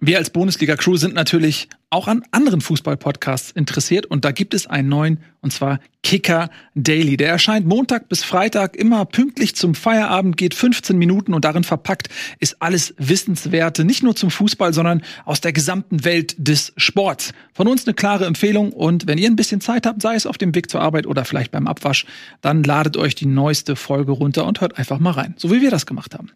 [0.00, 4.88] Wir als Bundesliga-Crew sind natürlich auch an anderen Fußball-Podcasts interessiert und da gibt es einen
[4.88, 7.16] neuen und zwar Kicker Daily.
[7.16, 12.10] Der erscheint Montag bis Freitag immer pünktlich zum Feierabend, geht 15 Minuten und darin verpackt
[12.38, 17.32] ist alles Wissenswerte, nicht nur zum Fußball, sondern aus der gesamten Welt des Sports.
[17.52, 20.38] Von uns eine klare Empfehlung und wenn ihr ein bisschen Zeit habt, sei es auf
[20.38, 22.06] dem Weg zur Arbeit oder vielleicht beim Abwasch,
[22.40, 25.72] dann ladet euch die neueste Folge runter und hört einfach mal rein, so wie wir
[25.72, 26.30] das gemacht haben.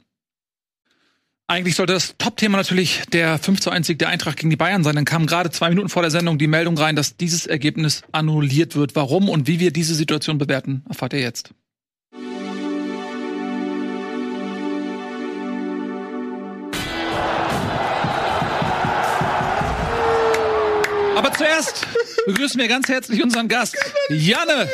[1.52, 4.82] Eigentlich sollte das Top-Thema natürlich der 5 zu 1 Sieg der Eintracht gegen die Bayern
[4.84, 4.94] sein.
[4.94, 8.74] Dann kam gerade zwei Minuten vor der Sendung die Meldung rein, dass dieses Ergebnis annulliert
[8.74, 8.96] wird.
[8.96, 11.50] Warum und wie wir diese Situation bewerten, erfahrt ihr jetzt.
[21.18, 21.86] Aber zuerst
[22.24, 23.76] begrüßen wir ganz herzlich unseren Gast,
[24.08, 24.70] Janne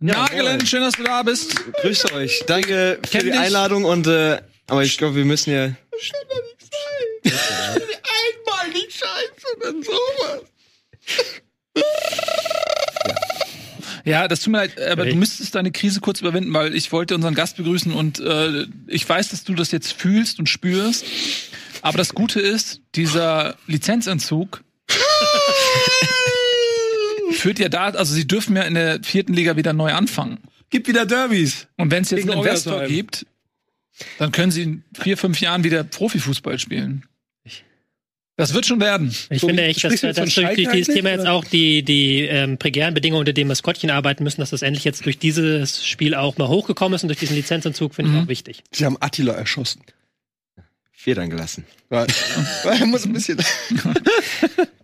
[0.00, 0.64] Nagelen.
[0.64, 1.56] Schön, dass du da bist.
[1.82, 2.42] Grüßt euch.
[2.46, 3.32] Danke für die.
[3.32, 4.38] Einladung und äh,
[4.72, 5.64] aber ich glaube, wir müssen ja.
[5.64, 5.76] Einmal
[8.72, 10.40] nicht scheiße, dann sowas.
[14.06, 17.14] Ja, das tut mir leid, aber du müsstest deine Krise kurz überwinden, weil ich wollte
[17.14, 21.04] unseren Gast begrüßen und äh, ich weiß, dass du das jetzt fühlst und spürst.
[21.82, 24.64] Aber das Gute ist, dieser Lizenzentzug
[27.32, 30.38] führt ja da, also sie dürfen ja in der vierten Liga wieder neu anfangen.
[30.70, 31.66] Gibt wieder Derbys.
[31.76, 32.96] Und wenn es jetzt Gegen einen Investor Orgersheim.
[32.96, 33.26] gibt,
[34.18, 37.04] dann können sie in vier, fünf Jahren wieder Profifußball spielen.
[38.36, 39.14] Das wird schon werden.
[39.28, 42.56] Ich So, finde echt, dass, von durch Schalke dieses Thema jetzt auch die, die ähm,
[42.56, 46.38] prekären Bedingungen, unter denen Maskottchen arbeiten müssen, dass das endlich jetzt durch dieses Spiel auch
[46.38, 48.22] mal hochgekommen ist und durch diesen Lizenzentzug finde ich Mhm.
[48.24, 48.64] auch wichtig.
[48.72, 49.82] Sie haben Attila erschossen.
[50.92, 51.64] Federn gelassen.
[51.90, 52.06] Ja.
[52.64, 53.38] er muss ein bisschen.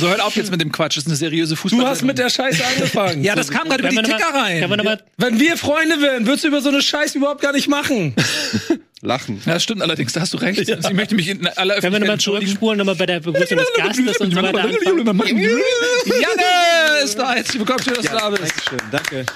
[0.00, 0.96] So, hört auf jetzt mit dem Quatsch.
[0.96, 1.80] Das ist eine seriöse Fußball.
[1.80, 3.22] Du hast mit der Scheiße angefangen.
[3.22, 4.68] Ja, das kam gerade über die Ticker mal- rein.
[4.68, 7.68] Wir mal, Wenn wir Freunde wären, würdest du über so eine Scheiße überhaupt gar nicht
[7.68, 8.16] machen.
[9.00, 9.40] Lachen.
[9.46, 10.60] Ja, das stimmt allerdings, da hast du recht.
[10.60, 14.16] Ich möchte mich in aller können wir nochmal zurückspulen, nochmal bei der Begrüßung des Gastes
[14.18, 14.68] und so weiter?
[14.68, 15.60] Janne
[17.04, 17.32] ist da.
[17.34, 18.42] Herzlich willkommen, schön, dass du da bist.
[18.42, 19.26] Dankeschön, danke.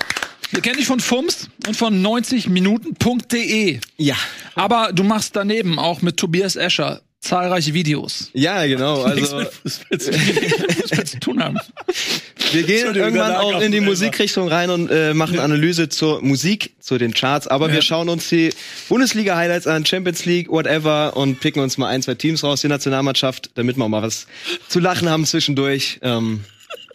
[0.53, 3.81] Wir kennen dich von FUMS und von 90minuten.de.
[3.97, 4.15] Ja.
[4.55, 8.31] Aber du machst daneben auch mit Tobias Escher zahlreiche Videos.
[8.33, 9.03] Ja, genau.
[9.03, 9.99] Also Fußball
[11.07, 11.59] zu tun haben.
[12.53, 16.99] wir gehen irgendwann auch in die Musikrichtung rein und äh, machen Analyse zur Musik, zu
[16.99, 17.47] den Charts.
[17.49, 17.75] Aber Ja.
[17.75, 18.51] wir schauen uns die
[18.89, 23.51] Bundesliga-Highlights an, Champions League, whatever, und picken uns mal ein, zwei Teams raus, die Nationalmannschaft,
[23.55, 24.27] damit wir auch mal was
[24.69, 25.99] zu lachen haben zwischendurch.
[26.03, 26.45] Ähm,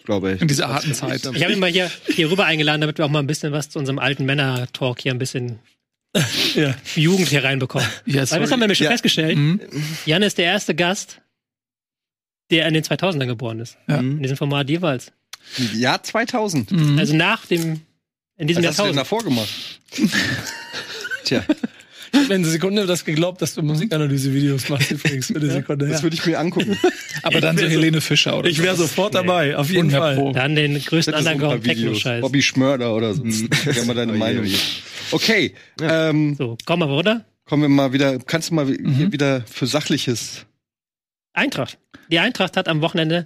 [0.06, 0.42] glaube ich.
[0.42, 1.22] In dieser harten Zeit.
[1.34, 3.70] Ich habe ihn mal hier, hier rüber eingeladen, damit wir auch mal ein bisschen was
[3.70, 5.60] zu unserem alten Männer-Talk hier ein bisschen
[6.56, 6.76] Ja.
[6.96, 7.88] Jugend hier reinbekommen.
[8.06, 8.92] Ja, Weil was haben wir nämlich schon Ja.
[8.92, 9.38] festgestellt?
[9.38, 9.62] Mhm.
[10.06, 11.22] Jan ist der erste Gast,
[12.50, 13.78] der in den 2000ern geboren ist.
[13.88, 14.00] Ja.
[14.00, 15.12] In diesem Format jeweils.
[15.74, 16.72] Jahr 2000.
[16.72, 17.00] Mhm.
[17.00, 17.82] Also nach dem,
[18.38, 18.98] in diesem Was hast du denn Jahrtausend.
[18.98, 19.50] davor gemacht?
[21.24, 21.46] Tja,
[22.14, 25.88] Ich habe eine Sekunde das geglaubt, dass du Musikanalyse-Videos machst übrigens für eine Sekunde.
[25.88, 26.04] Das Ja.
[26.04, 26.78] würde ich mir angucken.
[27.24, 28.84] Aber dann so Helene Fischer oder Ich wäre so.
[28.84, 29.92] sofort dabei, auf jeden.
[29.92, 30.32] Fall.
[30.34, 31.28] Dann den größten Videos.
[31.34, 32.22] Underground-Techno-Scheiß.
[32.22, 33.24] Bobby Schmörder oder so.
[33.64, 34.44] Gerne mal deine Oh Meinung.
[34.44, 34.58] oh je.
[35.12, 37.26] Okay, ähm, So, komm mal, oder?
[37.46, 38.18] kommen wir mal wieder.
[38.20, 38.94] Kannst du mal Mhm.
[38.96, 40.46] hier wieder für Sachliches?
[41.34, 41.78] Eintracht.
[42.10, 43.26] Die Eintracht hat am Wochenende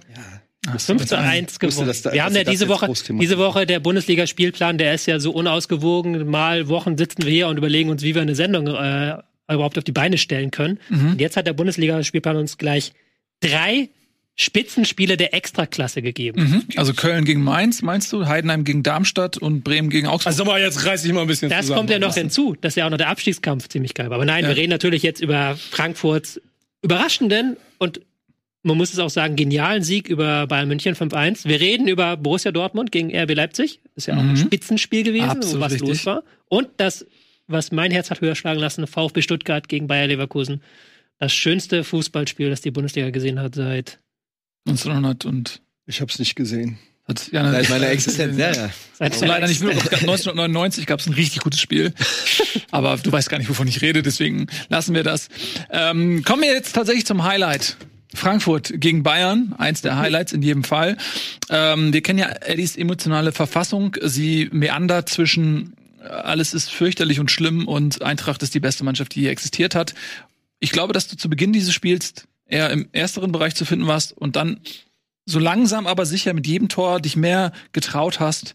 [0.68, 1.86] Ach so, 5 zu 1 wusste, gewonnen.
[1.88, 2.90] dass da- wir haben ja das diese Woche,
[3.20, 3.38] diese.
[3.38, 6.26] Woche der Bundesliga-Spielplan, der ist ja so unausgewogen.
[6.28, 9.16] Mal Wochen sitzen wir hier und überlegen uns, wie wir eine Sendung äh,
[9.48, 10.78] überhaupt auf die Beine stellen können.
[10.88, 11.10] Mhm.
[11.12, 12.92] Und jetzt hat der Bundesliga-Spielplan uns gleich
[13.40, 13.90] drei
[14.38, 16.42] Spitzenspiele der Extraklasse gegeben.
[16.42, 16.62] Mhm.
[16.76, 18.26] Also Köln gegen Mainz, meinst du?
[18.26, 20.26] Heidenheim gegen Darmstadt und Bremen gegen Augsburg.
[20.32, 21.78] Also aber jetzt reiß ich mal ein bisschen Das zusammen.
[21.78, 24.16] kommt ja noch hinzu, dass ja auch noch der Abstiegskampf ziemlich geil war.
[24.16, 24.50] Aber nein, Ja.
[24.50, 26.40] wir reden natürlich jetzt über Frankfurts
[26.82, 28.00] überraschenden und
[28.66, 31.46] man muss es auch sagen, genialen Sieg über Bayern München 5-1.
[31.48, 33.80] Wir reden über Borussia Dortmund gegen RB Leipzig.
[33.94, 34.36] Ist ja auch ein Mhm.
[34.36, 35.88] Spitzenspiel gewesen, Absolut wo was richtig.
[35.88, 36.22] los war.
[36.48, 37.06] Und das,
[37.46, 40.62] was mein Herz hat höher schlagen lassen, VfB Stuttgart gegen Bayer Leverkusen.
[41.18, 44.00] Das schönste Fußballspiel, das die Bundesliga gesehen hat seit,
[44.66, 46.78] 1900 und Ich habe es nicht gesehen.
[47.06, 48.36] hat ja, seit meiner Existenz.
[48.36, 48.70] Ja, ja.
[48.98, 49.84] seit Also leider nicht wirklich.
[49.92, 51.92] 1999 gab es ein richtig gutes Spiel.
[52.72, 55.28] Aber du weißt gar nicht, wovon ich rede, deswegen lassen wir das.
[55.70, 57.76] Ähm, kommen wir jetzt tatsächlich zum Highlight.
[58.16, 60.96] Frankfurt gegen Bayern, eins der Highlights in jedem Fall.
[61.50, 63.96] Ähm, wir kennen ja Eddies emotionale Verfassung.
[64.02, 69.14] Sie meandert zwischen äh, alles ist fürchterlich und schlimm und Eintracht ist die beste Mannschaft,
[69.14, 69.94] die je existiert hat.
[70.58, 72.14] Ich glaube, dass du zu Beginn dieses Spiels
[72.46, 74.60] eher im ersteren Bereich zu finden warst und dann
[75.26, 78.54] so langsam aber sicher mit jedem Tor dich mehr getraut hast,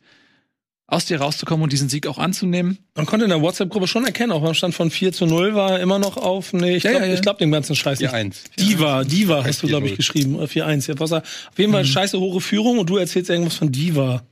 [0.92, 2.78] aus dir rauszukommen und diesen Sieg auch anzunehmen.
[2.96, 5.80] Man konnte in der WhatsApp-Gruppe schon erkennen, auch beim Stand von 4 zu 0 war
[5.80, 7.16] immer noch auf, nee, ich Ja, glaube ja, ja.
[7.16, 8.14] ich glaub den ganzen Scheiß nicht.
[8.14, 8.36] 4-1.
[8.60, 9.96] Diva, Diva hast du, glaube ich, 4-0.
[9.98, 10.36] geschrieben.
[10.36, 10.90] Oder 4-1.
[10.90, 11.24] Ja, was, auf
[11.58, 14.24] jeden Fall scheiße hohe Führung und du erzählst irgendwas von Diva.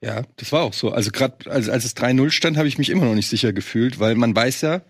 [0.00, 0.92] Ja, das war auch so.
[0.92, 4.00] Also gerade als, als es 3-0 stand, habe ich mich immer noch nicht sicher gefühlt,
[4.00, 4.80] weil man weiß ja,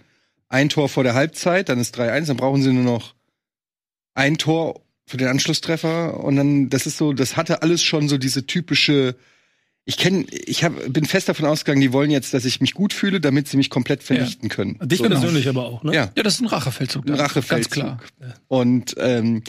[0.48, 3.14] ein Tor vor der Halbzeit, dann ist 3-1, dann brauchen sie nur noch
[4.14, 8.18] ein Tor für den Anschlusstreffer und dann, das ist so, das hatte alles schon so
[8.18, 9.16] diese typische,
[9.88, 12.92] ich kenne, ich hab, bin fest davon ausgegangen, die wollen jetzt, dass ich mich gut
[12.92, 14.78] fühle, damit sie mich komplett vernichten können.
[14.82, 15.94] Dich so, persönlich aber auch, ne?
[15.94, 17.08] Ja, Ja, das ist ein Rachefeldzug.
[17.08, 17.14] ein.
[17.14, 17.48] Rachefeldzug.
[17.48, 17.98] Ganz klar.
[18.48, 19.42] Und ähm,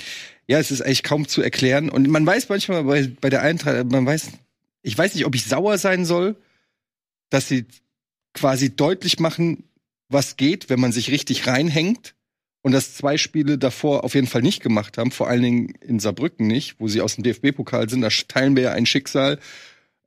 [0.48, 1.90] ja, es ist eigentlich kaum zu erklären.
[1.90, 4.30] Und man weiß manchmal bei, bei der Eintracht, man weiß,
[4.82, 6.38] ich weiß nicht, ob ich sauer sein soll,
[7.30, 7.66] dass sie
[8.34, 9.66] quasi deutlich machen,
[10.08, 12.16] was geht, wenn man sich richtig reinhängt.
[12.62, 16.00] Und das zwei Spiele davor auf jeden Fall nicht gemacht haben, vor allen Dingen in
[16.00, 18.00] Saarbrücken nicht, wo sie aus dem DFB-Pokal sind.
[18.00, 19.38] Da teilen wir ja ein Schicksal.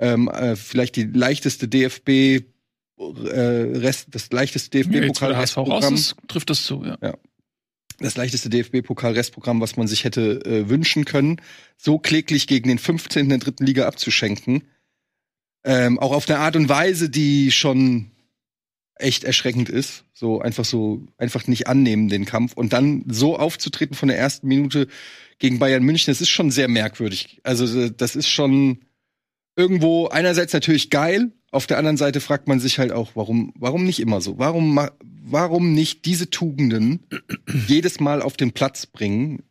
[0.02, 2.42] Ähm, äh, vielleicht die leichteste DFB, äh,
[2.98, 7.14] Rest, das leichteste Ja, jetzt, wo der HSV raus DFB-Pokal ist, trifft das zu, ja.
[8.00, 11.40] das leichteste DFB-Pokal-Restprogramm, was man sich hätte äh, wünschen können,
[11.76, 13.28] so kläglich gegen den 15.
[13.28, 14.64] der dritten Liga abzuschenken.
[15.62, 18.10] Ähm, auch auf eine Art und Weise, die schon
[18.96, 20.04] echt erschreckend ist.
[20.12, 24.48] So einfach so, einfach nicht annehmen den Kampf und dann so aufzutreten von der ersten
[24.48, 24.88] Minute
[25.38, 27.40] gegen Bayern München, das ist schon sehr merkwürdig.
[27.44, 28.80] Also das ist schon
[29.56, 33.84] irgendwo einerseits natürlich geil, auf der anderen Seite fragt man sich halt auch, warum, warum
[33.84, 34.38] nicht immer so?
[34.38, 37.00] Warum, warum nicht diese Tugenden
[37.68, 39.42] jedes Mal auf den Platz bringen?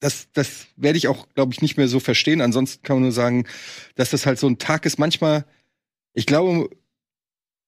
[0.00, 2.40] Das, das werde ich auch, glaube ich, nicht mehr so verstehen.
[2.40, 3.46] Ansonsten kann man nur sagen,
[3.94, 4.98] dass das halt so ein Tag ist.
[4.98, 5.46] Manchmal,
[6.12, 6.70] ich glaube,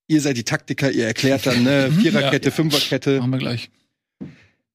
[0.06, 2.54] ihr seid die Taktiker, ihr erklärt dann, ne, Mhm, Viererkette, ja.
[2.54, 3.18] Fünferkette.
[3.18, 3.70] Machen wir gleich.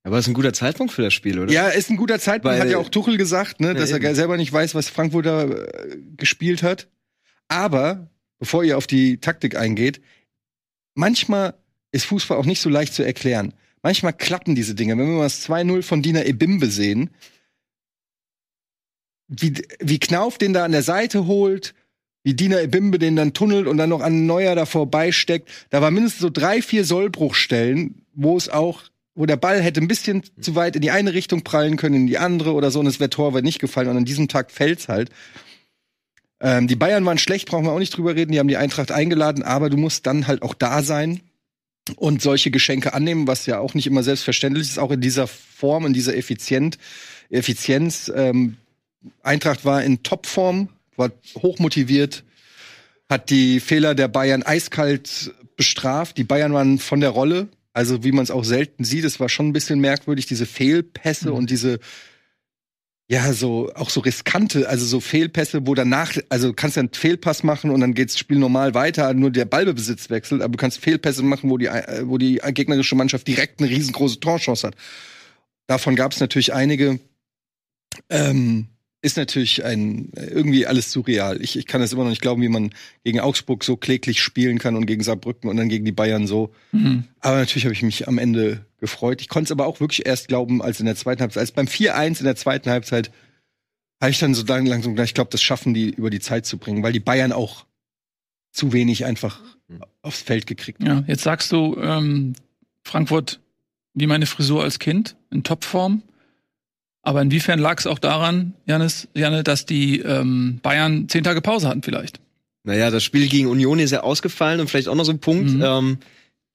[0.07, 1.51] Aber ist ein guter Zeitpunkt für das Spiel, oder?
[1.51, 4.03] Ja, ist ein guter Zeitpunkt, Weil- hat ja auch Tuchel gesagt, ne, dass Ja, er
[4.03, 4.15] eben.
[4.15, 6.87] selber nicht weiß, was Frankfurt da äh, gespielt hat.
[7.49, 8.09] Aber,
[8.39, 9.99] bevor ihr auf die Taktik eingeht,
[10.95, 11.55] manchmal
[11.91, 13.53] ist Fußball auch nicht so leicht zu erklären.
[13.83, 14.97] Manchmal klappen diese Dinge.
[14.97, 17.09] Wenn wir mal das 2-0 von Dina Ebimbe sehen,
[19.27, 21.73] wie, wie Knauf den da an der Seite holt,
[22.23, 25.49] wie Dina Ebimbe den dann tunnelt und dann noch an Neuer da vorbeisteckt.
[25.69, 28.83] Da war mindestens so drei, vier Sollbruchstellen, wo es auch,
[29.17, 32.07] wo der Ball hätte ein bisschen zu weit in die eine Richtung prallen können, in
[32.07, 33.89] die andere oder so, und es wäre Torwart nicht gefallen.
[33.89, 35.09] Und an diesem Tag fällt's halt.
[36.39, 38.31] Ähm, die Bayern waren schlecht, brauchen wir auch nicht drüber reden.
[38.31, 41.21] Die haben die Eintracht eingeladen, aber du musst dann halt auch da sein
[41.95, 45.87] und solche Geschenke annehmen, was ja auch nicht immer selbstverständlich ist, auch in dieser Form,
[45.87, 46.77] in dieser Effizient,
[47.31, 48.11] Effizienz.
[48.15, 48.57] Ähm,
[49.23, 51.09] Eintracht war in Topform, war
[51.41, 52.23] hochmotiviert,
[53.09, 56.17] hat die Fehler der Bayern eiskalt bestraft.
[56.17, 57.47] Die Bayern waren von der Rolle,
[57.77, 59.03] also wie man es auch selten sieht.
[59.03, 61.77] Es war schon ein bisschen merkwürdig, diese Fehlpässe und diese
[63.07, 66.91] ja, so, auch so riskante, also so Fehlpässe, wo danach, also du kannst ja einen
[66.91, 70.57] Fehlpass machen und dann geht's das Spiel normal weiter, nur der Ballbesitz wechselt, aber du
[70.57, 74.75] kannst Fehlpässe machen, wo die, äh, wo die gegnerische Mannschaft direkt eine riesengroße Torchance hat.
[75.67, 76.99] Davon gab es natürlich einige.
[78.09, 78.67] Ähm,
[79.01, 81.41] ist natürlich ein irgendwie alles surreal.
[81.41, 82.71] Ich, ich kann das immer noch nicht glauben, wie man
[83.03, 86.51] gegen Augsburg so kläglich spielen kann und gegen Saarbrücken und dann gegen die Bayern so.
[86.71, 87.03] Mhm.
[87.19, 89.21] Aber natürlich habe ich mich am Ende gefreut.
[89.21, 91.67] Ich konnte es aber auch wirklich erst glauben, als in der zweiten Halbzeit, als beim
[91.67, 93.11] 4-1 in der zweiten Halbzeit,
[94.01, 96.45] habe ich dann so lang- langsam gedacht, ich glaube, das schaffen die über die Zeit
[96.45, 97.65] zu bringen, weil die Bayern auch
[98.51, 99.41] zu wenig einfach
[100.01, 100.99] aufs Feld gekriegt haben.
[100.99, 102.33] Ja, jetzt sagst du, ähm,
[102.83, 103.39] Frankfurt
[103.93, 106.03] wie meine Frisur als Kind, in Topform.
[107.07, 111.69] Aber inwiefern lag es auch daran, Janis, Janne, dass die ähm, Bayern zehn Tage Pause
[111.69, 112.19] hatten vielleicht?
[112.65, 115.51] Naja, das Spiel gegen Union ist ja ausgefallen und vielleicht auch noch so ein Punkt.
[115.51, 115.63] Mhm.
[115.63, 115.97] Ähm,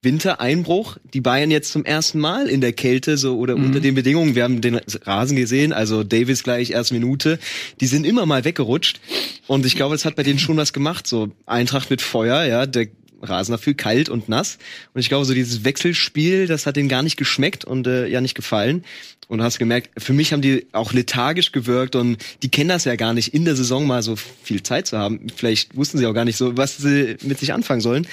[0.03, 3.65] Wintereinbruch, die Bayern jetzt zum ersten Mal in der Kälte so oder Mhm.
[3.65, 4.35] unter den Bedingungen.
[4.35, 7.39] Wir haben den Rasen gesehen, also Davis gleich erste Minute.
[7.79, 9.01] Die sind immer mal weggerutscht
[9.47, 11.07] und ich glaube, es hat bei denen schon was gemacht.
[11.07, 12.89] So Eintracht mit Feuer, ja, der
[13.23, 14.57] Rasen dafür kalt und nass.
[14.93, 18.21] Und ich glaube, so dieses Wechselspiel, das hat denen gar nicht geschmeckt und äh, ja
[18.21, 18.83] nicht gefallen.
[19.27, 22.85] Und du hast gemerkt, für mich haben die auch lethargisch gewirkt und die kennen das
[22.85, 25.27] ja gar nicht, in der Saison mal so viel Zeit zu haben.
[25.35, 28.05] Vielleicht wussten sie auch gar nicht so, was sie mit sich anfangen sollen.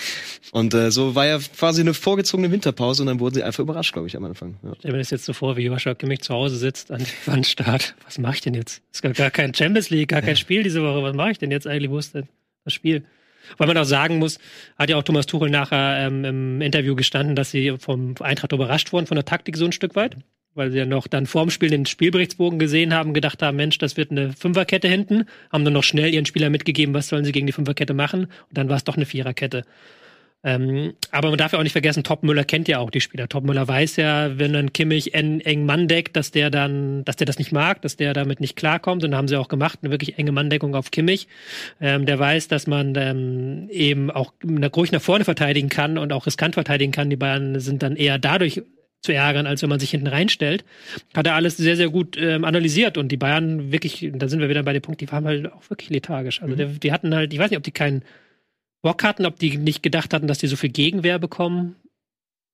[0.53, 3.93] Und äh, so war ja quasi eine vorgezogene Winterpause und dann wurden sie einfach überrascht,
[3.93, 4.57] glaube ich, am Anfang.
[4.63, 4.73] Ja.
[4.79, 7.95] Stell mir das jetzt so vor, wie Joshua Kimmich zu Hause sitzt an der Wandstart.
[8.05, 8.81] Was mache ich denn jetzt?
[8.93, 11.03] Es gab gar kein Champions League, gar kein Spiel diese Woche.
[11.03, 11.91] Was mache ich denn jetzt eigentlich?
[11.91, 12.29] Wo ist denn
[12.65, 13.05] das Spiel?
[13.59, 14.39] Weil man auch sagen muss,
[14.79, 18.93] hat ja auch Thomas Tuchel nachher ähm, im Interview gestanden, dass sie vom Eintracht überrascht
[18.93, 20.17] wurden von der Taktik so ein Stück weit.
[20.55, 23.97] Weil sie ja noch dann vorm Spiel den Spielberichtsbogen gesehen haben, gedacht haben, Mensch, das
[23.97, 27.47] wird eine Fünferkette hinten, haben dann noch schnell ihren Spieler mitgegeben, was sollen sie gegen
[27.47, 28.25] die Fünferkette machen.
[28.25, 29.65] Und dann war es doch eine Viererkette.
[30.43, 33.29] Ähm, aber man darf ja auch nicht vergessen, Topmüller kennt ja auch die Spieler.
[33.29, 37.27] Topmüller weiß ja, wenn dann Kimmich en, eng Mann deckt, dass der dann, dass der
[37.27, 39.05] das nicht mag, dass der damit nicht klarkommt.
[39.05, 41.29] Und haben sie auch gemacht, eine wirklich enge Manndeckung auf Kimmich.
[41.81, 44.33] Ähm, der weiß, dass man ähm, eben auch
[44.77, 47.11] ruhig nach vorne verteidigen kann und auch riskant verteidigen kann.
[47.11, 48.63] Die Bayern sind dann eher dadurch
[49.03, 50.65] zu ärgern, als wenn man sich hinten reinstellt.
[51.15, 54.49] Hat er alles sehr, sehr gut ähm, analysiert und die Bayern wirklich, da sind wir
[54.49, 56.43] wieder bei dem Punkt, die waren halt auch wirklich lethargisch.
[56.43, 58.05] Also der, die hatten halt, ich weiß nicht, ob die keinen
[58.83, 61.77] Bock hatten, ob die nicht gedacht hatten, dass die so viel Gegenwehr bekommen.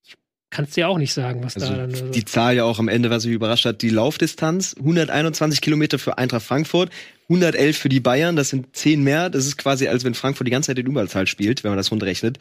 [0.05, 0.15] Ich
[0.51, 1.91] kann es dir auch nicht sagen, was Also da dann.
[1.91, 5.99] Also, die Zahl ja auch am Ende, was mich überrascht hat, die Laufdistanz, 121 Kilometer
[5.99, 6.91] für Eintracht Frankfurt,
[7.29, 9.31] 111 für die Bayern, das sind 10 mehr.
[9.31, 11.91] Das ist quasi, als wenn Frankfurt die ganze Zeit in Überzahl spielt, wenn man das
[11.91, 12.39] rundrechnet.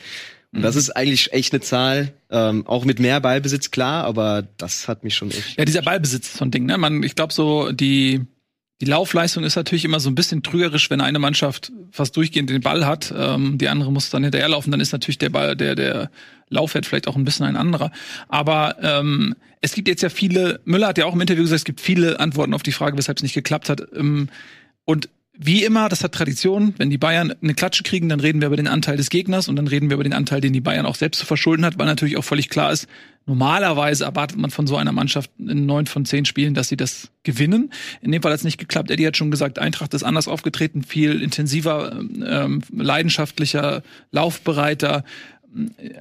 [0.54, 4.88] Und das ist eigentlich echt eine Zahl, ähm, auch mit mehr Ballbesitz, klar, aber das
[4.88, 5.58] hat mich schon echt.
[5.58, 6.78] Ja, dieser Ballbesitz ist so ein Ding, ne?
[6.78, 8.22] Man, ich glaube so, die,
[8.82, 12.62] die Laufleistung ist natürlich immer so ein bisschen trügerisch, wenn eine Mannschaft fast durchgehend den
[12.62, 16.12] Ball hat, ähm, die andere muss dann hinterherlaufen, dann ist natürlich der Ball, der, der
[16.50, 17.92] Laufwert vielleicht auch ein bisschen ein anderer.
[18.28, 21.66] Aber ähm, es gibt jetzt ja viele, Müller hat ja auch im Interview gesagt, es
[21.66, 23.82] gibt viele Antworten auf die Frage, weshalb es nicht geklappt hat.
[23.96, 24.30] Ähm,
[24.84, 28.48] und wie immer, das hat Tradition, wenn die Bayern eine Klatsche kriegen, dann reden wir
[28.48, 30.86] über den Anteil des Gegners und dann reden wir über den Anteil, den die Bayern
[30.86, 32.88] auch selbst zu verschulden hat, weil natürlich auch völlig klar ist,
[33.26, 37.10] normalerweise erwartet man von so einer Mannschaft in neun von zehn Spielen, dass sie das
[37.24, 37.72] gewinnen.
[38.02, 38.92] In dem Fall hat es nicht geklappt.
[38.92, 45.04] Eddie hat schon gesagt, Eintracht ist anders aufgetreten, viel intensiver, ähm, leidenschaftlicher, laufbereiter.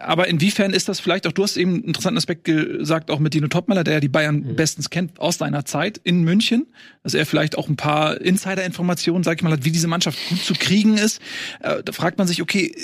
[0.00, 3.34] Aber inwiefern ist das vielleicht auch, du hast eben einen interessanten Aspekt gesagt, auch mit
[3.34, 6.66] Dino Topmeller, der ja die Bayern bestens kennt aus seiner Zeit in München,
[7.02, 10.40] dass er vielleicht auch ein paar Insider-Informationen, sag ich mal, hat, wie diese Mannschaft gut
[10.40, 11.20] zu kriegen ist.
[11.60, 12.74] Äh, da fragt man sich, okay,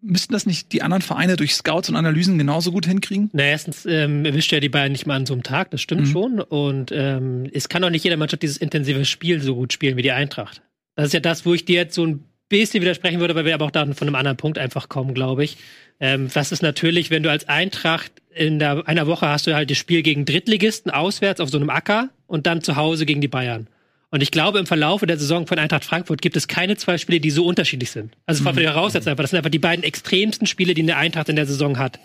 [0.00, 3.30] müssten das nicht die anderen Vereine durch Scouts und Analysen genauso gut hinkriegen?
[3.32, 6.02] Na, erstens ähm, erwischt ja die Bayern nicht mal an so einem Tag, das stimmt
[6.02, 6.06] Mhm.
[6.06, 6.40] schon.
[6.40, 10.02] Und ähm, es kann auch nicht jede Mannschaft dieses intensive Spiel so gut spielen wie
[10.02, 10.62] die Eintracht.
[10.94, 13.54] Das ist ja das, wo ich dir jetzt so ein bisschen widersprechen würde, weil wir
[13.54, 15.56] aber auch dann von einem anderen Punkt einfach kommen, glaube ich.
[16.00, 19.70] Ähm, das ist natürlich, wenn du als Eintracht in der, einer Woche hast du halt
[19.70, 23.28] das Spiel gegen Drittligisten auswärts auf so einem Acker und dann zu Hause gegen die
[23.28, 23.66] Bayern.
[24.10, 27.20] Und ich glaube, im Verlaufe der Saison von Eintracht Frankfurt gibt es keine zwei Spiele,
[27.20, 28.14] die so unterschiedlich sind.
[28.24, 29.24] Also von der Voraussetzung einfach.
[29.24, 31.98] Das sind einfach die beiden extremsten Spiele, die eine Eintracht in der Saison hat.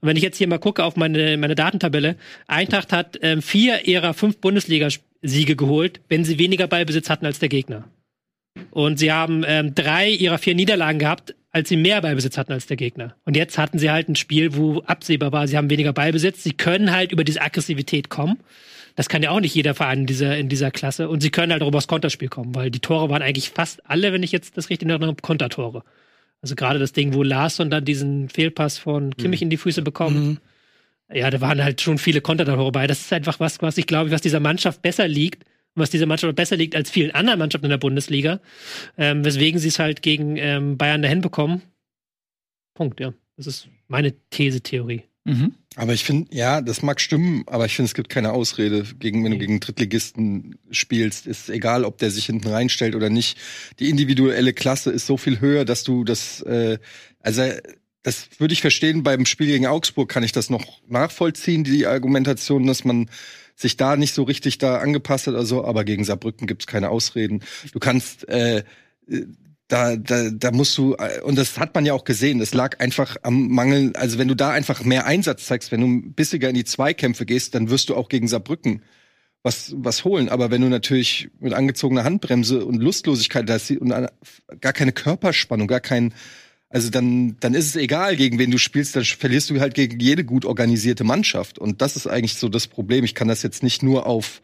[0.00, 2.16] Und wenn ich jetzt hier mal gucke auf meine, meine Datentabelle,
[2.46, 7.48] Eintracht hat ähm, vier ihrer fünf Bundesliga-Siege geholt, wenn sie weniger Ballbesitz hatten als der
[7.48, 7.84] Gegner.
[8.70, 12.66] Und sie haben ähm, drei ihrer vier Niederlagen gehabt, als sie mehr Ballbesitz hatten als
[12.66, 13.16] der Gegner.
[13.24, 16.52] Und jetzt hatten sie halt ein Spiel, wo absehbar war, sie haben weniger Ballbesitz, sie
[16.52, 18.38] können halt über diese Aggressivität kommen.
[18.96, 21.08] Das kann ja auch nicht jeder Verein in dieser, in dieser Klasse.
[21.08, 24.12] Und sie können halt auch übers Konterspiel kommen, weil die Tore waren eigentlich fast alle,
[24.12, 25.84] wenn ich jetzt das richtig erinnere, Kontertore.
[26.42, 30.40] Also gerade das Ding, wo Larsson dann diesen Fehlpass von Kimmich in die Füße bekommt.
[31.12, 32.86] Ja, da waren halt schon viele Kontertore bei.
[32.86, 35.44] Das ist einfach was, was ich glaube, was dieser Mannschaft besser liegt.
[35.78, 38.40] Was dieser Mannschaft besser liegt als vielen anderen Mannschaften in der Bundesliga.
[38.96, 41.62] Ähm, weswegen sie es halt gegen ähm, Bayern dahin bekommen.
[42.74, 43.12] Punkt, ja.
[43.36, 45.04] Das ist meine These-Theorie.
[45.24, 45.54] Mhm.
[45.76, 49.22] Aber ich finde, ja, das mag stimmen, aber ich finde, es gibt keine Ausrede, gegen,
[49.22, 51.26] wenn du gegen Drittligisten spielst.
[51.26, 53.38] Ist egal, ob der sich hinten reinstellt oder nicht.
[53.78, 56.78] Die individuelle Klasse ist so viel höher, dass du das, äh,
[57.20, 57.42] also
[58.02, 62.66] das würde ich verstehen, beim Spiel gegen Augsburg kann ich das noch nachvollziehen, die Argumentation,
[62.66, 63.10] dass man
[63.58, 66.90] sich da nicht so richtig da angepasst hat oder so, aber gegen Saarbrücken gibt's keine
[66.90, 67.42] Ausreden.
[67.72, 68.62] Du kannst äh,
[69.66, 72.78] da, da, da musst du, äh, und das hat man ja auch gesehen, es lag
[72.80, 76.54] einfach am Mangel, also wenn du da einfach mehr Einsatz zeigst, wenn du bissiger in
[76.54, 78.82] die Zweikämpfe gehst, dann wirst du auch gegen Saarbrücken
[79.42, 80.28] was, was holen.
[80.28, 83.92] Aber wenn du natürlich mit angezogener Handbremse und Lustlosigkeit da und
[84.60, 86.14] gar keine Körperspannung, gar kein,
[86.70, 89.98] also dann, dann ist es egal, gegen wen du spielst, dann verlierst du halt gegen
[90.00, 91.58] jede gut organisierte Mannschaft.
[91.58, 93.04] Und das ist eigentlich so das Problem.
[93.04, 94.42] Ich kann das jetzt nicht nur auf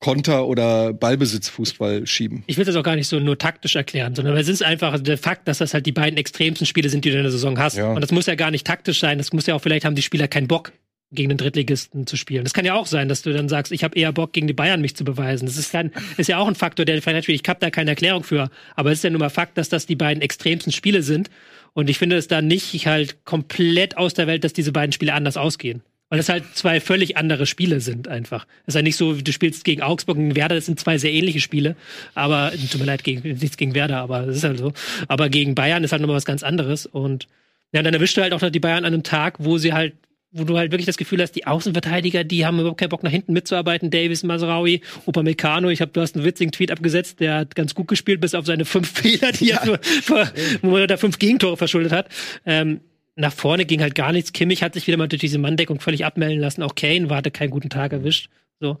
[0.00, 2.42] Konter oder Ballbesitzfußball schieben.
[2.48, 5.16] Ich will das auch gar nicht so nur taktisch erklären, sondern es ist einfach der
[5.16, 7.76] Fakt, dass das halt die beiden extremsten Spiele sind, die du in der Saison hast.
[7.76, 7.92] Ja.
[7.92, 9.18] Und das muss ja gar nicht taktisch sein.
[9.18, 10.72] Das muss ja auch, vielleicht haben die Spieler keinen Bock,
[11.12, 12.44] gegen den Drittligisten zu spielen.
[12.44, 14.52] Das kann ja auch sein, dass du dann sagst, ich habe eher Bock, gegen die
[14.52, 15.46] Bayern mich zu beweisen.
[15.46, 17.40] Das ist, dann, ist ja auch ein Faktor, der vielleicht spielt.
[17.40, 18.50] Ich habe da keine Erklärung für.
[18.76, 21.30] Aber es ist ja nun mal Fakt, dass das die beiden extremsten Spiele sind.
[21.74, 25.14] Und ich finde es da nicht halt komplett aus der Welt, dass diese beiden Spiele
[25.14, 25.82] anders ausgehen.
[26.12, 28.46] Weil es halt zwei völlig andere Spiele sind einfach.
[28.66, 31.10] Es ist ja nicht so, du spielst gegen Augsburg und Werder, das sind zwei sehr
[31.10, 31.74] ähnliche Spiele.
[32.14, 34.74] Aber, tut mir leid, gegen, nichts gegen Werder, aber das ist halt so.
[35.08, 36.84] Aber gegen Bayern ist halt nochmal was ganz anderes.
[36.84, 37.28] Und
[37.72, 39.94] ja, dann erwischt du halt auch noch die Bayern an einem Tag, wo sie halt,
[40.32, 43.10] wo du halt wirklich das Gefühl hast, die Außenverteidiger, die haben überhaupt keinen Bock nach
[43.10, 43.90] hinten mitzuarbeiten.
[43.90, 45.68] Davis, Masraoui, Upamecano.
[45.68, 48.46] Ich habe, du hast einen witzigen Tweet abgesetzt, der hat ganz gut gespielt, bis auf
[48.46, 52.08] seine fünf Fehler, die er, für, wo er da fünf Gegentore verschuldet hat.
[52.46, 52.80] Ähm,
[53.14, 54.32] nach vorne ging halt gar nichts.
[54.32, 56.62] Kimmich hat sich wieder mal durch diese Manndeckung völlig abmelden lassen.
[56.62, 58.30] Auch Kane war, hatte keinen guten Tag erwischt.
[58.58, 58.78] So,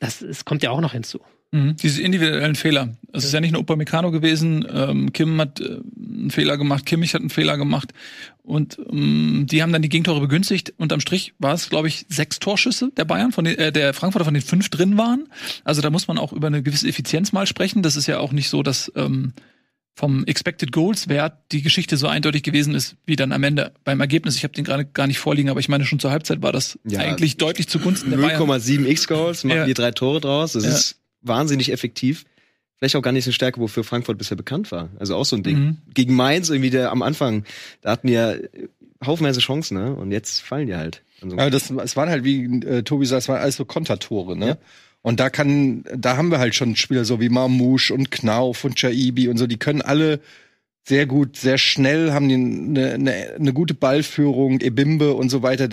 [0.00, 1.20] das, das kommt ja auch noch hinzu.
[1.52, 1.76] Mhm.
[1.76, 2.90] Diese individuellen Fehler.
[3.12, 4.64] Es ist ja nicht nur Upamecano gewesen.
[4.72, 7.92] Ähm, Kim hat äh, einen Fehler gemacht, Kimmich hat einen Fehler gemacht.
[8.44, 10.74] Und ähm, die haben dann die Gegentore begünstigt.
[10.76, 14.24] Unterm Strich war es, glaube ich, sechs Torschüsse der Bayern, von den, äh, der Frankfurter
[14.24, 15.24] von den fünf drin waren.
[15.64, 17.82] Also da muss man auch über eine gewisse Effizienz mal sprechen.
[17.82, 19.32] Das ist ja auch nicht so, dass ähm,
[19.96, 23.98] vom Expected Goals Wert die Geschichte so eindeutig gewesen ist, wie dann am Ende beim
[24.00, 24.36] Ergebnis.
[24.36, 26.78] Ich habe den gerade gar nicht vorliegen, aber ich meine schon zur Halbzeit war das
[26.88, 27.00] Ja.
[27.00, 28.40] eigentlich deutlich zugunsten der Bayern.
[28.40, 29.66] 0,7 X-Goals, machen Ja.
[29.66, 30.52] die drei Tore draus.
[30.52, 30.70] Das Ja.
[30.70, 32.24] ist wahnsinnig effektiv.
[32.76, 34.88] Vielleicht auch gar nicht so eine Stärke, wofür Frankfurt bisher bekannt war.
[34.98, 35.58] Also auch so ein Ding.
[35.58, 35.76] Mhm.
[35.92, 37.44] Gegen Mainz irgendwie der am Anfang,
[37.82, 38.34] da hatten die ja
[39.04, 39.94] haufenweise Chancen, ne?
[39.94, 41.02] Und jetzt fallen die halt.
[41.22, 44.36] Also, Ja, das, es waren halt, wie äh, Tobi sagt, es waren alles so Kontertore,
[44.36, 44.46] ne?
[44.46, 44.58] Ja.
[45.02, 48.76] Und da kann, da haben wir halt schon Spieler so wie Marmouche und Knauf und
[48.76, 50.20] Chaibi und so, die können alle
[50.82, 55.68] sehr gut, sehr schnell, haben die eine ne, ne gute Ballführung, Ebimbe und so weiter.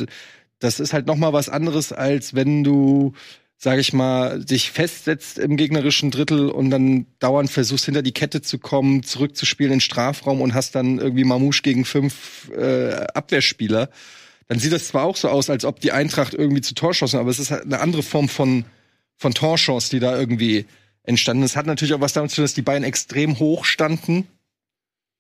[0.60, 3.14] Das ist halt noch mal was anderes, als wenn du,
[3.58, 8.42] sag ich mal, dich festsetzt im gegnerischen Drittel und dann dauernd versuchst, hinter die Kette
[8.42, 13.90] zu kommen, zurückzuspielen in den Strafraum und hast dann irgendwie Mamouche gegen fünf äh, Abwehrspieler
[14.48, 17.30] dann sieht das zwar auch so aus, als ob die Eintracht irgendwie zu Torschancen, aber
[17.30, 18.66] es ist halt eine andere Form von,
[19.18, 20.66] von Torchance, die da irgendwie
[21.04, 21.56] entstanden ist.
[21.56, 24.28] Hat natürlich auch was damit zu tun, dass die Bayern extrem hoch standen,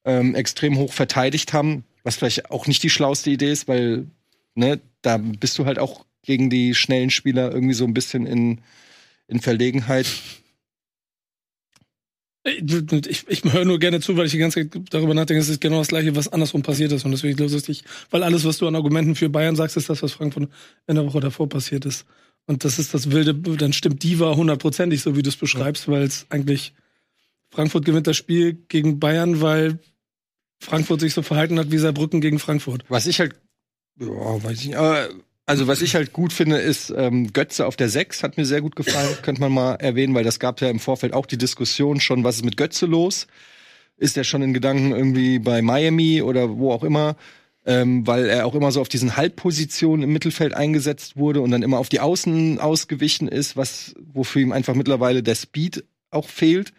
[0.06, 4.08] ähm, extrem hoch verteidigt haben, was vielleicht auch nicht die schlauste Idee ist, weil
[4.56, 8.62] ne, da bist du halt auch gegen die schnellen Spieler irgendwie so ein bisschen in,
[9.27, 10.07] in Verlegenheit.
[12.43, 15.59] Ich, ich höre nur gerne zu, weil ich die ganze Zeit darüber nachdenke, es ist
[15.59, 17.03] genau das Gleiche, was andersrum passiert ist.
[17.03, 19.89] Und deswegen glaube ich, ich, weil alles, was du an Argumenten für Bayern sagst, ist
[19.89, 20.50] das, was Frankfurt
[20.88, 22.05] in der Woche davor passiert ist.
[22.45, 26.03] Und das ist das Wilde, dann stimmt Diva hundertprozentig, so wie du es beschreibst, weil
[26.03, 26.74] es eigentlich
[27.50, 29.79] Frankfurt gewinnt das Spiel gegen Bayern, weil
[30.59, 32.86] Frankfurt sich so verhalten hat wie Saarbrücken gegen Frankfurt.
[32.88, 33.36] Was ich halt,
[34.00, 35.09] ja, weiß ich nicht, aber,
[35.47, 38.61] also was ich halt gut finde, ist ähm, Götze auf der 6 hat mir sehr
[38.61, 42.01] gut gefallen, könnte man mal erwähnen, weil das gab ja im Vorfeld auch die Diskussion
[42.01, 43.27] schon, was ist mit Götze los?
[43.95, 47.15] Ist er schon in Gedanken irgendwie bei Miami oder wo auch immer?
[47.65, 51.63] Ähm, weil er auch immer so auf diesen Halbpositionen im Mittelfeld eingesetzt wurde und dann
[51.63, 56.73] immer auf die Außen ausgewichen ist, was wofür ihm einfach mittlerweile der Speed auch fehlt.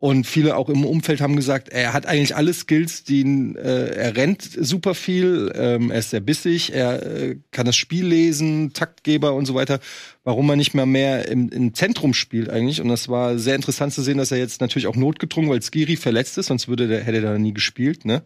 [0.00, 3.90] Und viele auch im Umfeld haben gesagt, er hat eigentlich alle Skills, die ihn, äh,
[3.90, 8.72] er rennt super viel, ähm, er ist sehr bissig, er äh, kann das Spiel lesen,
[8.72, 9.78] Taktgeber und so weiter.
[10.24, 12.80] Warum er nicht mehr mehr im, im Zentrum spielt eigentlich.
[12.80, 15.96] Und das war sehr interessant zu sehen, dass er jetzt natürlich auch notgedrungen, weil Skiri
[15.96, 18.22] verletzt ist, sonst würde der, hätte er da nie gespielt, ne?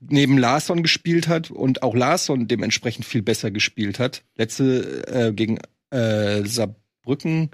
[0.00, 4.24] Neben Larsson gespielt hat und auch Larsson dementsprechend viel besser gespielt hat.
[4.34, 5.58] Letzte äh, gegen
[5.90, 7.50] äh, Saarbrücken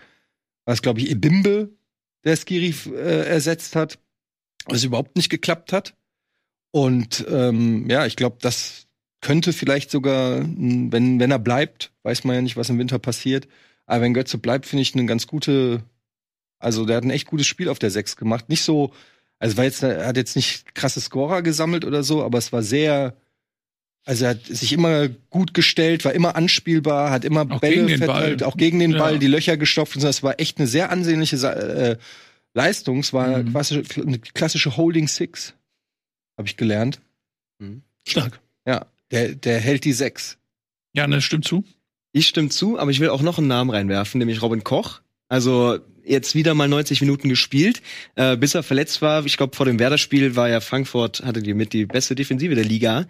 [0.65, 1.71] war es, glaube ich, Ebimbe,
[2.25, 3.99] der Skiri äh, ersetzt hat,
[4.67, 5.95] was überhaupt nicht geklappt hat.
[6.71, 8.87] Und ähm, ja, ich glaube, das
[9.21, 13.47] könnte vielleicht sogar, wenn, wenn er bleibt, weiß man ja nicht, was im Winter passiert.
[13.87, 15.83] Aber wenn Götze bleibt, finde ich eine ganz gute,
[16.59, 18.49] also der hat ein echt gutes Spiel auf der Sechs gemacht.
[18.49, 18.93] Nicht so,
[19.39, 22.63] also war jetzt, er hat jetzt nicht krasse Scorer gesammelt oder so, aber es war
[22.63, 23.17] sehr,
[24.05, 28.41] also er hat sich immer gut gestellt, war immer anspielbar, hat immer Auch Bälle verteilt,
[28.41, 28.49] Ball.
[28.49, 28.99] auch gegen den Ja.
[28.99, 30.07] Ball, die Löcher gestopft und so.
[30.09, 31.97] Das war echt eine sehr ansehnliche äh,
[32.55, 32.99] Leistung.
[33.01, 33.53] Es war Mhm.
[33.53, 35.55] quasi eine klassische Holding Six,
[36.37, 37.01] habe ich gelernt.
[38.07, 38.41] Stark.
[38.67, 40.37] Ja, der, der hält die Sechs.
[40.95, 41.65] Ja, ne, stimmt zu.
[42.13, 45.01] Ich stimme zu, aber ich will auch noch einen Namen reinwerfen, nämlich Robin Koch.
[45.29, 47.81] Also jetzt wieder mal 90 Minuten gespielt,
[48.17, 49.25] äh, bis er verletzt war.
[49.25, 52.65] Ich glaube, vor dem Werder-Spiel war ja Frankfurt, hatte die mit die beste Defensive der
[52.65, 53.07] Liga.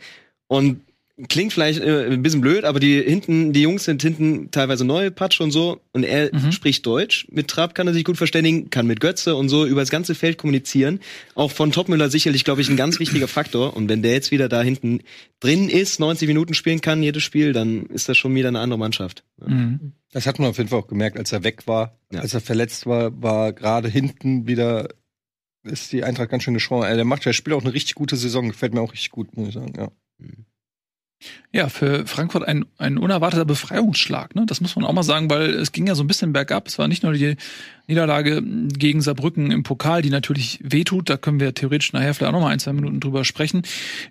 [0.52, 0.80] Und
[1.28, 5.10] klingt vielleicht äh, ein bisschen blöd, aber die hinten, die Jungs sind hinten teilweise neu,
[5.10, 5.80] Patsch und so.
[5.92, 6.52] Und er Mhm.
[6.52, 7.26] spricht Deutsch.
[7.30, 10.14] Mit Trapp kann er sich gut verständigen, kann mit Götze und so über das ganze
[10.14, 11.00] Feld kommunizieren.
[11.34, 13.76] Auch von Topmüller sicherlich, glaube ich, ein ganz wichtiger Faktor.
[13.76, 15.00] Und wenn der jetzt wieder da hinten
[15.40, 18.78] drin ist, 90 Minuten spielen kann, jedes Spiel, dann ist das schon wieder eine andere
[18.78, 19.22] Mannschaft.
[19.46, 19.92] Mhm.
[20.12, 21.98] Das hat man auf jeden Fall auch gemerkt, als er weg war.
[22.12, 22.20] Ja.
[22.20, 24.88] Als er verletzt war, war gerade hinten wieder,
[25.62, 26.86] ist die Eintracht ganz schön geschwommen.
[26.88, 28.48] Er der macht, der spielt auch eine richtig gute Saison.
[28.48, 29.90] Gefällt mir auch richtig gut, muss ich sagen, ja.
[31.52, 34.34] Ja, für Frankfurt ein, ein unerwarteter Befreiungsschlag.
[34.34, 34.44] Ne?
[34.46, 36.66] Das muss man auch mal sagen, weil es ging ja so ein bisschen bergab.
[36.66, 37.36] Es war nicht nur die
[37.86, 41.10] Niederlage gegen Saarbrücken im Pokal, die natürlich wehtut.
[41.10, 43.62] Da können wir theoretisch nachher vielleicht auch noch mal ein, zwei Minuten drüber sprechen.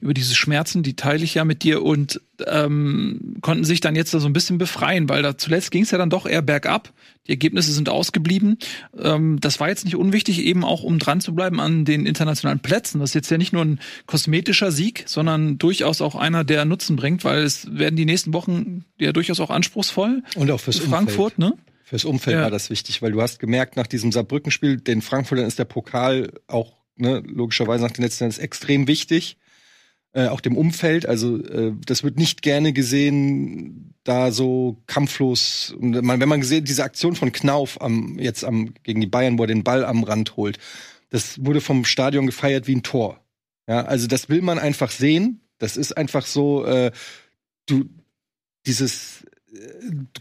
[0.02, 4.14] Über diese Schmerzen, die teile ich ja mit dir und ähm, konnten sich dann jetzt
[4.14, 6.92] da so ein bisschen befreien, weil da zuletzt ging es ja dann doch eher bergab.
[7.28, 8.58] Die Ergebnisse sind ausgeblieben.
[8.98, 12.60] Ähm, das war jetzt nicht unwichtig, eben auch um dran zu bleiben an den internationalen
[12.60, 13.00] Plätzen.
[13.00, 16.96] Das ist jetzt ja nicht nur ein kosmetischer Sieg, sondern durchaus auch einer, der Nutzen
[16.96, 20.24] bringt, weil es werden die nächsten Wochen ja durchaus auch anspruchsvoll.
[20.36, 21.54] Und auch fürs Frankfurt, ne?
[21.92, 22.44] Fürs Umfeld Ja.
[22.44, 26.32] war das wichtig, weil du hast gemerkt, nach diesem Saarbrückenspiel, den Frankfurtern ist der Pokal
[26.48, 29.36] auch, ne, logischerweise nach den letzten Jahren extrem wichtig.
[30.14, 35.76] Äh, auch dem Umfeld, also äh, das wird nicht gerne gesehen, da so kampflos.
[35.78, 39.38] Und man, wenn man gesehen, diese Aktion von Knauf am, jetzt am, gegen die Bayern,
[39.38, 40.60] wo er den Ball am Rand holt,
[41.10, 43.20] das wurde vom Stadion gefeiert wie ein Tor.
[43.68, 45.42] Ja, also das will man einfach sehen.
[45.58, 46.94] Das ist einfach so, äh,
[47.66, 47.84] du,
[48.66, 49.26] dieses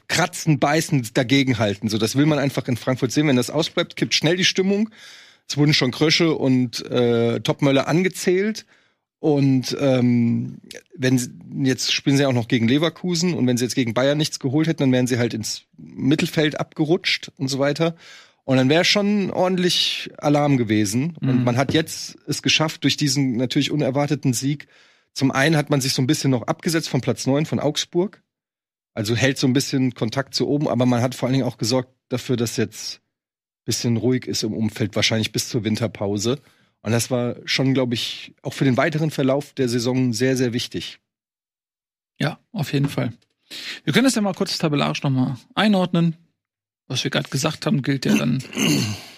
[0.08, 1.88] Kratzen, Beißen, dagegenhalten.
[1.88, 3.28] So, das will man einfach in Frankfurt sehen.
[3.28, 4.90] Wenn das ausbleibt, kippt schnell die Stimmung.
[5.48, 8.66] Es wurden schon Krösche und äh, Topmöller angezählt.
[9.18, 10.58] Und ähm,
[10.96, 11.30] wenn sie,
[11.62, 14.66] jetzt spielen sie auch noch gegen Leverkusen und wenn sie jetzt gegen Bayern nichts geholt
[14.66, 17.96] hätten, dann wären sie halt ins Mittelfeld abgerutscht und so weiter.
[18.44, 21.16] Und dann wäre schon ordentlich Alarm gewesen.
[21.20, 21.44] Und Mhm.
[21.44, 24.66] man hat jetzt es geschafft, durch diesen natürlich unerwarteten Sieg.
[25.12, 28.22] Zum einen hat man sich so ein bisschen noch abgesetzt von Platz 9 von Augsburg.
[28.94, 31.58] Also hält so ein bisschen Kontakt zu oben, aber man hat vor allen Dingen auch
[31.58, 36.40] gesorgt dafür, dass jetzt ein bisschen ruhig ist im Umfeld, wahrscheinlich bis zur Winterpause.
[36.82, 40.52] Und das war schon, glaube ich, auch für den weiteren Verlauf der Saison sehr, sehr
[40.52, 40.98] wichtig.
[42.18, 43.12] Ja, auf jeden Fall.
[43.84, 46.16] Wir können das ja mal kurz tabellarisch nochmal einordnen.
[46.90, 48.42] Was wir gerade gesagt haben, gilt ja dann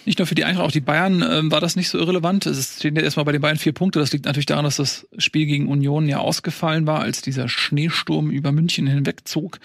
[0.05, 2.45] nicht nur für die Eintracht, auch die Bayern ähm, war das nicht so irrelevant.
[2.45, 3.97] Es stehen ja erstmal bei den Bayern vier Punkte.
[3.97, 8.29] Das liegt natürlich daran, dass das Spiel gegen Union ja ausgefallen war, als dieser Schneesturm
[8.29, 9.59] über München hinwegzog.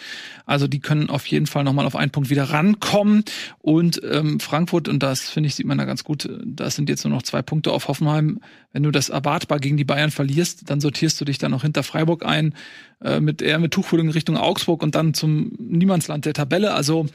[0.46, 3.24] Also die können auf jeden Fall nochmal auf einen Punkt wieder rankommen.
[3.58, 7.04] Und ähm, Frankfurt, und das finde ich, sieht man da ganz gut, das sind jetzt
[7.04, 8.40] nur noch zwei Punkte auf Hoffenheim.
[8.72, 11.82] Wenn du das erwartbar gegen die Bayern verlierst, dann sortierst du dich dann noch hinter
[11.82, 12.54] Freiburg ein,
[13.04, 16.72] äh, mit eher mit Tuchfühlung Richtung Augsburg und dann zum Niemandsland der Tabelle.
[16.72, 17.06] Also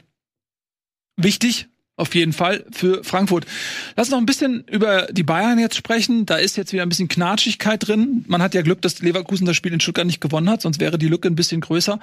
[1.16, 3.46] wichtig, auf jeden Fall für Frankfurt.
[3.94, 6.26] Lass noch ein bisschen über die Bayern jetzt sprechen.
[6.26, 8.24] Da ist jetzt wieder ein bisschen Knatschigkeit drin.
[8.26, 10.98] Man hat ja Glück, dass Leverkusen das Spiel in Stuttgart nicht gewonnen hat, sonst wäre
[10.98, 12.00] die Lücke ein bisschen größer.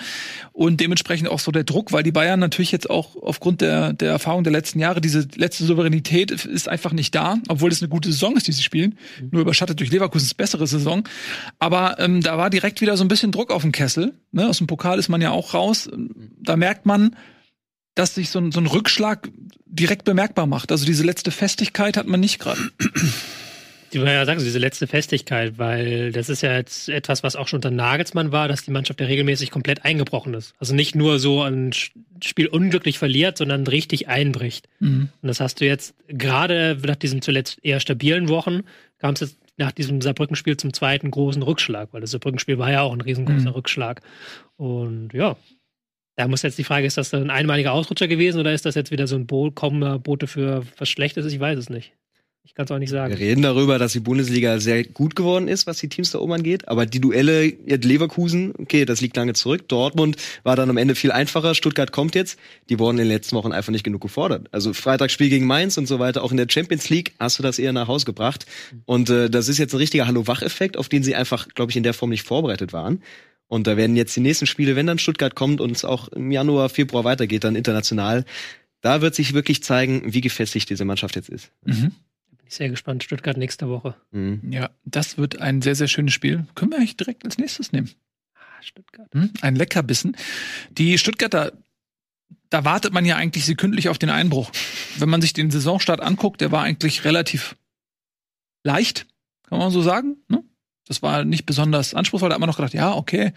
[0.54, 4.12] Und dementsprechend auch so der Druck, weil die Bayern natürlich jetzt auch aufgrund der, der
[4.12, 8.14] Erfahrung der letzten Jahre, diese letzte Souveränität ist einfach nicht da, obwohl es eine gute
[8.14, 8.98] Saison ist, die sie spielen.
[9.30, 11.04] Nur überschattet durch Leverkusens bessere Saison.
[11.60, 14.14] Aber ähm, da war direkt wieder so ein bisschen Druck auf dem Kessel.
[14.32, 14.48] Ne?
[14.48, 15.90] Aus dem Pokal ist man ja auch raus.
[16.42, 17.14] Da merkt man,
[17.96, 19.30] dass sich so ein, so ein Rückschlag
[19.66, 20.72] direkt bemerkbar macht.
[20.72, 22.60] Also diese letzte Festigkeit hat man nicht gerade.
[23.94, 27.36] Die man ja sagen, so diese letzte Festigkeit, weil das ist ja jetzt etwas, was
[27.36, 30.54] auch schon unter Nagelsmann war, dass die Mannschaft ja regelmäßig komplett eingebrochen ist.
[30.60, 31.74] Also nicht nur so ein
[32.24, 34.70] Spiel unglücklich verliert, sondern richtig einbricht.
[34.80, 35.10] Mhm.
[35.22, 38.62] Und das hast du jetzt gerade nach diesen zuletzt eher stabilen Wochen,
[39.00, 42.82] kam es jetzt nach diesem Saarbrücken-Spiel zum zweiten großen Rückschlag, weil das Saarbrücken-Spiel war ja
[42.82, 43.56] auch ein riesengroßer Mhm.
[43.56, 44.02] Rückschlag.
[44.56, 45.36] Und ja,
[46.22, 48.92] da muss jetzt die Frage, ist das ein einmaliger Ausrutscher gewesen oder ist das jetzt
[48.92, 51.26] wieder so ein Bo kommender Bote für was Schlechtes?
[51.26, 51.94] Ich weiß es nicht.
[52.44, 53.12] Ich kann es auch nicht sagen.
[53.12, 56.34] Wir reden darüber, dass die Bundesliga sehr gut geworden ist, was die Teams da oben
[56.34, 56.68] angeht.
[56.68, 59.68] Aber die Duelle, jetzt Leverkusen, okay, das liegt lange zurück.
[59.68, 61.56] Dortmund war dann am Ende viel einfacher.
[61.56, 62.38] Stuttgart kommt jetzt.
[62.70, 64.48] Die wurden in den letzten Wochen einfach nicht genug gefordert.
[64.52, 66.24] Also Freitagsspiel gegen Mainz und so weiter.
[66.24, 68.46] Auch in der Champions League hast du das eher nach Hause gebracht.
[68.86, 71.84] Und äh, das ist jetzt ein richtiger Hallo-Wach-Effekt, auf den sie einfach, glaube ich, in
[71.84, 73.02] der Form nicht vorbereitet waren.
[73.52, 76.32] Und da werden jetzt die nächsten Spiele, wenn dann Stuttgart kommt und es auch im
[76.32, 78.24] Januar, Februar weitergeht, dann international,
[78.80, 81.52] da wird sich wirklich zeigen, wie gefestigt diese Mannschaft jetzt ist.
[81.66, 81.92] Mhm.
[82.30, 83.04] Bin ich sehr gespannt.
[83.04, 83.96] Stuttgart nächste Woche.
[84.12, 84.40] Mhm.
[84.54, 86.46] Ja, das wird ein sehr, sehr schönes Spiel.
[86.56, 87.90] Können wir eigentlich direkt als nächstes nehmen.
[88.36, 89.10] Ah, Stuttgart.
[89.14, 89.32] Hm?
[89.42, 90.16] Ein Leckerbissen.
[90.70, 91.52] Die Stuttgarter,
[92.50, 94.50] da wartet man ja eigentlich sekündlich auf den Einbruch.
[94.98, 97.58] Wenn man sich den Saisonstart anguckt, der war eigentlich relativ
[98.64, 99.08] leicht,
[99.50, 100.20] kann man so sagen.
[100.30, 100.42] Ne?
[100.88, 102.30] Das war nicht besonders anspruchsvoll.
[102.30, 103.34] Da hat man noch gedacht, ja, okay,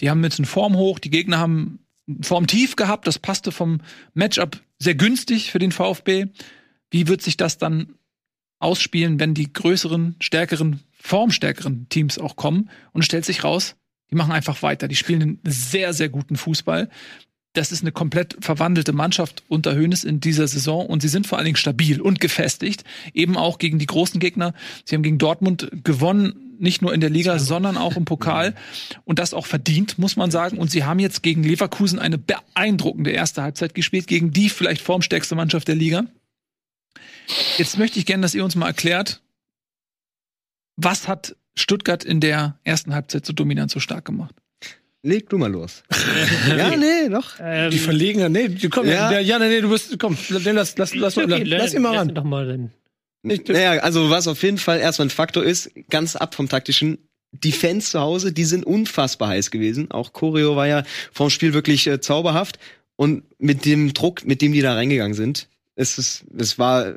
[0.00, 1.78] die haben jetzt einen Form hoch, die Gegner haben
[2.20, 3.80] Form tief gehabt, das passte vom
[4.12, 6.26] Matchup sehr günstig für den VfB.
[6.90, 7.94] Wie wird sich das dann
[8.58, 12.70] ausspielen, wenn die größeren, stärkeren, formstärkeren Teams auch kommen?
[12.92, 13.76] Und stellt sich raus,
[14.10, 14.88] die machen einfach weiter.
[14.88, 16.90] Die spielen einen sehr, sehr guten Fußball.
[17.54, 21.38] Das ist eine komplett verwandelte Mannschaft unter Hönes in dieser Saison und sie sind vor
[21.38, 22.84] allen Dingen stabil und gefestigt.
[23.12, 24.54] Eben auch gegen die großen Gegner.
[24.84, 28.54] Sie haben gegen Dortmund gewonnen, nicht nur in der Liga, sondern auch im Pokal.
[29.04, 30.58] Und das auch verdient, muss man sagen.
[30.58, 35.34] Und sie haben jetzt gegen Leverkusen eine beeindruckende erste Halbzeit gespielt, gegen die vielleicht formstärkste
[35.34, 36.04] Mannschaft der Liga.
[37.56, 39.22] Jetzt möchte ich gerne, dass ihr uns mal erklärt,
[40.76, 44.34] was hat Stuttgart in der ersten Halbzeit so dominant so stark gemacht?
[45.02, 45.82] Leg du mal los.
[46.48, 47.34] ja, nee, doch.
[47.38, 49.12] Ähm, Die Verlegener, nee, kommen, Ja.
[49.12, 51.82] ja, ja, nee, nee, du bist, komm, lass, lass, lass, lass, okay, lass, lass ihn
[51.82, 52.14] mal lass ran.
[52.14, 52.70] doch mal den.
[53.24, 56.98] Naja, also was auf jeden Fall erstmal ein Faktor ist, ganz ab vom taktischen,
[57.32, 59.90] die Fans zu Hause, die sind unfassbar heiß gewesen.
[59.90, 62.58] Auch Choreo war ja vom Spiel wirklich äh, zauberhaft.
[62.96, 66.92] Und mit dem Druck, mit dem die da reingegangen sind, es ist, es war,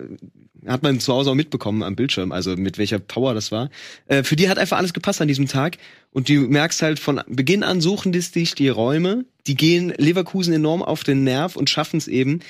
[0.68, 3.70] hat man zu Hause auch mitbekommen am Bildschirm, also mit welcher Power das war.
[4.06, 5.78] Äh, für die hat einfach alles gepasst an diesem Tag.
[6.12, 10.54] Und du merkst halt von Beginn an suchen die sich die Räume, die gehen Leverkusen
[10.54, 12.42] enorm auf den Nerv und schaffen es eben,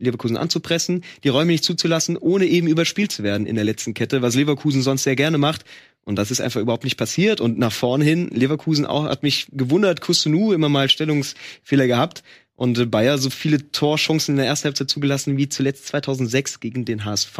[0.00, 4.22] Leverkusen anzupressen, die Räume nicht zuzulassen, ohne eben überspielt zu werden in der letzten Kette,
[4.22, 5.64] was Leverkusen sonst sehr gerne macht.
[6.04, 7.40] Und das ist einfach überhaupt nicht passiert.
[7.40, 12.22] Und nach vorn hin, Leverkusen auch, hat mich gewundert, Kusunu immer mal Stellungsfehler gehabt.
[12.56, 17.04] Und Bayer so viele Torchancen in der ersten Halbzeit zugelassen wie zuletzt 2006 gegen den
[17.04, 17.38] HSV.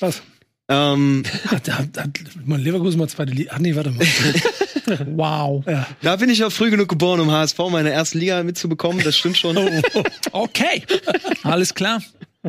[0.00, 0.22] Was?
[0.68, 3.52] Ähm, Hat, hat, hat Leverkusen mal zweite Liga?
[3.54, 4.04] Ach nee, warte mal.
[5.16, 5.64] Wow.
[5.66, 5.86] ja.
[6.02, 9.02] da bin ich auch früh genug geboren, um HSV meine erste Liga mitzubekommen.
[9.04, 9.56] Das stimmt schon.
[10.32, 10.82] Okay.
[11.42, 12.02] Alles klar.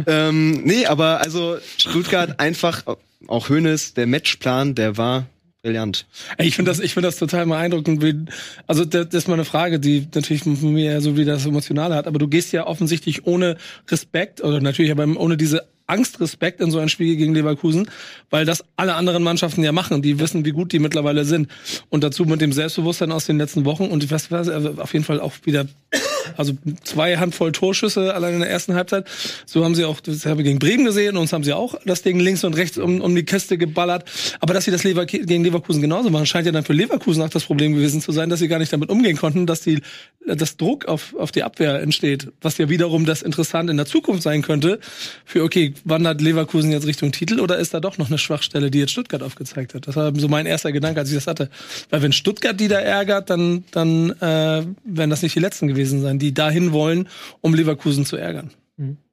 [0.06, 2.84] ähm, nee, aber also Stuttgart einfach,
[3.28, 5.28] auch Hönes, der Matchplan, der war
[5.62, 6.06] brillant.
[6.38, 8.32] Ich finde das, ich finde das total beeindruckend.
[8.68, 12.08] Also das, ist mal eine Frage, die natürlich von mir so wie das Emotionale hat.
[12.08, 13.58] Aber du gehst ja offensichtlich ohne
[13.90, 17.90] Respekt oder natürlich aber ohne diese Angst, Respekt in so ein Spiel gegen Leverkusen,
[18.30, 20.02] weil das alle anderen Mannschaften ja machen.
[20.02, 21.50] Die wissen, wie gut die mittlerweile sind.
[21.90, 25.06] Und dazu mit dem Selbstbewusstsein aus den letzten Wochen und weiß, was, also auf jeden
[25.06, 25.66] Fall auch wieder
[26.36, 29.06] also zwei Handvoll Torschüsse allein in der ersten Halbzeit.
[29.46, 32.02] So haben sie auch, das haben wir gegen Bremen gesehen, uns haben sie auch das
[32.02, 34.06] Ding links und rechts um, um die Kiste geballert.
[34.40, 37.30] Aber dass sie das Lever gegen Leverkusen genauso machen, scheint ja dann für Leverkusen auch
[37.30, 39.82] das Problem gewesen zu sein, dass sie gar nicht damit umgehen konnten, dass die,
[40.26, 42.30] dass Druck auf, auf die Abwehr entsteht.
[42.42, 44.80] Was ja wiederum das interessant in der Zukunft sein könnte.
[45.26, 48.80] Für, okay, wandert Leverkusen jetzt Richtung Titel oder ist da doch noch eine Schwachstelle, die
[48.80, 49.88] jetzt Stuttgart aufgezeigt hat?
[49.88, 51.50] Das war so mein erster Gedanke, als ich das hatte.
[51.90, 56.02] Weil wenn Stuttgart die da ärgert, dann, dann äh, werden das nicht die letzten gewesen
[56.02, 57.08] sein, die dahin wollen,
[57.42, 58.52] um Leverkusen zu ärgern.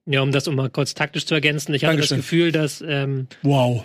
[0.07, 1.73] Ja, um das um mal kurz taktisch zu ergänzen.
[1.75, 2.19] Ich hatte Dankeschön.
[2.19, 3.83] das Gefühl, dass ähm, Wow.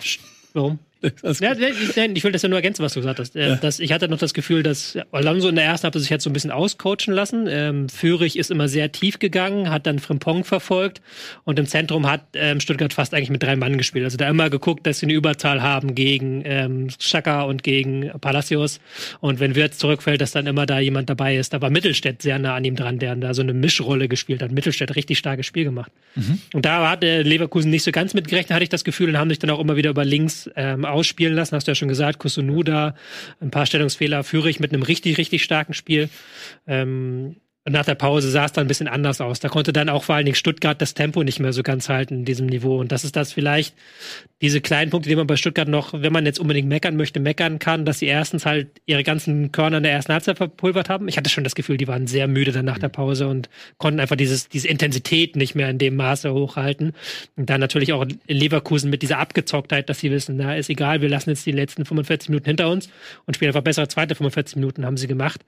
[0.52, 0.78] warum?
[1.40, 3.34] Ja, nein, ich will das ja nur ergänzen, was du gesagt hast.
[3.36, 6.24] Äh, dass, ich hatte noch das Gefühl, dass Alonso in der ersten Halbzeit sich jetzt
[6.24, 7.46] so ein bisschen auscoachen lassen.
[7.48, 11.00] Ähm, Führig ist immer sehr tief gegangen, hat dann Frimpong verfolgt
[11.44, 14.04] und im Zentrum hat ähm, Stuttgart fast eigentlich mit drei Mann gespielt.
[14.04, 18.80] Also da immer geguckt, dass sie eine Überzahl haben gegen ähm, Schaka und gegen Palacios.
[19.20, 21.52] Und wenn Wirtz zurückfällt, dass dann immer da jemand dabei ist.
[21.52, 24.52] Da war Mittelstädt sehr nah an ihm dran, der da so eine Mischrolle gespielt hat.
[24.52, 25.90] Mittelstädt richtig starkes Spiel gemacht.
[26.52, 29.30] Und da hat äh, Leverkusen nicht so ganz mitgerechnet, hatte ich das Gefühl, und haben
[29.30, 31.56] sich dann auch immer wieder über links ähm, ausspielen lassen.
[31.56, 32.94] Hast du ja schon gesagt, Kusunu da,
[33.40, 36.08] ein paar Stellungsfehler, Führig mit einem richtig, richtig starken Spiel.
[36.66, 37.36] Ähm,
[37.70, 39.40] nach der Pause sah es dann ein bisschen anders aus.
[39.40, 42.14] Da konnte dann auch vor allen Dingen Stuttgart das Tempo nicht mehr so ganz halten
[42.14, 42.78] in diesem Niveau.
[42.78, 43.74] Und das ist das vielleicht,
[44.40, 47.58] diese kleinen Punkte, die man bei Stuttgart noch, wenn man jetzt unbedingt meckern möchte, meckern
[47.58, 51.08] kann, dass sie erstens halt ihre ganzen Körner in der ersten Halbzeit verpulvert haben.
[51.08, 54.00] Ich hatte schon das Gefühl, die waren sehr müde dann nach der Pause und konnten
[54.00, 56.94] einfach dieses, diese Intensität nicht mehr in dem Maße hochhalten.
[57.36, 61.02] Und dann natürlich auch in Leverkusen mit dieser Abgezocktheit, dass sie wissen, na, ist egal,
[61.02, 62.88] wir lassen jetzt die letzten 45 Minuten hinter uns
[63.26, 65.42] und spielen einfach bessere zweite 45 Minuten, haben sie gemacht.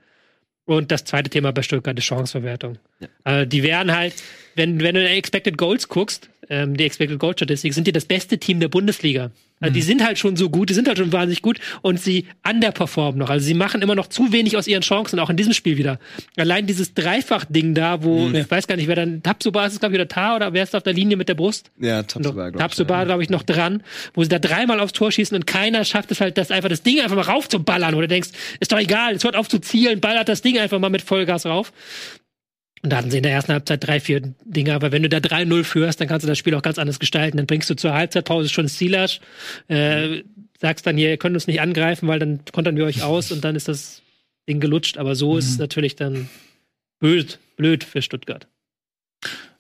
[0.64, 2.79] Und das zweite Thema bei Stuttgart ist Chanceverwertung.
[3.25, 4.14] Äh, die wären halt,
[4.55, 8.05] wenn, wenn du in Expected Goals guckst, ähm, die Expected Goal Statistik, sind die das
[8.05, 9.31] beste Team der Bundesliga.
[9.62, 12.27] Also die sind halt schon so gut, die sind halt schon wahnsinnig gut und sie
[12.48, 13.31] underperformen noch.
[13.31, 15.98] Also sie machen immer noch zu wenig aus ihren Chancen, auch in diesem Spiel wieder.
[16.37, 19.94] Allein dieses Dreifach-Ding da, wo, ich weiß gar nicht, wer dann, Tapsoba ist es, glaube
[19.94, 21.70] ich, oder Tar, oder wer ist auf der Linie mit der Brust?
[21.79, 22.61] Ja, Tabsoba, glaub ich.
[22.61, 23.83] Tabsoba, glaube ich, noch dran,
[24.14, 26.83] wo sie da dreimal aufs Tor schießen und keiner schafft es halt, das einfach das
[26.83, 30.01] Ding einfach mal raufzuballern, wo du denkst, ist doch egal, es hört auf zu zielen,
[30.01, 31.72] ballert das Ding einfach mal mit Vollgas rauf.
[32.83, 34.75] Und da hatten sie in der ersten Halbzeit drei, vier Dinge.
[34.75, 37.37] Aber wenn du da 3-0 führst, dann kannst du das Spiel auch ganz anders gestalten.
[37.37, 39.21] Dann bringst du zur Halbzeitpause schon Silas,
[39.68, 40.23] äh,
[40.61, 43.45] sagst dann hier, ihr könnt uns nicht angreifen, weil dann kontern wir euch aus und
[43.45, 44.03] dann ist das
[44.49, 44.99] Ding gelutscht.
[44.99, 46.29] Aber so ist es natürlich dann
[46.99, 48.49] blöd, blöd für Stuttgart.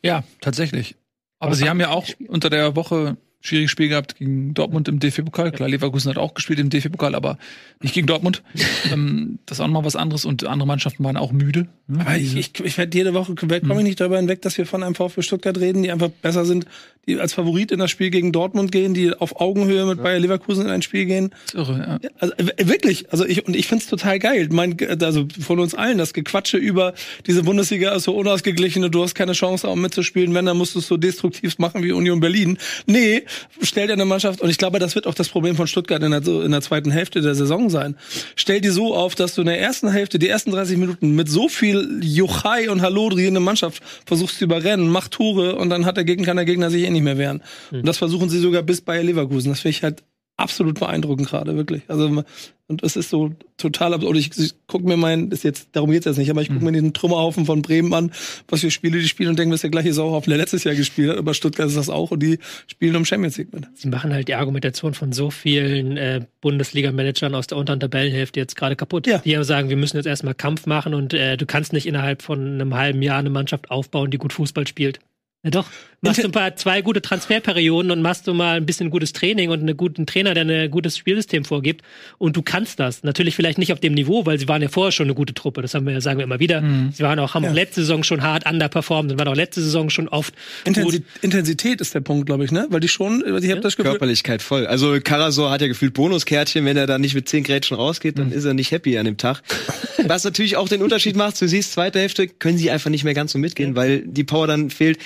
[0.02, 0.96] Ja, tatsächlich.
[1.38, 5.00] Aber Aber sie haben ja auch unter der Woche schwieriges Spiel gehabt gegen Dortmund im
[5.00, 5.50] DFB-Pokal.
[5.50, 7.38] Klar, Leverkusen hat auch gespielt im DFB-Pokal, aber
[7.80, 8.42] nicht gegen Dortmund.
[8.92, 11.66] ähm, das ist auch noch mal was anderes und andere Mannschaften waren auch müde.
[11.88, 12.00] ne?
[12.00, 14.82] Aber ich, ich, ich werde jede Woche komme ich nicht darüber hinweg, dass wir von
[14.82, 16.66] einem VfB Stuttgart reden, die einfach besser sind,
[17.06, 20.66] die als Favorit in das Spiel gegen Dortmund gehen, die auf Augenhöhe mit Bayer Leverkusen
[20.66, 21.34] in ein Spiel gehen.
[21.52, 22.10] Irre, ja.
[22.20, 24.48] Also wirklich, also ich und ich find's total geil.
[24.52, 26.94] Mein, also von uns allen das Gequatsche über
[27.26, 30.32] diese Bundesliga ist so unausgeglichen und du hast keine Chance, auch mitzuspielen.
[30.32, 32.56] Wenn, dann musst du es so destruktiv machen wie Union Berlin.
[32.86, 33.24] Nee,
[33.60, 36.12] stell dir eine Mannschaft und ich glaube, das wird auch das Problem von Stuttgart in
[36.12, 37.96] der, in der zweiten Hälfte der Saison sein.
[38.36, 41.28] Stell dir so auf, dass du in der ersten Hälfte die ersten 30 Minuten mit
[41.28, 45.84] so viel Juchai und Hallodri in der Mannschaft versuchst zu überrennen, mach Tore und dann
[45.84, 47.42] hat der Gegner, kann der Gegner sich nicht mehr wehren.
[47.70, 49.50] Und das versuchen sie sogar bis Bayer Leverkusen.
[49.50, 50.02] Das finde ich halt
[50.36, 51.82] absolut beeindruckend gerade, wirklich.
[51.88, 52.24] Also
[52.72, 54.16] und es ist so total absurd.
[54.16, 56.72] Ich, ich gucke mir mein, ist jetzt, darum geht's jetzt nicht, aber ich gucke mir
[56.72, 58.12] den Trümmerhaufen von Bremen an,
[58.48, 60.74] was für Spiele die spielen und denke, das ist der gleiche Sauhaufen, der letztes Jahr
[60.74, 63.66] gespielt hat, aber Stuttgart ist das auch und die spielen um Champions League mit.
[63.74, 68.56] Sie machen halt die Argumentation von so vielen äh, Bundesliga-Managern aus der unteren Tabellenhälfte jetzt
[68.56, 69.06] gerade kaputt.
[69.06, 69.18] Ja.
[69.18, 72.54] Die sagen, wir müssen jetzt erstmal Kampf machen und äh, du kannst nicht innerhalb von
[72.54, 75.00] einem halben Jahr eine Mannschaft aufbauen, die gut Fußball spielt.
[75.42, 75.66] Ja doch.
[76.04, 79.50] Machst du ein paar zwei gute Transferperioden und machst du mal ein bisschen gutes Training
[79.50, 81.82] und einen guten Trainer, der ein gutes Spielsystem vorgibt.
[82.18, 83.04] Und du kannst das.
[83.04, 85.62] Natürlich vielleicht nicht auf dem Niveau, weil sie waren ja vorher schon eine gute Truppe.
[85.62, 86.60] Das haben wir ja, sagen wir immer wieder.
[86.92, 89.90] Sie waren auch, haben auch letzte Saison schon hart underperformed und waren auch letzte Saison
[89.90, 90.34] schon oft
[90.64, 90.76] gut.
[90.76, 92.66] Intensi Intensität ist der Punkt, glaube ich, ne?
[92.70, 94.66] Weil die schon, ich habe das Gefühl, Körperlichkeit voll.
[94.66, 98.32] Also Karasor hat ja gefühlt Bonuskärtchen, wenn er da nicht mit zehn Grätschen rausgeht, dann
[98.32, 99.42] ist er nicht happy an dem Tag.
[100.04, 103.14] Was natürlich auch den Unterschied macht, du siehst, zweite Hälfte können sie einfach nicht mehr
[103.14, 104.98] ganz so mitgehen, weil die Power dann fehlt.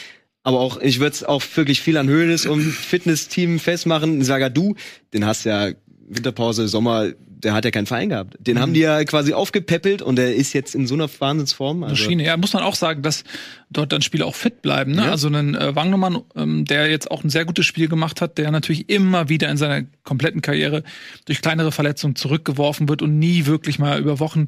[0.47, 4.23] Aber auch, ich würde es auch wirklich viel an Höhles und Fitnessteam festmachen.
[4.23, 4.77] Sagadu,
[5.13, 5.71] den hast ja
[6.09, 8.37] Winterpause, Sommer, der hat ja keinen Verein gehabt.
[8.39, 8.61] Den Mhm.
[8.61, 11.83] haben die ja quasi aufgepäppelt und der ist jetzt in so einer Wahnsinnsform.
[11.83, 12.25] Also, Maschine.
[12.25, 13.25] Ja, muss man auch sagen, dass
[13.71, 14.93] dort dann Spieler auch fit bleiben.
[14.93, 15.03] Ne?
[15.07, 15.11] Ja.
[15.11, 18.53] Also ein äh, Wagnermann, ähm, der jetzt auch ein sehr gutes Spiel gemacht hat, der
[18.53, 20.85] natürlich immer wieder in seiner kompletten Karriere
[21.25, 24.47] durch kleinere Verletzungen zurückgeworfen wird und nie wirklich mal über Wochen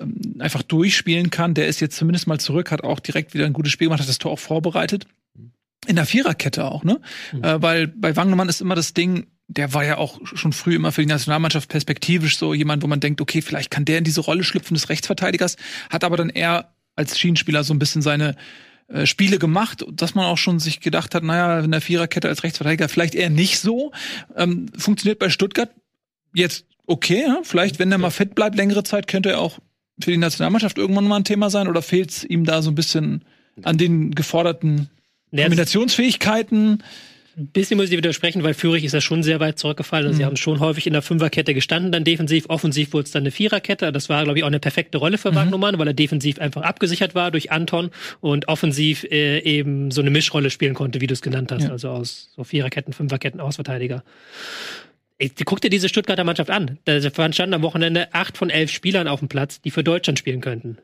[0.00, 1.54] ähm, einfach durchspielen kann.
[1.54, 4.08] Der ist jetzt zumindest mal zurück, hat auch direkt wieder ein gutes Spiel gemacht, hat
[4.08, 5.06] das Tor auch vorbereitet.
[5.88, 7.00] In der Viererkette auch, ne?
[7.42, 10.92] Äh, weil bei Wagnermann ist immer das Ding, der war ja auch schon früh immer
[10.92, 14.20] für die Nationalmannschaft perspektivisch so jemand, wo man denkt, okay, vielleicht kann der in diese
[14.20, 15.56] Rolle schlüpfen des Rechtsverteidigers,
[15.88, 18.36] hat aber dann eher als Schienenspieler so ein bisschen seine
[18.88, 22.42] äh, Spiele gemacht, dass man auch schon sich gedacht hat, naja, in der Viererkette als
[22.42, 23.92] Rechtsverteidiger vielleicht eher nicht so.
[24.36, 25.70] Ähm, funktioniert bei Stuttgart
[26.34, 27.40] jetzt okay, ja?
[27.42, 29.58] vielleicht, wenn er mal fit bleibt, längere Zeit, könnte er auch
[30.02, 32.74] für die Nationalmannschaft irgendwann mal ein Thema sein oder fehlt es ihm da so ein
[32.74, 33.24] bisschen
[33.62, 34.88] an den geforderten
[35.30, 36.82] Kombinationsfähigkeiten?
[37.38, 40.08] Ein bisschen muss ich dir widersprechen, weil Führig ist ja schon sehr weit zurückgefallen.
[40.08, 42.46] Also Sie haben schon häufig in der Fünferkette gestanden, dann defensiv.
[42.48, 43.92] Offensiv wurde es dann eine Viererkette.
[43.92, 47.14] Das war, glaube ich, auch eine perfekte Rolle für Wagnermann, weil er defensiv einfach abgesichert
[47.14, 51.22] war durch Anton und offensiv äh, eben so eine Mischrolle spielen konnte, wie du es
[51.22, 51.64] genannt hast.
[51.64, 51.70] Ja.
[51.70, 54.02] Also aus so Viererketten, Fünferketten, Ausverteidiger.
[55.18, 56.78] Ey, Guck dir diese Stuttgarter Mannschaft an.
[56.86, 60.40] Da standen am Wochenende acht von elf Spielern auf dem Platz, die für Deutschland spielen
[60.40, 60.78] könnten.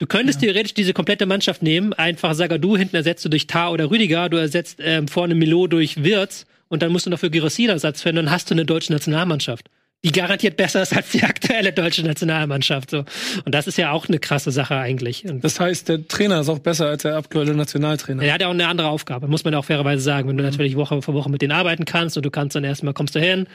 [0.00, 3.90] Du könntest theoretisch diese komplette Mannschaft nehmen, einfach Sagadu hinten ersetzt du durch Tar oder
[3.90, 7.64] Rüdiger, du ersetzt ähm, vorne Milo durch Wirtz und dann musst du noch für Girassi
[7.64, 9.66] einen Ersatz finden und dann hast du eine deutsche Nationalmannschaft.
[10.02, 12.88] Die garantiert besser ist als die aktuelle deutsche Nationalmannschaft.
[12.88, 13.04] So.
[13.44, 15.26] Und das ist ja auch eine krasse Sache eigentlich.
[15.26, 18.22] Und Das heißt, der Trainer ist auch besser als der aktuelle Nationaltrainer.
[18.22, 20.30] er hat ja auch eine andere Aufgabe, muss man ja auch fairerweise sagen.
[20.30, 22.94] Wenn du natürlich Woche für Woche mit denen arbeiten kannst und du kannst dann erstmal,
[22.94, 23.46] kommst du hin,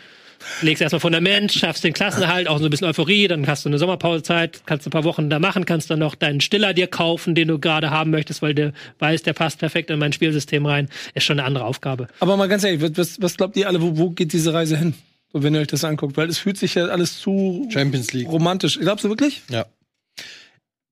[0.61, 3.77] legst erstmal Fundament, schaffst den Klassenerhalt, auch so ein bisschen Euphorie, dann hast du eine
[3.77, 7.47] Sommerpausezeit, kannst ein paar Wochen da machen, kannst dann noch deinen Stiller dir kaufen, den
[7.47, 10.89] du gerade haben möchtest, weil du weißt, der passt perfekt in mein Spielsystem rein.
[11.13, 12.07] Ist schon eine andere Aufgabe.
[12.19, 14.93] Aber mal ganz ehrlich, was- was, glaubt ihr alle, wo, wo geht diese Reise hin?
[15.37, 18.29] Wenn ihr euch das anguckt, weil es fühlt sich ja alles zu Champions League.
[18.29, 18.79] romantisch.
[18.79, 19.41] Glaubst du wirklich?
[19.49, 19.65] Ja.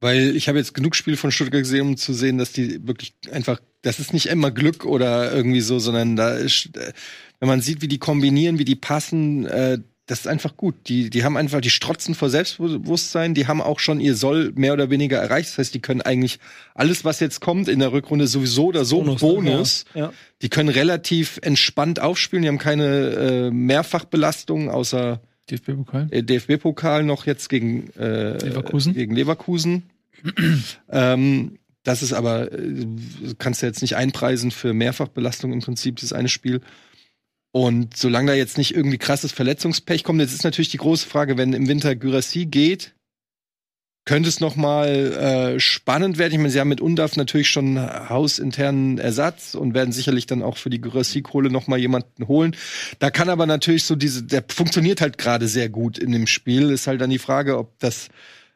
[0.04, 3.14] Weil ich habe jetzt genug Spiele von Stuttgart gesehen, um zu sehen, dass die wirklich
[3.32, 6.92] einfach, das ist nicht immer Glück oder irgendwie so, sondern da ist, äh,
[7.40, 10.76] wenn man sieht, wie die kombinieren, wie die passen, äh, das ist einfach gut.
[10.88, 14.74] Die, die haben einfach, die strotzen vor Selbstbewusstsein, die haben auch schon ihr Soll mehr
[14.74, 15.52] oder weniger erreicht.
[15.52, 16.40] Das heißt, die können eigentlich
[16.76, 19.86] alles, was jetzt kommt in der Rückrunde, sowieso oder so Bonus.
[19.94, 20.02] ne?
[20.02, 20.14] Ja.
[20.42, 26.08] Die können relativ entspannt aufspielen, die haben keine äh, Mehrfachbelastung, außer DFB-Pokal.
[26.12, 28.94] äh, DFB-Pokal noch jetzt gegen äh, Leverkusen.
[28.94, 29.84] Gegen Leverkusen.
[30.90, 32.88] Ähm, das ist aber, äh,
[33.38, 36.62] kannst du jetzt nicht einpreisen für Mehrfachbelastung im Prinzip, das eine Spiel.
[37.52, 41.38] Und solange da jetzt nicht irgendwie krasses Verletzungspech kommt, jetzt ist natürlich die große Frage,
[41.38, 42.96] wenn im Winter Gyrassi geht,
[44.06, 46.34] könnte es noch mal äh, spannend werden.
[46.34, 50.58] Ich meine, sie haben mit Undaf natürlich schon hausinternen Ersatz und werden sicherlich dann auch
[50.58, 52.56] für die Gyrassi-Kohle noch mal jemanden holen.
[53.00, 56.70] Da kann aber natürlich so diese, der funktioniert halt gerade sehr gut in dem Spiel.
[56.70, 58.10] Ist halt dann die Frage, ob das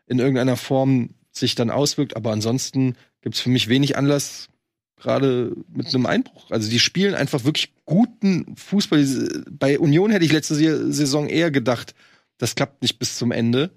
[0.08, 2.16] in irgendeiner Form sich dann auswirkt.
[2.16, 4.50] Aber ansonsten gibt's für mich wenig Anlass,
[4.98, 6.50] gerade mit einem Einbruch.
[6.50, 9.06] Also die spielen einfach wirklich guten Fußball.
[9.50, 11.94] Bei Union hätte ich letzte Saison eher gedacht,
[12.38, 13.72] das klappt nicht bis zum Ende.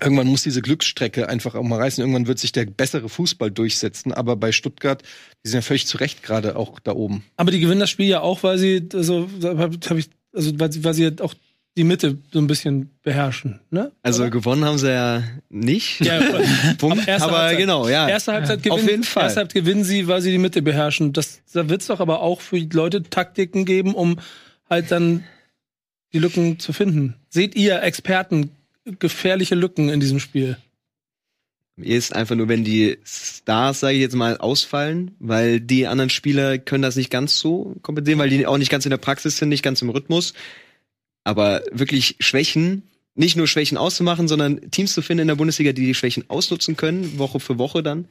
[0.00, 2.02] Irgendwann muss diese Glücksstrecke einfach auch mal reißen.
[2.02, 4.12] Irgendwann wird sich der bessere Fußball durchsetzen.
[4.12, 5.02] Aber bei Stuttgart,
[5.44, 7.24] die sind ja völlig zu Recht gerade auch da oben.
[7.36, 10.94] Aber die gewinnen das Spiel ja auch, weil sie, also, hab, ich, also weil weil
[10.94, 11.34] sie auch
[11.76, 13.90] die Mitte so ein bisschen beherrschen, ne?
[14.02, 14.30] Also Oder?
[14.30, 16.04] gewonnen haben sie ja nicht.
[16.04, 16.20] Ja,
[16.78, 17.08] Punkt.
[17.08, 17.58] aber Aber Halbzeit.
[17.58, 18.08] genau, ja.
[18.08, 19.24] Erste Halbzeit gewinnen, Auf jeden Fall.
[19.24, 21.12] Erste Halbzeit gewinnen sie, weil sie die Mitte beherrschen.
[21.12, 24.20] Das, da wird's doch aber auch für die Leute Taktiken geben, um
[24.70, 25.24] halt dann
[26.12, 27.16] die Lücken zu finden.
[27.28, 28.50] Seht ihr Experten
[29.00, 30.56] gefährliche Lücken in diesem Spiel?
[31.76, 36.08] Mir ist einfach nur, wenn die Stars, sage ich jetzt mal, ausfallen, weil die anderen
[36.08, 39.38] Spieler können das nicht ganz so kompensieren, weil die auch nicht ganz in der Praxis
[39.38, 40.34] sind, nicht ganz im Rhythmus.
[41.24, 42.82] Aber wirklich Schwächen,
[43.14, 46.76] nicht nur Schwächen auszumachen, sondern Teams zu finden in der Bundesliga, die die Schwächen ausnutzen
[46.76, 48.06] können, Woche für Woche dann.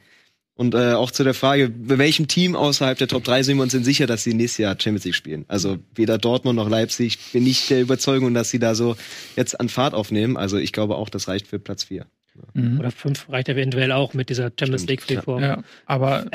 [0.56, 3.64] Und äh, auch zu der Frage, bei welchem Team außerhalb der Top 3 sind wir
[3.64, 5.44] uns denn sicher, dass sie nächstes Jahr Champions League spielen?
[5.48, 8.96] Also weder Dortmund noch Leipzig bin ich der Überzeugung, dass sie da so
[9.34, 10.36] jetzt an Fahrt aufnehmen.
[10.36, 12.06] Also ich glaube auch, das reicht für Platz 4.
[12.54, 12.78] Mhm.
[12.78, 15.42] Oder fünf reicht eventuell auch mit dieser Champions Stimmt, League Freeform.
[15.42, 16.26] Ja, aber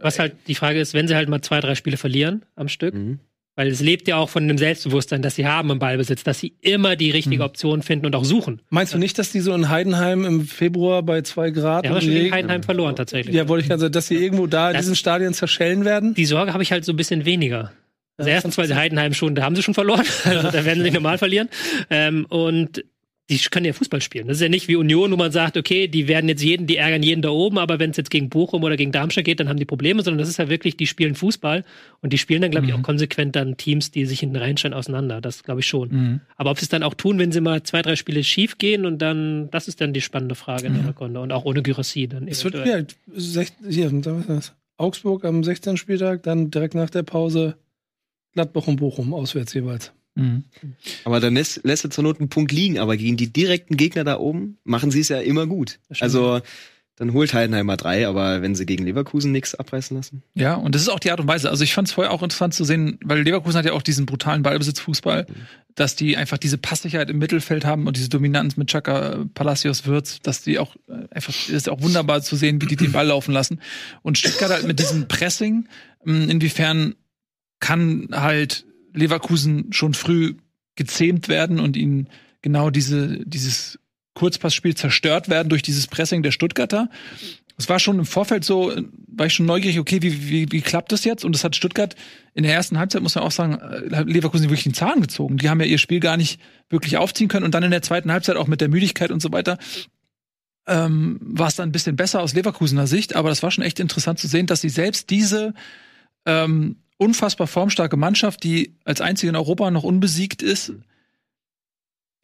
[0.00, 2.94] Was halt die Frage ist, wenn sie halt mal zwei, drei Spiele verlieren am Stück,
[2.94, 3.18] Mhm.
[3.56, 6.52] Weil es lebt ja auch von dem Selbstbewusstsein, das sie haben im Ballbesitz, dass sie
[6.60, 7.42] immer die richtige Mhm.
[7.42, 8.60] Option finden und auch suchen.
[8.70, 12.00] Meinst du nicht, dass die so in Heidenheim im Februar bei zwei Grad Ja, aber
[12.00, 13.34] schon gegen Heidenheim verloren tatsächlich.
[13.34, 16.14] Ja, wollte ich also, dass sie irgendwo da in Das- diesen Stadien zerschellen werden?
[16.14, 17.72] Die Sorge habe ich halt so ein bisschen weniger.
[18.18, 20.04] Also erstens, weil sie Heidenheim schon, da haben sie schon verloren.
[20.24, 21.48] Also da werden sie nicht normal verlieren.
[21.90, 22.84] Ähm, und
[23.28, 24.28] die können ja Fußball spielen.
[24.28, 26.76] Das ist ja nicht wie Union, wo man sagt, okay, die werden jetzt jeden, die
[26.76, 29.48] ärgern jeden da oben, aber wenn es jetzt gegen Bochum oder gegen Darmstadt geht, dann
[29.48, 31.64] haben die Probleme, sondern das ist ja wirklich, die spielen Fußball
[32.02, 32.78] und die spielen dann, glaube ich, Mhm.
[32.78, 35.20] auch konsequent dann Teams, die sich hinten reinstellen, auseinander.
[35.20, 35.88] Das glaube ich schon.
[35.88, 36.20] Mhm.
[36.36, 38.86] Aber ob sie es dann auch tun, wenn sie mal zwei, drei Spiele schief gehen
[38.86, 42.06] und dann, das ist dann die spannende Frage in der Rückrunde und auch ohne Gyrassie
[42.06, 42.78] dann Es wird ja,
[43.16, 44.52] sech- hier, was ist das?
[44.76, 45.76] Augsburg am 16.
[45.78, 47.56] Spieltag, dann direkt nach der Pause
[48.34, 49.92] Gladbach und Bochum auswärts jeweils.
[50.16, 50.44] Mhm.
[51.04, 54.02] Aber dann lässt, lässt er zur Not einen Punkt liegen, aber gegen die direkten Gegner
[54.02, 55.78] da oben machen sie es ja immer gut.
[56.00, 56.40] Also
[56.96, 60.22] dann holt Heidenheim mal drei, aber wenn sie gegen Leverkusen nichts abreißen lassen.
[60.34, 61.50] Ja, und das ist auch die Art und Weise.
[61.50, 64.06] Also ich fand es vorher auch interessant zu sehen, weil Leverkusen hat ja auch diesen
[64.06, 65.26] brutalen Ballbesitzfußball,
[65.74, 70.20] dass die einfach diese Passsicherheit im Mittelfeld haben und diese Dominanz mit Chaka, Palacios, Würz,
[70.22, 73.32] dass die auch äh, einfach, ist auch wunderbar zu sehen, wie die den Ball laufen
[73.32, 73.60] lassen.
[74.00, 75.68] Und Stuttgart halt mit diesem Pressing,
[76.04, 76.94] mh, inwiefern
[77.60, 78.64] kann halt
[78.96, 80.34] Leverkusen schon früh
[80.74, 82.08] gezähmt werden und ihnen
[82.42, 83.78] genau diese, dieses
[84.14, 86.90] Kurzpassspiel zerstört werden durch dieses Pressing der Stuttgarter.
[87.58, 88.74] Es war schon im Vorfeld so,
[89.06, 91.24] war ich schon neugierig, okay, wie, wie, wie klappt das jetzt?
[91.24, 91.94] Und das hat Stuttgart
[92.34, 95.38] in der ersten Halbzeit, muss man auch sagen, äh, Leverkusen wirklich den Zahn gezogen.
[95.38, 98.12] Die haben ja ihr Spiel gar nicht wirklich aufziehen können und dann in der zweiten
[98.12, 99.58] Halbzeit auch mit der Müdigkeit und so weiter
[100.66, 103.80] ähm, war es dann ein bisschen besser aus Leverkusener Sicht, aber das war schon echt
[103.80, 105.54] interessant zu sehen, dass sie selbst diese
[106.24, 110.72] ähm, unfassbar formstarke Mannschaft, die als einzige in Europa noch unbesiegt ist,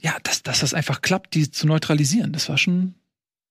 [0.00, 2.32] ja, dass, dass das einfach klappt, die zu neutralisieren.
[2.32, 2.94] Das war schon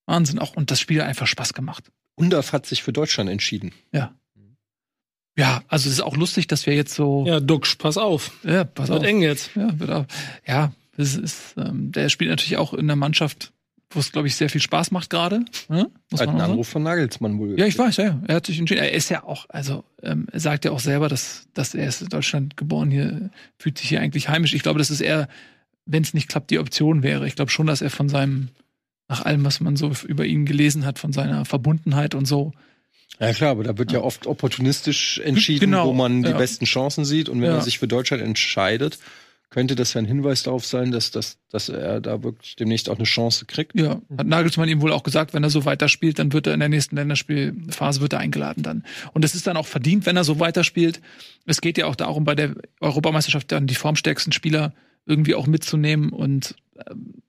[0.06, 1.90] Wahnsinn auch und das Spiel hat einfach Spaß gemacht.
[2.14, 3.72] Undorf hat sich für Deutschland entschieden.
[3.92, 4.14] Ja.
[5.36, 7.24] Ja, also es ist auch lustig, dass wir jetzt so.
[7.26, 8.32] Ja, Duxch, pass auf.
[8.44, 9.06] ja pass Wird auf.
[9.06, 9.56] eng jetzt.
[9.56, 10.04] Ja, wird auch,
[10.46, 13.52] ja, das ist, ähm, der spielt natürlich auch in der Mannschaft,
[13.94, 15.44] wo es, glaube ich, sehr viel Spaß macht gerade.
[15.68, 15.90] Ne?
[16.10, 16.50] Muss Hat man einen.
[16.52, 17.58] Anruf von Nagelsmann wohl.
[17.58, 18.20] Ja, ich weiß, ja.
[18.26, 18.80] Er hat sich entschieden.
[18.82, 22.02] Er ist ja auch, also ähm, er sagt ja auch selber, dass, dass er ist
[22.02, 24.54] in Deutschland geboren hier, fühlt sich hier eigentlich heimisch.
[24.54, 25.28] Ich glaube, das ist eher,
[25.86, 27.26] wenn es nicht klappt, die Option wäre.
[27.26, 28.48] Ich glaube schon, dass er von seinem,
[29.08, 32.52] nach allem, was man so über ihn gelesen hat, von seiner Verbundenheit und so.
[33.20, 36.36] Ja klar, aber da wird ja oft opportunistisch entschieden, Genau, wo man die ja.
[36.38, 37.28] besten Chancen sieht.
[37.28, 37.56] Und wenn Ja.
[37.56, 38.98] er sich für Deutschland entscheidet,
[39.52, 42.96] könnte das ja ein Hinweis darauf sein, dass, dass, dass er da wirklich demnächst auch
[42.96, 43.78] eine Chance kriegt.
[43.78, 46.60] Ja, hat Nagelsmann ihm wohl auch gesagt, wenn er so weiterspielt, dann wird er in
[46.60, 48.82] der nächsten Länderspielphase wird er eingeladen dann.
[49.12, 51.02] Und es ist dann auch verdient, wenn er so weiterspielt.
[51.44, 54.72] Es geht ja auch darum, bei der Europameisterschaft dann die formstärksten Spieler
[55.04, 56.56] irgendwie auch mitzunehmen und
[56.88, 57.22] ähm,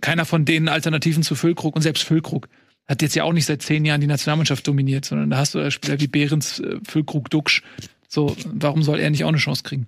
[0.00, 2.48] keiner von denen Alternativen zu Füllkrug und selbst Füllkrug
[2.88, 5.70] hat jetzt ja auch nicht seit zehn Jahren die Nationalmannschaft dominiert, sondern da hast du
[5.70, 7.62] Spieler wie Behrens, äh, Füllkrug, Duxch.
[8.08, 9.86] So, warum soll er nicht auch eine Chance kriegen?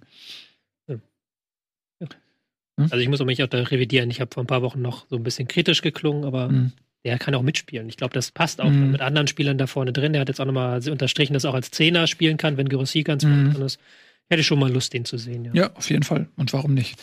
[2.79, 4.11] Also ich muss auch mich auch da revidieren.
[4.11, 6.73] Ich habe vor ein paar Wochen noch so ein bisschen kritisch geklungen, aber Mhm.
[7.05, 7.89] der kann auch mitspielen.
[7.89, 8.91] Ich glaube, das passt auch Mhm.
[8.93, 10.13] mit anderen Spielern da vorne drin.
[10.13, 13.03] Der hat jetzt auch nochmal unterstrichen, dass er auch als Zehner spielen kann, wenn Gerossi
[13.03, 13.53] ganz Mhm.
[13.53, 13.79] drin ist.
[14.33, 15.45] Hätte schon mal Lust, den zu sehen.
[15.45, 15.51] Ja.
[15.53, 16.27] Ja, auf jeden Fall.
[16.37, 16.99] Und warum nicht?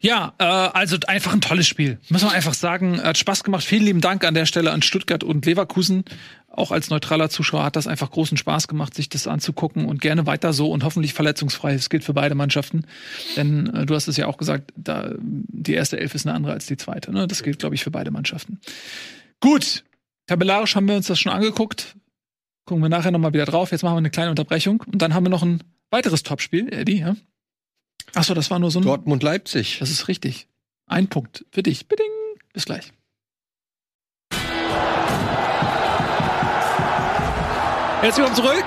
[0.00, 1.98] Ja, äh, also einfach ein tolles Spiel.
[2.08, 3.02] Muss man einfach sagen.
[3.02, 3.64] Hat Spaß gemacht.
[3.64, 6.04] Vielen lieben Dank an der Stelle an Stuttgart und Leverkusen.
[6.48, 10.24] Auch als neutraler Zuschauer hat das einfach großen Spaß gemacht, sich das anzugucken und gerne
[10.24, 11.74] weiter so und hoffentlich verletzungsfrei.
[11.74, 12.86] Das gilt für beide Mannschaften.
[13.36, 16.54] Denn äh, du hast es ja auch gesagt, da, die erste Elf ist eine andere
[16.54, 17.12] als die zweite.
[17.12, 17.26] Ne?
[17.26, 18.58] Das gilt, glaube ich, für beide Mannschaften.
[19.40, 19.84] Gut.
[20.28, 21.94] Tabellarisch haben wir uns das schon angeguckt.
[22.64, 23.70] Gucken wir nachher nochmal wieder drauf.
[23.70, 24.82] Jetzt machen wir eine kleine Unterbrechung.
[24.90, 25.62] Und dann haben wir noch ein
[25.94, 27.14] weiteres Topspiel, Eddie, ja?
[28.14, 28.84] Achso, das war nur so ein.
[28.84, 29.78] Dortmund-Leipzig.
[29.78, 30.48] Das ist richtig.
[30.86, 31.86] Ein Punkt für dich.
[31.86, 32.10] Beding.
[32.52, 32.92] Bis gleich.
[38.00, 38.64] Herzlich willkommen zurück.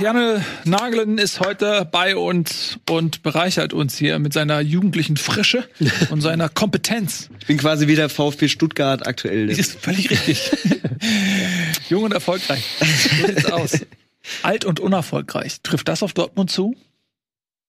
[0.00, 5.68] Janne Nagelen ist heute bei uns und bereichert uns hier mit seiner jugendlichen Frische
[6.08, 7.28] und seiner Kompetenz.
[7.40, 9.48] Ich bin quasi wieder VfB Stuttgart aktuell.
[9.48, 10.50] Das ist völlig richtig.
[11.90, 12.64] Jung und erfolgreich.
[12.80, 13.80] So sieht's aus.
[14.42, 15.60] Alt und unerfolgreich.
[15.62, 16.74] Trifft das auf Dortmund zu?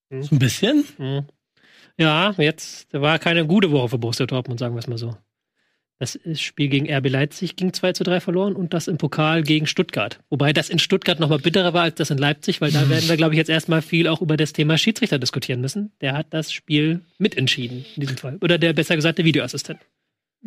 [0.10, 0.86] So ein bisschen.
[0.98, 1.26] Mhm.
[1.98, 5.16] Ja, jetzt war keine gute Woche für Borussia Dortmund, sagen wir es mal so.
[5.98, 9.66] Das Spiel gegen RB Leipzig ging 2 zu 3 verloren und das im Pokal gegen
[9.66, 10.20] Stuttgart.
[10.30, 13.08] Wobei das in Stuttgart noch mal bitterer war als das in Leipzig, weil da werden
[13.08, 15.94] wir, glaube ich, jetzt erstmal viel auch über das Thema Schiedsrichter diskutieren müssen.
[16.02, 18.38] Der hat das Spiel mitentschieden in diesem Fall.
[18.42, 19.80] Oder der besser gesagt der Videoassistent.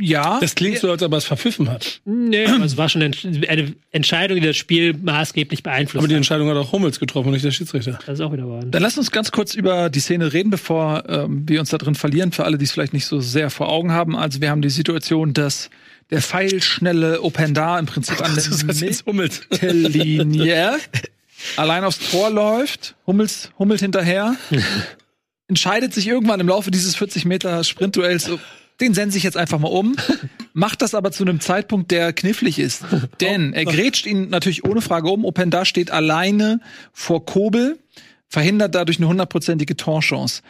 [0.00, 0.38] Ja.
[0.40, 2.00] Das klingt so, als ob er es verpfiffen hat.
[2.04, 6.18] Nee, aber es war schon eine Entscheidung, die das Spiel maßgeblich beeinflusst Aber die hat.
[6.18, 7.98] Entscheidung hat auch Hummels getroffen und nicht der Schiedsrichter.
[8.06, 8.64] Das ist auch wieder wahr.
[8.64, 11.94] Dann lass uns ganz kurz über die Szene reden, bevor ähm, wir uns da drin
[11.94, 14.16] verlieren, für alle, die es vielleicht nicht so sehr vor Augen haben.
[14.16, 15.70] Also wir haben die Situation, dass
[16.10, 19.42] der pfeilschnelle Opendar im Prinzip an Das ist jetzt Hummels.
[19.60, 20.76] der Mittellinie
[21.56, 24.36] allein aufs Tor läuft, Hummels, hummelt hinterher,
[25.48, 28.38] entscheidet sich irgendwann im Laufe dieses 40 Meter Sprintduells, so,
[28.80, 29.96] den sense ich jetzt einfach mal um,
[30.52, 32.84] macht das aber zu einem Zeitpunkt, der knifflig ist.
[33.20, 35.24] Denn er grätscht ihn natürlich ohne Frage um.
[35.24, 36.60] Opendar steht alleine
[36.92, 37.78] vor Kobel,
[38.28, 40.42] verhindert dadurch eine hundertprozentige Torchance.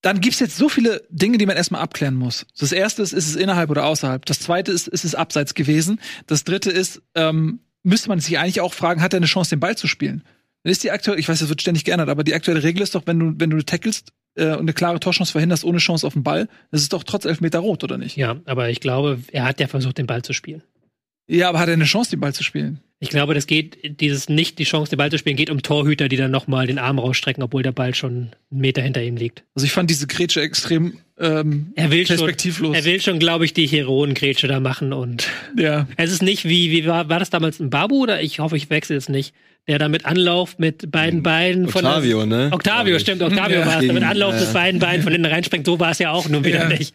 [0.00, 2.46] dann gibt's jetzt so viele Dinge, die man erstmal abklären muss.
[2.58, 4.24] Das erste ist, ist es innerhalb oder außerhalb?
[4.26, 6.00] Das zweite ist, ist es abseits gewesen?
[6.26, 9.60] Das dritte ist, ähm, müsste man sich eigentlich auch fragen, hat er eine Chance, den
[9.60, 10.22] Ball zu spielen?
[10.62, 12.94] Dann ist die aktuelle, ich weiß, das wird ständig geändert, aber die aktuelle Regel ist
[12.94, 16.14] doch, wenn du, wenn du tackelst äh, und eine klare Torchance verhinderst ohne Chance auf
[16.14, 18.16] den Ball, das ist doch trotz Elfmeter rot, oder nicht?
[18.16, 20.62] Ja, aber ich glaube, er hat ja versucht, den Ball zu spielen.
[21.28, 22.80] Ja, aber hat er eine Chance, den Ball zu spielen?
[23.00, 26.08] Ich glaube, das geht, dieses nicht die Chance, den Ball zu spielen, geht um Torhüter,
[26.08, 29.44] die dann nochmal den Arm rausstrecken, obwohl der Ball schon einen Meter hinter ihm liegt.
[29.54, 32.76] Also ich fand diese Grätsche extrem ähm, Er will schon, perspektivlos.
[32.76, 35.86] er will schon, glaube ich, die Heroen-Grätsche da machen und ja.
[35.96, 38.68] es ist nicht wie, wie war, war das damals ein Babu oder ich hoffe, ich
[38.68, 39.32] wechsle es nicht,
[39.68, 42.48] der da mit Anlauf mit beiden Beinen von Octavio, ne?
[42.52, 43.66] Octavio, stimmt, Octavio Ja.
[43.66, 44.40] war es, der mit Anlauf ja.
[44.40, 46.68] mit beiden Beinen von hinten reinspringt, so war es ja auch nun wieder Ja.
[46.68, 46.94] nicht.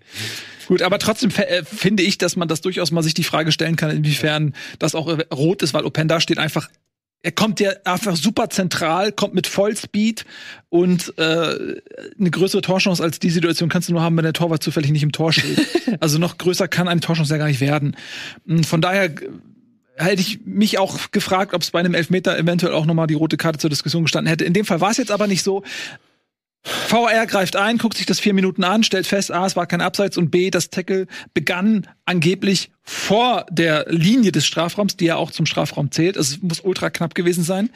[0.67, 3.75] Gut, aber trotzdem äh, finde ich, dass man das durchaus mal sich die Frage stellen
[3.75, 6.69] kann, inwiefern das auch äh, rot ist, weil Openda steht einfach
[7.25, 10.25] er kommt ja einfach super zentral, kommt mit Vollspeed
[10.67, 11.21] und äh,
[12.19, 15.03] eine größere Torchance als die Situation kannst du nur haben, wenn der Torwart zufällig nicht
[15.03, 15.65] im Tor steht.
[16.01, 17.95] also noch größer kann eine Torchance ja gar nicht werden.
[18.45, 19.25] Mm, Von daher g-
[19.95, 23.37] hätte ich mich auch gefragt, ob es bei einem Elfmeter eventuell auch nochmal die rote
[23.37, 24.43] Karte zur Diskussion gestanden hätte.
[24.43, 25.63] In dem Fall war es jetzt aber nicht so.
[26.63, 29.81] VR greift ein, guckt sich das vier Minuten an, stellt fest, A, es war kein
[29.81, 35.31] Abseits und B, das Tackle begann angeblich vor der Linie des Strafraums, die ja auch
[35.31, 36.15] zum Strafraum zählt.
[36.15, 37.69] Es muss ultra knapp gewesen sein.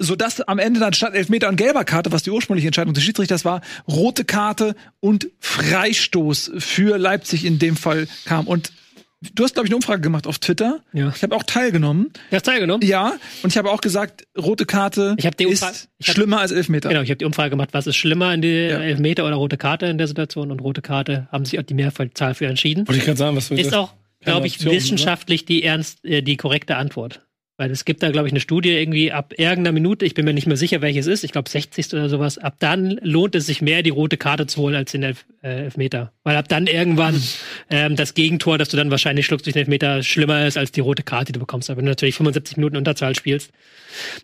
[0.00, 3.44] Sodass am Ende dann statt Elfmeter und gelber Karte, was die ursprüngliche Entscheidung des Schiedsrichters
[3.44, 8.46] war, rote Karte und Freistoß für Leipzig in dem Fall kam.
[8.46, 8.72] Und
[9.20, 10.80] du hast, glaube ich, eine Umfrage gemacht auf Twitter.
[10.92, 11.12] Ja.
[11.14, 12.10] Ich habe auch teilgenommen.
[12.30, 12.86] Du hast teilgenommen?
[12.86, 16.52] Ja, und ich habe auch gesagt, rote Karte Ich die ist ich hab- schlimmer als
[16.52, 16.88] Elfmeter.
[16.88, 18.78] Genau, ich habe die Umfrage gemacht, was ist schlimmer in die Ja.
[18.80, 22.34] Elfmeter oder rote Karte in der Situation und rote Karte haben sich auch die Mehrzahl
[22.34, 22.86] für entschieden.
[22.86, 26.22] Wollte ich gerade sagen, was für Ist auch, glaube ich, Option, wissenschaftlich die ernst, äh,
[26.22, 27.20] die korrekte Antwort.
[27.58, 30.32] Weil es gibt da, glaube ich, eine Studie irgendwie ab irgendeiner Minute, ich bin mir
[30.32, 31.92] nicht mehr sicher, welches ist, ich glaube 60.
[31.92, 35.02] oder sowas, ab dann lohnt es sich mehr, die rote Karte zu holen als den
[35.02, 36.12] Elf, äh, Elfmeter.
[36.22, 37.20] Weil ab dann irgendwann
[37.68, 40.80] ähm, das Gegentor, das du dann wahrscheinlich schluckst durch den Elfmeter, schlimmer ist als die
[40.80, 41.68] rote Karte, die du bekommst.
[41.68, 43.50] Aber wenn du natürlich 75 Minuten Unterzahl spielst.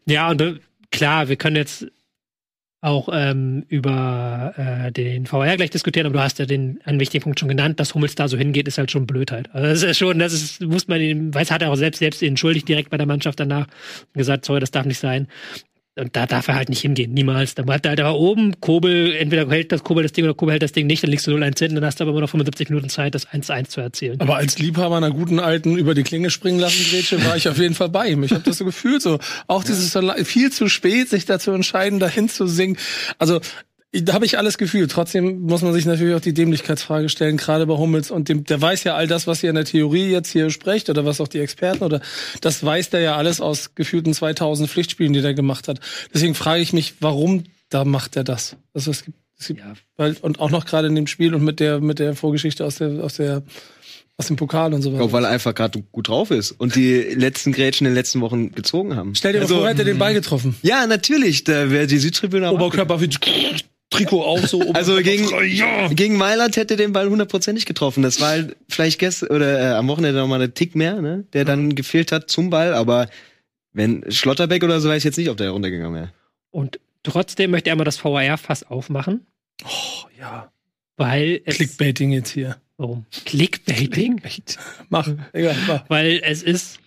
[0.07, 0.55] Ja, und äh,
[0.93, 1.89] klar, wir können jetzt
[2.85, 7.24] auch ähm, über äh, den VR gleich diskutieren, aber du hast ja den einen wichtigen
[7.24, 9.49] Punkt schon genannt, dass Hummels da so hingeht, ist halt schon Blödheit.
[9.55, 12.22] Also das ist schon, das ist, muss man ihm, weiß, hat er auch selbst selbst
[12.22, 15.28] entschuldigt direkt bei der Mannschaft danach und gesagt, sorry, das darf nicht sein.
[15.97, 17.55] Und da darf er halt nicht hingehen, niemals.
[17.55, 20.53] Da bleibt er halt aber oben, Kobel, entweder hält das Kobel das Ding oder Kobel
[20.53, 22.30] hält das Ding nicht, dann liegst du 0-1 hinten, dann hast du aber immer noch
[22.30, 24.20] 75 Minuten Zeit, das 1-1 zu erzielen.
[24.20, 27.59] Aber als Liebhaber einer guten alten über die Klinge springen lassen Grätsche war ich auf
[27.59, 28.24] jeden Fall bei ihm.
[28.24, 32.28] Ich habe das so gefühlt, so auch dieses viel zu spät, sich dazu entscheiden, dahin
[32.28, 32.76] zu singen.
[33.18, 33.40] Also
[34.03, 34.90] da habe ich alles gefühlt.
[34.90, 38.11] Trotzdem muss man sich natürlich auch die Dämlichkeitsfrage stellen, gerade bei Hummels.
[38.11, 40.90] Und dem, der weiß ja all das, was ihr in der Theorie jetzt hier sprecht
[40.90, 42.01] oder was auch die Experten oder
[42.40, 45.80] das weiß der ja alles aus gefühlten 2000 Pflichtspielen, die der gemacht hat.
[46.12, 48.57] Deswegen frage ich mich, warum da macht er das?
[48.72, 49.61] Also es gibt, es gibt
[49.97, 52.76] weil, und auch noch gerade in dem Spiel und mit der mit der Vorgeschichte aus
[52.76, 53.42] der aus der
[54.16, 54.99] aus dem Pokal und so weiter.
[54.99, 58.20] glaube, weil er einfach gerade gut drauf ist und die letzten Grätschen in den letzten
[58.20, 59.14] Wochen gezogen haben.
[59.16, 60.55] Stell dir Also, mal vor, hätte er den Ball getroffen.
[60.62, 63.09] Ja, natürlich, da wäre die Südtribüne auch Oberkörper wie
[63.95, 64.61] Trikot auch so.
[64.72, 65.88] Also gegen, ja.
[65.88, 68.03] gegen Mailand hätte den Ball hundertprozentig getroffen.
[68.03, 71.24] Das war halt vielleicht gestern oder äh, am Wochenende noch mal ein Tick mehr, ne,
[71.32, 72.74] der dann gefehlt hat zum Ball.
[72.74, 73.09] Aber
[73.72, 76.12] wenn Schlotterbeck oder so, weiß ich jetzt nicht, ob der runtergegangen wäre.
[76.51, 79.26] Und trotzdem möchte er mal das VR-Fass aufmachen,
[79.64, 80.53] Oh, ja.
[80.97, 81.57] weil es.
[81.57, 82.57] Clickbaiting jetzt hier.
[82.76, 83.07] Warum?
[83.24, 84.20] Clickbaiting?
[84.88, 85.09] Mach.
[85.32, 85.88] Egal, mach.
[85.88, 86.80] Weil es ist.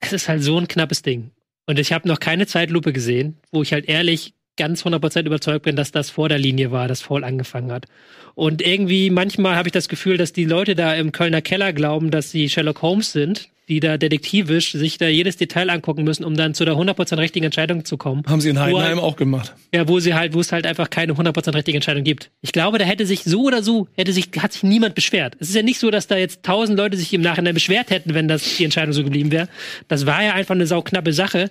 [0.00, 1.30] Es ist halt so ein knappes Ding.
[1.66, 5.74] Und ich habe noch keine Zeitlupe gesehen, wo ich halt ehrlich ganz 100% überzeugt bin,
[5.76, 7.86] dass das vor der Linie war, das Foul angefangen hat.
[8.34, 12.10] Und irgendwie, manchmal habe ich das Gefühl, dass die Leute da im Kölner Keller glauben,
[12.10, 16.36] dass sie Sherlock Holmes sind, die da detektivisch sich da jedes Detail angucken müssen, um
[16.36, 18.22] dann zu der 100% richtigen Entscheidung zu kommen.
[18.26, 19.54] Haben sie in Heidenheim Wo- auch gemacht.
[19.74, 22.30] Ja, wo sie halt, wo es halt einfach keine 100% richtige Entscheidung gibt.
[22.40, 25.36] Ich glaube, da hätte sich so oder so, hätte sich, hat sich niemand beschwert.
[25.38, 28.14] Es ist ja nicht so, dass da jetzt tausend Leute sich im Nachhinein beschwert hätten,
[28.14, 29.48] wenn das die Entscheidung so geblieben wäre.
[29.88, 31.50] Das war ja einfach eine sauknappe Sache.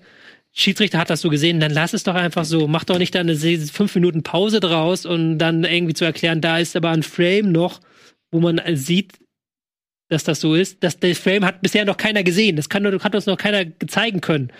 [0.59, 2.67] Schiedsrichter hat das so gesehen, dann lass es doch einfach so.
[2.67, 6.57] Mach doch nicht da eine fünf Minuten Pause draus und dann irgendwie zu erklären, da
[6.57, 7.79] ist aber ein Frame noch,
[8.31, 9.19] wo man sieht,
[10.09, 10.83] dass das so ist.
[10.83, 12.55] Das, das Frame hat bisher noch keiner gesehen.
[12.55, 14.51] Das kann, hat uns noch keiner zeigen können,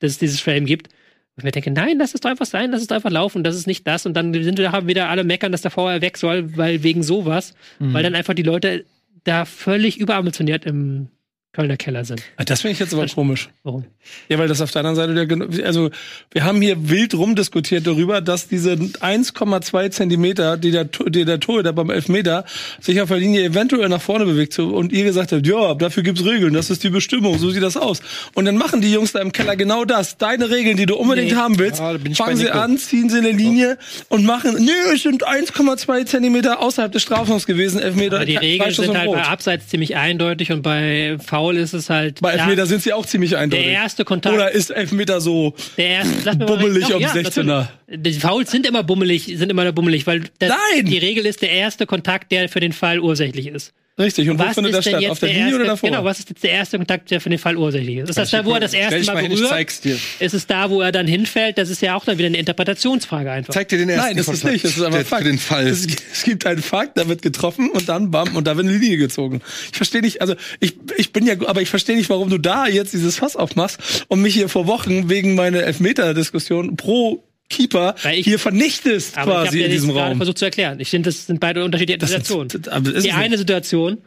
[0.00, 0.88] dass es dieses Frame gibt.
[0.88, 3.42] Und ich mir denke, nein, lass es doch einfach sein, lass es doch einfach laufen,
[3.42, 4.04] das ist nicht das.
[4.04, 7.02] Und dann sind wir haben wieder alle meckern, dass der VR weg soll, weil wegen
[7.02, 8.84] sowas, weil dann einfach die Leute
[9.24, 11.08] da völlig überambitioniert im
[11.56, 12.22] Kölner Keller sind.
[12.36, 13.48] Ah, Das finde ich jetzt aber komisch.
[13.64, 13.84] Warum?
[14.28, 15.90] Ja, weil das auf der anderen Seite, der, also
[16.30, 21.72] wir haben hier wild rumdiskutiert darüber, dass diese 1,2 Zentimeter, die der, die der Torhüter
[21.72, 22.44] beim Elfmeter
[22.80, 26.02] sich auf der Linie eventuell nach vorne bewegt so, und ihr gesagt habt, ja, dafür
[26.02, 28.02] gibt's Regeln, das ist die Bestimmung, so sieht das aus.
[28.34, 31.30] Und dann machen die Jungs da im Keller genau das, deine Regeln, die du unbedingt
[31.30, 31.36] Nee.
[31.36, 33.78] haben willst, Ja, fangen sie an, ziehen sie eine Linie
[34.10, 38.70] und machen, nö, es sind 1,2 Zentimeter außerhalb des Strafraums gewesen, Elfmeter, Aber die Regeln
[38.72, 41.16] sind halt bei Abseits ziemlich eindeutig und bei
[41.46, 42.20] Foul ist es halt.
[42.20, 43.66] Bei Elfmeter sind sie auch ziemlich eindeutig.
[43.66, 44.34] der erste Kontakt.
[44.34, 47.42] Oder ist Elfmeter so Der erste, bummelig am ja, 16er?
[47.44, 47.66] natürlich.
[47.88, 50.86] Die Fouls sind immer bummelig, sind immer bummelig, weil das, Nein!
[50.86, 53.72] die Regel ist der erste Kontakt, der für den Fall ursächlich ist.
[53.98, 55.06] Richtig, und wo findet das statt?
[55.06, 55.88] Auf der Linie erste, oder davor?
[55.88, 58.10] Genau, was ist jetzt der erste Kontakt, der für den Fall ursächlich ist?
[58.10, 59.50] Ist das da, wo er das erste Mal mal hin, ich berührt?
[59.50, 59.96] zeig's dir.
[60.18, 61.56] Ist es da, wo er dann hinfällt?
[61.56, 63.54] Das ist ja auch dann wieder eine Interpretationsfrage einfach.
[63.54, 64.52] Zeig dir den ersten Nein, das ist Kontakt.
[64.52, 65.22] nicht, das ist Der- Fakt.
[65.22, 65.66] Für den Fall.
[65.66, 68.76] Es, es gibt einen Fakt, da wird getroffen und dann bam, und da wird eine
[68.76, 69.40] Linie gezogen.
[69.70, 72.66] Ich verstehe nicht, also ich, ich bin ja, aber ich verstehe nicht, warum du da
[72.66, 78.24] jetzt dieses Fass aufmachst und mich hier vor Wochen wegen meiner Elfmeter-Diskussion pro Keeper ich-
[78.26, 80.16] hier vernichtest Aber ich quasi dir in das diesem gerade Raum.
[80.18, 80.80] versucht zu erklären.
[80.80, 82.84] Ich finde, das sind beide unterschiedliche Das ist- Situationen.
[82.84, 83.38] das ist die eine nicht.
[83.38, 83.98] Situation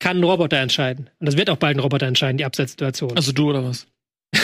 [0.00, 1.10] kann ein Roboter entscheiden.
[1.18, 3.16] Und das wird auch bald ein Roboter entscheiden, die Abseitssituation.
[3.16, 3.86] Also du oder was?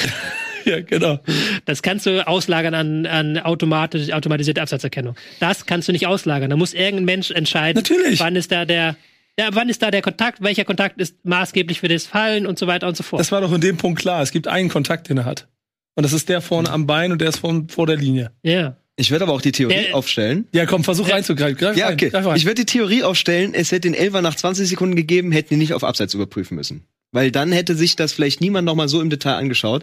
[0.67, 1.19] Ja, genau.
[1.67, 5.15] Das kannst du auslagern an, an automatisch, automatisierte Absatzerkennung.
[5.39, 6.49] Das kannst du nicht auslagern.
[6.49, 8.19] Da muss irgendein Mensch entscheiden, Natürlich.
[8.19, 8.97] wann ist da der,
[9.39, 12.67] ja, wann ist da der Kontakt, welcher Kontakt ist maßgeblich für das Fallen und so
[12.67, 13.21] weiter und so fort.
[13.21, 14.23] Das war doch in dem Punkt klar.
[14.23, 15.49] Es gibt einen Kontakt, den er hat.
[15.97, 18.33] Und das ist der vorne am Bein und der ist von, vor der Linie.
[18.43, 18.77] ja.
[18.97, 20.47] Ich werde aber auch die Theorie Der- aufstellen.
[20.53, 21.57] Ja, komm, versuch reinzugreifen.
[21.57, 22.11] Greif Ja, okay.
[22.13, 22.37] rein.
[22.37, 25.57] Ich werde die Theorie aufstellen, es hätte den Elfer nach 20 Sekunden gegeben, hätten die
[25.57, 26.85] nicht auf Abseits überprüfen müssen.
[27.11, 29.83] Weil dann hätte sich das vielleicht niemand noch mal so im Detail angeschaut.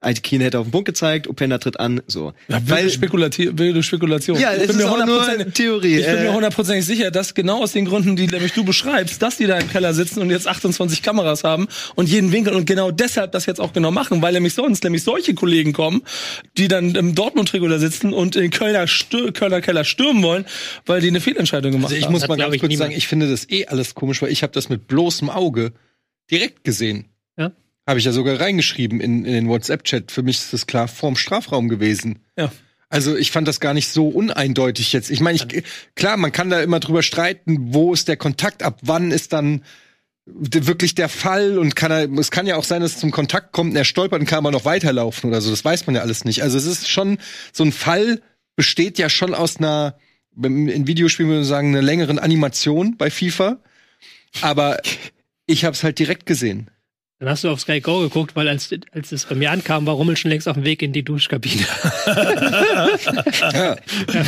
[0.00, 2.34] Aikin hätte auf den Punkt gezeigt, Openda tritt an, so.
[2.48, 4.38] Ja, wilde, Weil, Spekulati wilde Spekulation.
[4.38, 5.98] ja, ich es bin ist mir auch nur hundertprozentig- Theorie.
[6.00, 9.22] Ich bin mir Äh, hundertprozentig sicher, dass genau aus den Gründen, die nämlich du beschreibst,
[9.22, 12.66] dass die da im Keller sitzen und jetzt 28 Kameras haben und jeden Winkel und
[12.66, 16.02] genau deshalb das jetzt auch genau machen, weil nämlich sonst nämlich solche Kollegen kommen,
[16.58, 20.44] die dann im Dortmund-Trikot sitzen und in Kölner, Stür Kölner Keller stürmen wollen,
[20.84, 22.12] weil die eine Fehlentscheidung gemacht Also ich haben.
[22.12, 24.52] muss Das mal ganz kurz sagen, ich finde das eh alles komisch, weil ich habe
[24.52, 25.72] das mit bloßem Auge
[26.30, 27.06] direkt gesehen.
[27.38, 27.50] Ja.
[27.86, 30.10] Habe ich ja sogar reingeschrieben in, in den WhatsApp-Chat.
[30.10, 32.18] Für mich ist das klar vorm Strafraum gewesen.
[32.36, 32.50] Ja.
[32.88, 35.10] Also ich fand das gar nicht so uneindeutig jetzt.
[35.10, 35.64] Ich meine, ich,
[35.94, 39.62] klar, man kann da immer drüber streiten, wo ist der Kontakt, ab wann ist dann
[40.26, 43.52] wirklich der Fall und kann er, es kann ja auch sein, dass es zum Kontakt
[43.52, 45.50] kommt und er stolpert und kann aber noch weiterlaufen oder so.
[45.50, 46.42] Das weiß man ja alles nicht.
[46.42, 47.18] Also es ist schon,
[47.52, 48.20] so ein Fall
[48.56, 49.98] besteht ja schon aus einer,
[50.42, 53.58] in Videospielen würde man sagen, einer längeren Animation bei FIFA.
[54.40, 54.80] Aber
[55.46, 56.70] ich habe es halt direkt gesehen.
[57.18, 59.94] Dann hast du auf Sky Go geguckt, weil als, als es bei mir ankam, war
[59.94, 61.64] Rummel schon längst auf dem Weg in die Duschkabine.
[63.52, 63.76] Ja.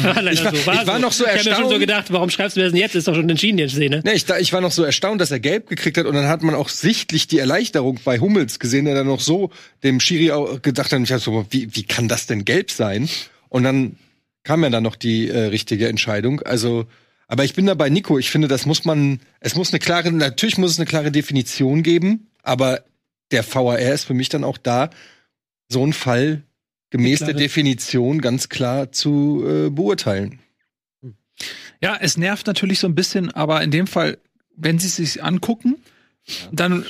[0.05, 1.81] War leider Ich war- ich war noch so Ich habe mir schon so erstaunt.
[1.81, 2.95] gedacht, warum schreibst du das denn jetzt?
[2.95, 4.01] Ist doch schon entschieden, die Szene.
[4.05, 6.29] Ne, ich, da, ich war noch so erstaunt, dass er gelb gekriegt hat und dann
[6.29, 9.51] hat man auch sichtlich die Erleichterung bei Hummels gesehen, der dann noch so
[9.83, 13.09] dem Schiri auch gedacht hat, ich hab so, wie, wie kann das denn gelb sein?
[13.49, 13.97] Und dann
[14.45, 16.41] kam ja dann noch die äh, richtige Entscheidung.
[16.43, 16.87] Also,
[17.27, 18.19] aber ich bin da bei Nico.
[18.19, 21.83] Ich finde, das muss man, es muss eine klare, natürlich muss es eine klare Definition
[21.83, 22.85] geben, aber
[23.31, 24.91] der VAR ist für mich dann auch da,
[25.69, 26.43] so einen Fall
[26.91, 30.41] gemäß der Definition ganz klar zu äh, beurteilen.
[31.83, 34.19] Ja, es nervt natürlich so ein bisschen, aber in dem Fall,
[34.57, 35.77] wenn Sie es sich angucken,
[36.51, 36.85] dann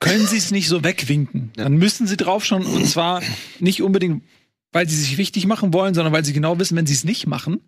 [0.00, 1.52] können Sie es nicht so wegwinken.
[1.56, 3.22] Dann müssen Sie drauf schauen und zwar
[3.60, 4.24] nicht unbedingt,
[4.72, 7.26] weil Sie sich wichtig machen wollen, sondern weil Sie genau wissen, wenn Sie es nicht
[7.26, 7.60] machen,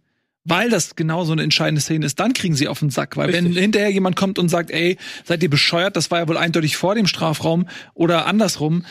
[0.44, 3.16] weil das genau so eine entscheidende Szene ist, dann kriegen Sie auf den Sack.
[3.16, 3.62] Weil wenn Richtig.
[3.62, 6.94] hinterher jemand kommt und sagt, ey, seid ihr bescheuert, das war ja wohl eindeutig vor
[6.94, 8.84] dem Strafraum oder andersrum,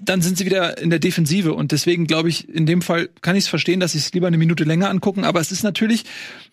[0.00, 1.54] dann sind sie wieder in der Defensive.
[1.54, 4.26] Und deswegen glaube ich, in dem Fall kann ich es verstehen, dass sie es lieber
[4.26, 5.24] eine Minute länger angucken.
[5.24, 6.04] Aber es ist natürlich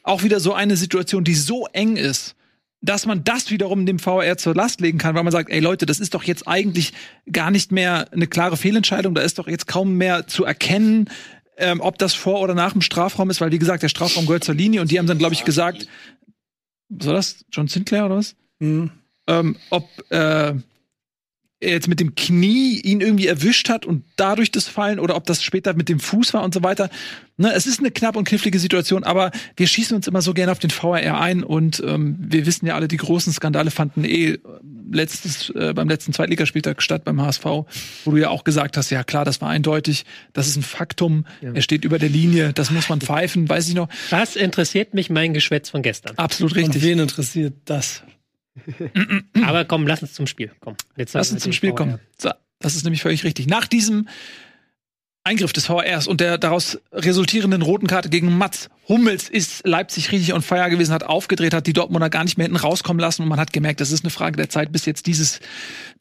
[0.04, 2.36] auch wieder so eine Situation, die so eng ist,
[2.82, 5.86] dass man das wiederum dem VR zur Last legen kann, weil man sagt, ey Leute,
[5.86, 6.94] das ist doch jetzt eigentlich
[7.32, 11.10] gar nicht mehr eine klare Fehlentscheidung, da ist doch jetzt kaum mehr zu erkennen,
[11.58, 14.44] ähm, ob das vor oder nach dem Strafraum ist, weil wie gesagt, der Strafraum gehört
[14.44, 15.88] zur Linie und die haben dann, glaube ich, gesagt,
[16.90, 17.46] was war das?
[17.52, 18.36] John Sinclair oder was?
[18.60, 18.92] Hm.
[19.28, 20.54] ähm, ob äh,
[21.66, 25.26] er jetzt mit dem Knie ihn irgendwie erwischt hat und dadurch das Fallen oder ob
[25.26, 26.90] das später mit dem Fuß war und so weiter.
[27.38, 30.52] Ne, es ist eine knapp und knifflige Situation, aber wir schießen uns immer so gerne
[30.52, 34.34] auf den VAR ein und ähm, wir wissen ja alle, die großen Skandale fanden eh
[34.34, 34.40] äh,
[34.92, 39.04] letztes, äh, beim letzten Zweitligaspieltag statt beim HSV, wo du ja auch gesagt hast, ja
[39.04, 42.88] klar, das war eindeutig, das ist ein Faktum, er steht über der Linie, das muss
[42.88, 43.90] man pfeifen, weiß ich noch.
[44.12, 46.14] Was interessiert mich mein Geschwätz von gestern?
[46.18, 46.84] Absolut Und richtig.
[46.84, 48.04] wen interessiert das?
[49.44, 50.52] Aber komm, lass uns zum Spiel.
[50.60, 51.76] Komm, jetzt Lass uns zum Spiel VR.
[51.76, 52.00] kommen.
[52.18, 53.48] So, das ist nämlich völlig richtig.
[53.48, 54.08] Nach diesem
[55.28, 60.36] Eingriff des VRs und der daraus resultierenden roten Karte gegen Mats Hummels ist Leipzig richtig
[60.36, 63.30] on fire gewesen, hat aufgedreht, hat die Dortmunder gar nicht mehr hinten rauskommen lassen und
[63.30, 65.40] man hat gemerkt, das ist eine Frage der Zeit, bis jetzt dieses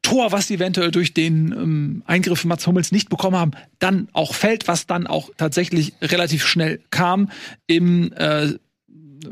[0.02, 4.34] Tor, was sie eventuell durch den ähm, Eingriff Mats Hummels nicht bekommen haben, dann auch
[4.34, 7.30] fällt, was dann auch tatsächlich relativ schnell kam
[7.66, 8.52] im äh,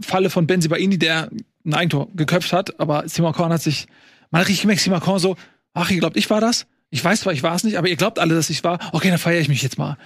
[0.01, 1.29] Falle von Benzibaini, der
[1.65, 3.87] ein Eigentor geköpft hat, aber Simakon hat sich,
[4.31, 5.37] man hat richtig gemerkt, Simakon so,
[5.75, 6.67] ach, ihr glaubt, ich war das?
[6.95, 8.79] Ich weiß zwar, ich war es nicht, aber ihr glaubt alle, dass ich war.
[8.93, 9.97] Okay, dann feiere ich mich jetzt mal.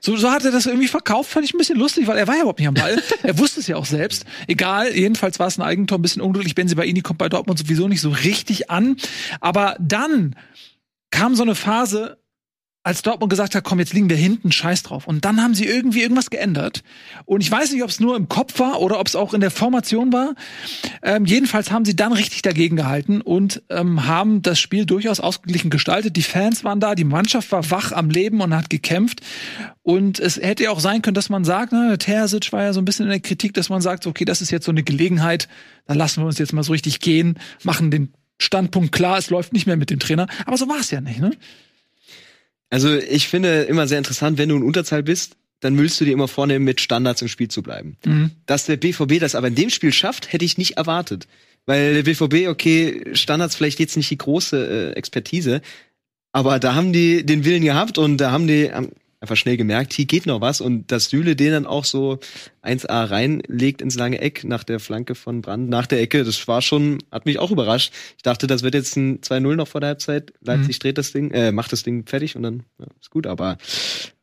[0.00, 2.34] So, so hat er das irgendwie verkauft, fand ich ein bisschen lustig, weil er war
[2.34, 3.00] ja überhaupt nicht am Ball.
[3.22, 4.24] er wusste es ja auch selbst.
[4.48, 6.56] Egal, jedenfalls war es ein Eigentor, ein bisschen unglücklich.
[6.56, 8.96] Benzibaini kommt bei Dortmund sowieso nicht so richtig an.
[9.40, 10.34] Aber dann
[11.10, 12.18] kam so eine Phase,
[12.84, 15.06] als Dortmund gesagt hat, komm, jetzt liegen wir hinten, scheiß drauf.
[15.06, 16.82] Und dann haben sie irgendwie irgendwas geändert.
[17.24, 19.40] Und ich weiß nicht, ob es nur im Kopf war oder ob es auch in
[19.40, 20.34] der Formation war.
[21.02, 25.70] Ähm, jedenfalls haben sie dann richtig dagegen gehalten und ähm, haben das Spiel durchaus ausgeglichen
[25.70, 26.16] gestaltet.
[26.16, 29.20] Die Fans waren da, die Mannschaft war wach am Leben und hat gekämpft.
[29.82, 32.80] Und es hätte ja auch sein können, dass man sagt, ne, Terzic war ja so
[32.80, 35.48] ein bisschen in der Kritik, dass man sagt, okay, das ist jetzt so eine Gelegenheit,
[35.86, 39.52] dann lassen wir uns jetzt mal so richtig gehen, machen den Standpunkt klar, es läuft
[39.52, 40.26] nicht mehr mit dem Trainer.
[40.46, 41.30] Aber so war es ja nicht, ne?
[42.72, 46.12] Also ich finde immer sehr interessant, wenn du in Unterzahl bist, dann willst du dir
[46.12, 47.98] immer vornehmen, mit Standards im Spiel zu bleiben.
[48.06, 48.30] Mhm.
[48.46, 51.28] Dass der BVB das aber in dem Spiel schafft, hätte ich nicht erwartet.
[51.66, 55.60] Weil der BVB, okay, Standards vielleicht jetzt nicht die große äh, Expertise,
[56.32, 58.92] aber da haben die den Willen gehabt und da haben die haben
[59.22, 62.18] einfach schnell gemerkt, hier geht noch was und dass Süle den dann auch so
[62.64, 66.60] 1A reinlegt ins lange Eck nach der Flanke von Brand, nach der Ecke, das war
[66.60, 67.92] schon, hat mich auch überrascht.
[68.16, 70.32] Ich dachte, das wird jetzt ein 2-0 noch vor der Halbzeit.
[70.40, 73.58] Leipzig dreht das Ding, äh, macht das Ding fertig und dann ja, ist gut, aber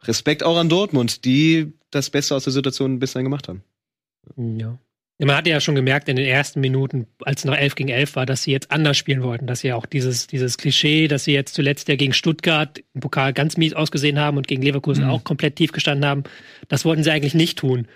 [0.04, 3.64] Respekt auch an Dortmund, die das Beste aus der Situation bislang gemacht haben.
[4.36, 4.78] Ja.
[5.22, 8.16] Man hatte ja schon gemerkt in den ersten Minuten, als es noch 11 gegen 11
[8.16, 11.34] war, dass sie jetzt anders spielen wollten, dass sie auch dieses, dieses Klischee, dass sie
[11.34, 15.26] jetzt zuletzt ja gegen Stuttgart im Pokal ganz mies ausgesehen haben und gegen Leverkusen auch
[15.26, 16.24] komplett tief gestanden haben,
[16.70, 17.88] das wollten sie eigentlich nicht tun.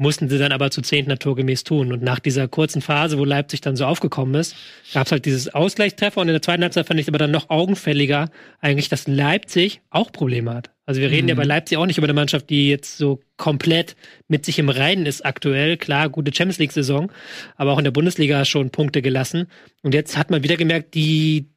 [0.00, 1.92] Mussten sie dann aber zu zehnt naturgemäß tun.
[1.92, 4.54] Und nach dieser kurzen Phase, wo Leipzig dann so aufgekommen ist,
[4.94, 7.50] gab es halt dieses Ausgleichstreffer und in der zweiten Halbzeit fand ich aber dann noch
[7.50, 8.30] augenfälliger
[8.60, 10.70] eigentlich, dass Leipzig auch Probleme hat.
[10.86, 13.96] Also wir reden ja bei Leipzig auch nicht über eine Mannschaft, die jetzt so komplett
[14.28, 15.76] mit sich im Reinen ist aktuell.
[15.76, 17.12] Klar, gute Champions League-Saison,
[17.56, 19.48] aber auch in der Bundesliga schon Punkte gelassen.
[19.82, 21.50] Und jetzt hat man wieder gemerkt, die,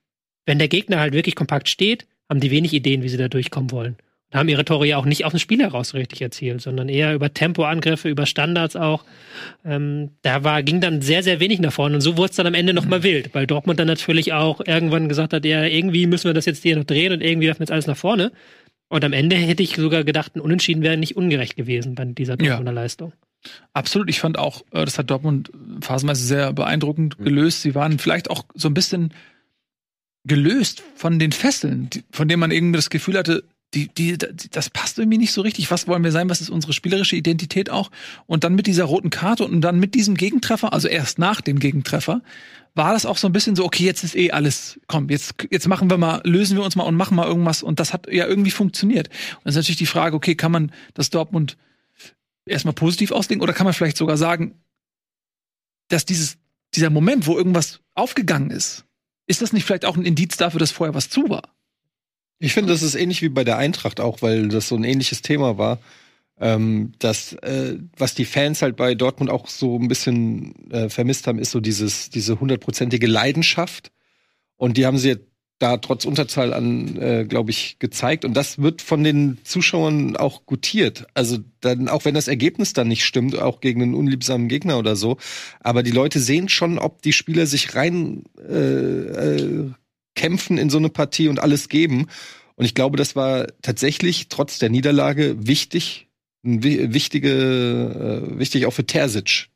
[0.46, 3.72] wenn der Gegner halt wirklich kompakt steht, haben die wenig Ideen, wie sie da durchkommen
[3.72, 3.98] wollen.
[4.32, 7.14] Und haben ihre Tore ja auch nicht aus dem Spiel heraus richtig erzielt, sondern eher
[7.14, 9.04] über Tempoangriffe, über Standards auch.
[9.66, 11.96] Ähm, da war, ging dann sehr, sehr wenig nach vorne.
[11.96, 15.10] Und so wurde es dann am Ende nochmal wild, weil Dortmund dann natürlich auch irgendwann
[15.10, 17.66] gesagt hat, ja, irgendwie müssen wir das jetzt hier noch drehen und irgendwie werfen wir
[17.66, 18.32] jetzt alles nach vorne.
[18.88, 22.34] Und am Ende hätte ich sogar gedacht, ein Unentschieden wäre nicht ungerecht gewesen bei dieser
[22.34, 22.38] Ja.
[22.38, 23.14] Dortmunder Leistung.
[23.74, 24.10] Absolut.
[24.10, 25.52] Ich fand auch, äh, das hat Dortmund
[25.82, 27.64] phasenweise sehr beeindruckend gelöst.
[27.64, 29.14] Sie waren vielleicht auch so ein bisschen
[30.24, 33.44] gelöst von den Fesseln, von denen man irgendwie das Gefühl hatte,
[33.74, 35.72] die, die, das passt irgendwie nicht so richtig.
[35.72, 36.30] Was wollen wir sein?
[36.30, 37.90] Was ist unsere spielerische Identität auch?
[38.26, 41.60] Und dann mit dieser roten Karte und dann mit diesem Gegentreffer, also erst nach dem
[41.60, 42.22] Gegentreffer,
[42.74, 45.68] war das auch so ein bisschen so, okay, jetzt ist eh alles, komm, jetzt, jetzt
[45.68, 47.64] machen wir mal, lösen wir uns mal und machen mal irgendwas.
[47.64, 49.08] Und das hat ja irgendwie funktioniert.
[49.08, 51.58] Und das ist natürlich die Frage, okay, kann man das Dortmund
[52.46, 54.56] erstmal positiv auslegen oder kann man vielleicht sogar sagen,
[55.90, 56.38] dass dieses,
[56.76, 58.86] dieser Moment, wo irgendwas aufgegangen ist,
[59.28, 61.54] ist das nicht vielleicht auch ein Indiz dafür, dass vorher was zu war?
[62.44, 65.22] Ich finde, das ist ähnlich wie bei der Eintracht auch, weil das so ein ähnliches
[65.22, 65.78] Thema war.
[66.40, 71.28] Ähm, das, äh, was die Fans halt bei Dortmund auch so ein bisschen äh, vermisst
[71.28, 73.92] haben, ist so dieses, diese hundertprozentige Leidenschaft.
[74.58, 75.18] Und die haben sie
[75.60, 78.26] da trotz Unterzahl an, äh, glaube ich, gezeigt.
[78.26, 81.06] Und das wird von den Zuschauern auch gutiert.
[81.14, 84.96] Also dann, auch wenn das Ergebnis dann nicht stimmt, auch gegen einen unliebsamen Gegner oder
[84.96, 85.18] so.
[85.60, 89.72] Aber die Leute sehen schon, ob die Spieler sich rein äh, äh,
[90.16, 92.08] kämpfen in so eine Partie und alles geben.
[92.56, 96.08] Und ich glaube, das war tatsächlich trotz der Niederlage wichtig,
[96.44, 97.30] wichtige,
[98.34, 99.48] äh, wichtig auch für Terzic.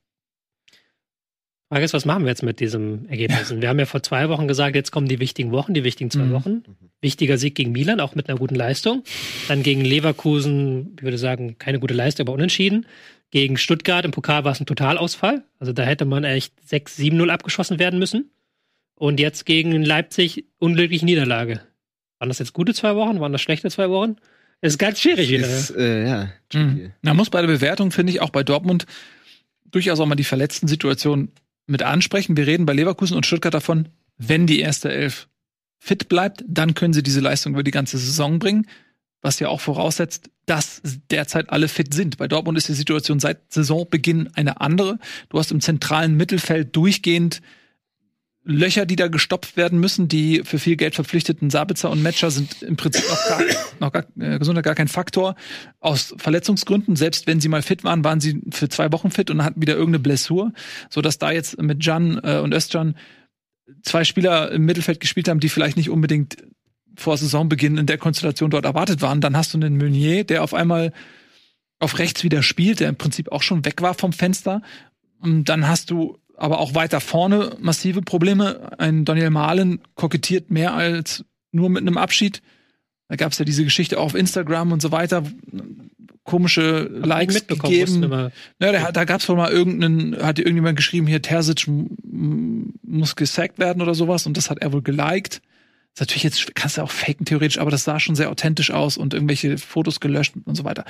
[1.70, 3.52] Frage ist, was machen wir jetzt mit diesem Ergebnis?
[3.52, 6.12] Und Wir haben ja vor zwei Wochen gesagt, jetzt kommen die wichtigen Wochen, die wichtigen
[6.12, 6.32] zwei Mhm.
[6.32, 6.64] Wochen.
[7.02, 9.04] Wichtiger Sieg gegen Milan, auch mit einer guten Leistung.
[9.48, 12.86] Dann gegen Leverkusen, ich würde sagen, keine gute Leistung, aber unentschieden.
[13.32, 15.44] Gegen Stuttgart im Pokal war es ein Totalausfall.
[15.60, 18.30] Also da hätte man echt 6-7-0 abgeschossen werden müssen.
[18.96, 21.62] Und jetzt gegen Leipzig unglückliche Niederlage.
[22.20, 23.20] Waren das jetzt gute zwei Wochen?
[23.20, 24.16] Waren das schlechte zwei Wochen?
[24.62, 25.48] Es ist ganz schwierig wieder.
[25.48, 26.94] Ist, äh, ja, Mhm.
[27.02, 28.86] Man muss bei der Bewertung, finde ich, auch bei Dortmund
[29.70, 31.32] durchaus auch mal die verletzten Situationen
[31.68, 32.38] mit ansprechen.
[32.38, 35.28] Wir reden bei Leverkusen und Stuttgart davon, wenn die erste Elf
[35.80, 38.68] fit bleibt, dann können sie diese Leistung über die ganze Saison bringen.
[39.22, 42.18] Was ja auch voraussetzt, dass derzeit alle fit sind.
[42.18, 45.00] Bei Dortmund ist die Situation seit Saisonbeginn eine andere.
[45.30, 47.42] Du hast im zentralen Mittelfeld durchgehend
[48.46, 50.08] Löcher, die da gestopft werden müssen.
[50.08, 53.42] Die für viel Geld verpflichteten Sabitzer und Matcher sind im Prinzip noch gar,
[53.80, 55.36] noch gar, äh, Gesundheit gar kein Faktor.
[55.80, 59.44] Aus Verletzungsgründen, selbst wenn sie mal fit waren, waren sie für zwei Wochen fit und
[59.44, 60.54] hatten wieder irgendeine Blessur.
[60.90, 62.96] So dass da jetzt mit Jan äh, und Özcan
[63.82, 66.38] zwei Spieler im Mittelfeld gespielt haben, die vielleicht nicht unbedingt
[66.96, 69.22] vor Saisonbeginn in der Konstellation dort erwartet waren.
[69.22, 70.94] Dann hast du einen Meunier, der auf einmal
[71.80, 74.62] auf rechts wieder spielt, der im Prinzip auch schon weg war vom Fenster.
[75.20, 78.80] Und dann hast du aber auch weiter vorne massive Probleme.
[78.80, 82.42] Ein Daniel Mahlen kokettiert mehr als nur mit einem Abschied.
[83.08, 85.24] Da gab es ja diese Geschichte auch auf Instagram und so weiter.
[86.24, 88.32] Komische Likes mussten wir gegeben.
[88.60, 91.68] Ja, da, da gab es wohl mal irgendeinen, hat irgendjemand geschrieben, hier Terzic
[92.08, 95.42] muss gesackt werden oder sowas und das hat er wohl geliked.
[95.96, 98.98] Ist natürlich jetzt, kannst du auch faken theoretisch, aber das sah schon sehr authentisch aus
[98.98, 100.84] und irgendwelche Fotos gelöscht und so weiter.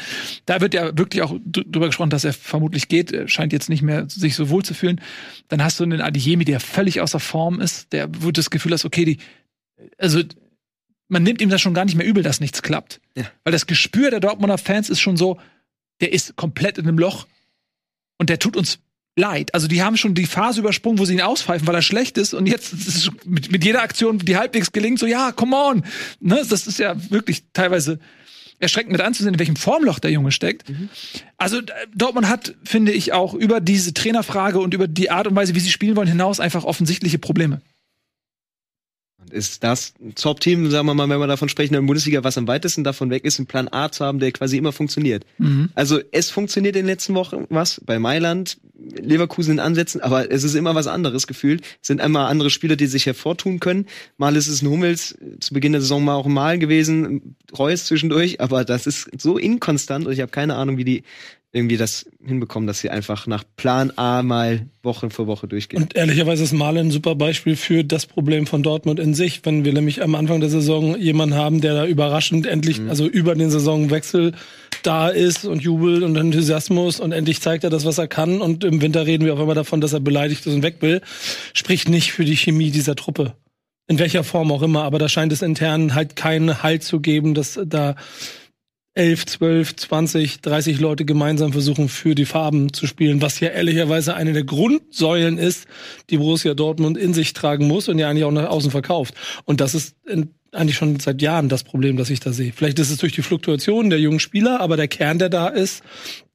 [0.48, 3.84] Da wird ja wirklich auch dr- drüber gesprochen, dass er vermutlich geht, scheint jetzt nicht
[3.84, 5.00] mehr sich so wohl zu fühlen.
[5.48, 8.74] Dann hast du einen Adeyemi, der völlig außer Form ist, der wo du das Gefühl
[8.74, 9.18] hast, okay, die,
[10.00, 10.24] also
[11.08, 13.00] man nimmt ihm das schon gar nicht mehr übel, dass nichts klappt.
[13.16, 13.26] Ja.
[13.44, 15.40] Weil das Gespür der Dortmunder Fans ist schon so,
[16.02, 17.28] der ist komplett in einem Loch
[18.18, 18.80] und der tut uns
[19.16, 19.54] leid.
[19.54, 22.34] Also die haben schon die Phase übersprungen, wo sie ihn auspfeifen, weil er schlecht ist
[22.34, 25.84] und jetzt ist es mit, mit jeder Aktion, die halbwegs gelingt, so ja, come on.
[26.20, 26.44] Ne?
[26.50, 28.00] Das ist ja wirklich teilweise
[28.60, 30.64] erschreckend mit anzusehen, in welchem Formloch der Junge steckt.
[31.38, 31.64] Also äh,
[31.94, 35.60] Dortmund hat, finde ich, auch über diese Trainerfrage und über die Art und Weise, wie
[35.60, 37.62] sie spielen wollen, hinaus einfach offensichtliche Probleme.
[39.22, 42.24] Und ist das ein Top-Team, sagen wir mal, wenn wir davon sprechen, in der Bundesliga,
[42.24, 45.26] was am weitesten davon weg ist, einen Plan A zu haben, der quasi immer funktioniert.
[45.74, 50.44] Also es funktioniert in den letzten Wochen was bei Mailand, Leverkusen in Ansätzen, aber es
[50.44, 51.62] ist immer was anderes gefühlt.
[51.82, 53.86] Es sind einmal andere Spieler, die sich hervortun können.
[54.18, 57.86] Mal ist es ein Hummels, zu Beginn der Saison mal auch ein Mal gewesen, Reus
[57.86, 61.04] zwischendurch, aber das ist so inkonstant und ich habe keine Ahnung, wie die
[61.56, 65.82] irgendwie das hinbekommen, dass sie einfach nach Plan A mal Woche für Woche durchgehen.
[65.82, 69.40] Und ehrlicherweise ist Malen ein super Beispiel für das Problem von Dortmund in sich.
[69.46, 73.36] Wenn wir nämlich am Anfang der Saison jemanden haben, der da überraschend endlich, also über
[73.36, 74.34] den Saisonwechsel
[74.86, 78.42] da ist und jubelt und Enthusiasmus und endlich zeigt er das, was er kann.
[78.42, 81.02] Und im Winter reden wir auf einmal davon, dass er beleidigt ist und weg will.
[81.54, 83.34] Spricht nicht für die Chemie dieser Truppe.
[83.88, 87.36] In welcher Form auch immer, aber da scheint es intern halt keinen Halt zu geben,
[87.36, 87.96] dass da
[88.96, 94.16] 11, 12, 20, 30 Leute gemeinsam versuchen, für die Farben zu spielen, was ja ehrlicherweise
[94.16, 95.68] eine der Grundsäulen ist,
[96.10, 99.14] die Borussia Dortmund in sich tragen muss und ja eigentlich auch nach außen verkauft.
[99.44, 102.54] Und das ist in, eigentlich schon seit Jahren das Problem, das ich da sehe.
[102.54, 105.84] Vielleicht ist es durch die Fluktuation der jungen Spieler, aber der Kern, der da ist,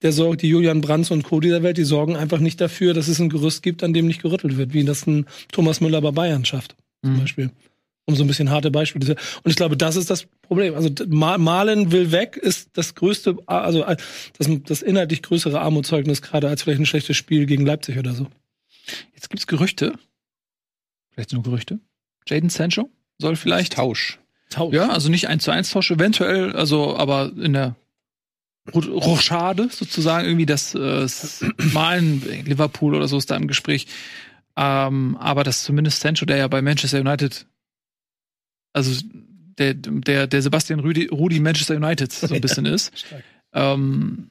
[0.02, 1.40] der sorgt, die Julian Brands und Co.
[1.40, 4.22] dieser Welt, die sorgen einfach nicht dafür, dass es ein Gerüst gibt, an dem nicht
[4.22, 7.50] gerüttelt wird, wie das ein Thomas Müller bei Bayern schafft, zum Beispiel
[8.10, 9.12] um so ein bisschen harte Beispiele zu.
[9.12, 10.74] Und ich glaube, das ist das Problem.
[10.74, 13.84] Also Malen will weg, ist das größte, also
[14.36, 18.26] das, das inhaltlich größere Armutszeugnis gerade als vielleicht ein schlechtes Spiel gegen Leipzig oder so.
[19.14, 19.94] Jetzt gibt's Gerüchte,
[21.10, 21.78] vielleicht nur Gerüchte.
[22.28, 22.90] Jaden Sancho
[23.20, 24.18] soll vielleicht Tausch.
[24.50, 24.74] Tausch.
[24.74, 27.76] Ja, also nicht eins zu eins Tausch, eventuell, also aber in der
[28.74, 33.86] Ro- Rochade sozusagen irgendwie das äh, s- Malen Liverpool oder so ist da im Gespräch.
[34.56, 37.46] Ähm, aber dass zumindest Sancho, der ja bei Manchester United,
[38.72, 39.02] also
[39.58, 42.92] der, der, der Sebastian Rudi, Rudi Manchester United so ein bisschen ist.
[43.52, 44.30] Ähm,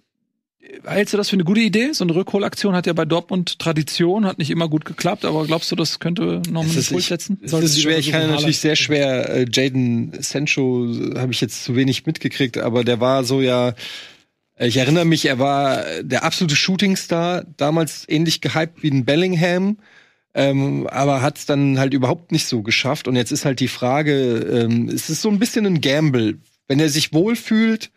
[0.85, 1.93] hältst du das für eine gute Idee?
[1.93, 5.71] So eine Rückholaktion hat ja bei Dortmund Tradition, hat nicht immer gut geklappt, aber glaubst
[5.71, 7.39] du, das könnte noch einen Es ist- Impuls setzen?
[7.41, 11.41] Es Sollten ist schwer, ich kann natürlich sehr schwer, äh, Jaden Sancho äh, habe ich
[11.41, 13.73] jetzt zu wenig mitgekriegt, aber der war so ja,
[14.61, 19.77] ich erinnere mich, er war der absolute Shootingstar, damals ähnlich gehypt wie ein Bellingham,
[20.33, 23.07] ähm, aber hat es dann halt überhaupt nicht so geschafft.
[23.07, 26.39] Und jetzt ist halt die Frage, ähm, es ist so ein bisschen ein Gamble.
[26.67, 27.89] Wenn er sich wohlfühlt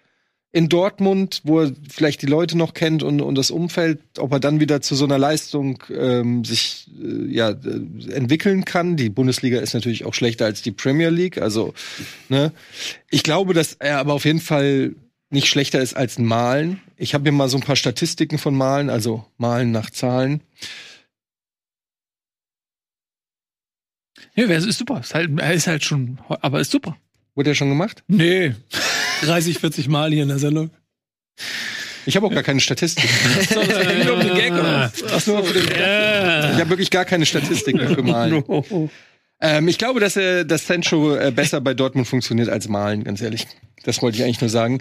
[0.54, 4.40] in Dortmund, wo er vielleicht die Leute noch kennt und, und das Umfeld, ob er
[4.40, 8.96] dann wieder zu so einer Leistung ähm, sich äh, ja, äh, entwickeln kann.
[8.96, 11.38] Die Bundesliga ist natürlich auch schlechter als die Premier League.
[11.38, 11.72] Also,
[12.28, 12.52] ne?
[13.10, 14.94] Ich glaube, dass er aber auf jeden Fall
[15.30, 16.80] nicht schlechter ist als ein Malen.
[16.98, 20.42] Ich habe mir mal so ein paar Statistiken von Malen, also Malen nach Zahlen.
[24.34, 25.00] Ja, es ist super.
[25.00, 26.98] Ist halt, er ist halt schon, aber ist super.
[27.34, 28.04] Wurde er schon gemacht?
[28.06, 28.54] Nee.
[29.22, 30.70] 30, 40 Mal hier in der Sendung.
[32.04, 33.08] Ich habe auch gar keine Statistiken.
[33.48, 34.92] So, das ging nur den Gag, oder?
[35.10, 38.44] Ach nur für den Ich habe wirklich gar keine Statistiken für Malen.
[39.44, 43.20] Ähm, ich glaube, dass, er, dass Sancho äh, besser bei Dortmund funktioniert als Malen, ganz
[43.20, 43.48] ehrlich.
[43.82, 44.80] Das wollte ich eigentlich nur sagen.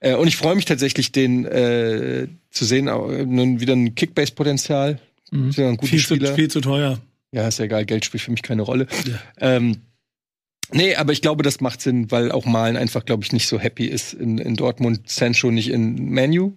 [0.00, 3.94] Äh, und ich freue mich tatsächlich, den äh, zu sehen, auch, äh, nun wieder ein
[3.94, 4.98] Kickbase-Potenzial.
[5.30, 6.98] Ist ja ein guter Viel zu, viel zu teuer.
[7.32, 8.86] Ja, ist ja egal, Geld spielt für mich keine Rolle.
[9.38, 9.82] Ähm,
[10.72, 13.58] nee, aber ich glaube, das macht Sinn, weil auch Malen einfach, glaube ich, nicht so
[13.58, 16.52] happy ist in, in Dortmund, Sancho nicht in Manu,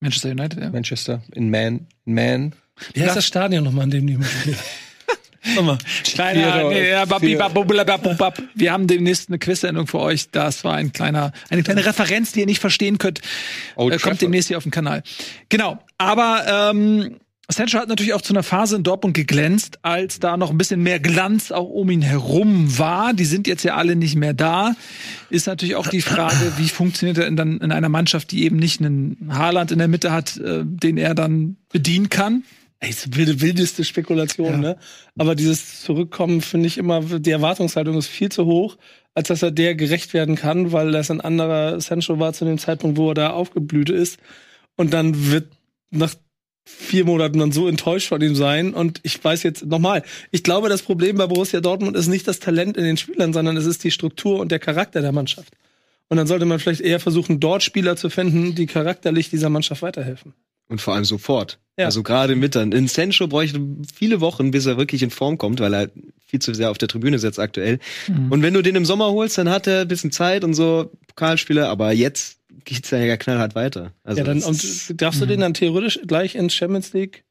[0.00, 0.70] Manchester United, ja.
[0.70, 2.52] Manchester, in Man, in Man.
[2.94, 4.18] Wie heißt das Stadion nochmal, in dem die
[5.54, 5.78] Sag mal.
[6.04, 8.42] Kleiner, Vier- nee, ja, babi, vier- bab, bab, bab, bab, bab.
[8.54, 10.30] Wir haben demnächst eine Quiz-Sendung für euch.
[10.30, 13.20] Das war ein kleiner, eine kleine Referenz, die ihr nicht verstehen könnt.
[13.76, 14.22] Old äh, kommt Trafford.
[14.22, 15.02] demnächst hier auf dem Kanal.
[15.48, 15.78] Genau.
[15.98, 17.16] Aber ähm,
[17.50, 20.82] Sancho hat natürlich auch zu einer Phase in Dortmund geglänzt, als da noch ein bisschen
[20.82, 23.12] mehr Glanz auch um ihn herum war.
[23.12, 24.74] Die sind jetzt ja alle nicht mehr da.
[25.30, 28.56] Ist natürlich auch die Frage, wie funktioniert er in, dann in einer Mannschaft, die eben
[28.56, 32.44] nicht einen Haaland in der Mitte hat, äh, den er dann bedienen kann.
[32.78, 34.56] Ey, so wilde, wildeste Spekulation, Ja.
[34.58, 34.76] ne?
[35.18, 38.78] Aber dieses Zurückkommen finde ich immer, die Erwartungshaltung ist viel zu hoch,
[39.14, 42.56] als dass er der gerecht werden kann, weil das ein anderer Sancho war zu dem
[42.58, 44.18] Zeitpunkt, wo er da aufgeblüht ist.
[44.76, 45.48] Und dann wird
[45.90, 46.14] nach
[46.64, 48.74] vier Monaten dann so enttäuscht von ihm sein.
[48.74, 52.40] Und ich weiß jetzt nochmal, ich glaube, das Problem bei Borussia Dortmund ist nicht das
[52.40, 55.54] Talent in den Spielern, sondern es ist die Struktur und der Charakter der Mannschaft.
[56.08, 59.82] Und dann sollte man vielleicht eher versuchen, dort Spieler zu finden, die charakterlich dieser Mannschaft
[59.82, 60.34] weiterhelfen.
[60.68, 61.58] Und vor allem sofort.
[61.78, 61.86] Ja.
[61.86, 62.72] Also gerade mit dann.
[62.72, 63.60] In Sancho bräuchte
[63.94, 65.90] viele Wochen, bis er wirklich in Form kommt, weil er
[66.26, 67.78] viel zu sehr auf der Tribüne sitzt aktuell.
[68.30, 70.92] Und wenn du den im Sommer holst, dann hat er ein bisschen Zeit und so
[71.08, 73.92] Pokalspiele, aber jetzt geht's ja knallhart weiter.
[74.04, 77.24] Also ja, dann, und darfst du den dann theoretisch gleich ins Champions League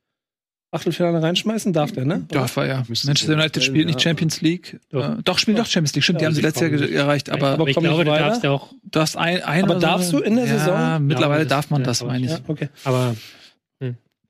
[0.71, 1.73] Achtelfinale reinschmeißen?
[1.73, 2.25] Darf der, ne?
[2.27, 2.83] Darf er ja.
[2.87, 4.79] Manchester United spielt nicht Champions League.
[4.91, 5.17] Doch.
[5.17, 6.03] Äh, doch, spielt doch Champions League.
[6.03, 7.31] Stimmt, Ja, die haben sie letztes Jahr erreicht.
[7.31, 10.19] Aber Aber ich glaube, du darfst ja auch, du hast ein, ein Aber darfst du
[10.19, 11.07] in der ja, Saison?
[11.07, 12.31] mittlerweile Ja, das- darf man das, meine ich.
[12.31, 12.69] Ja, okay.
[12.83, 13.15] aber.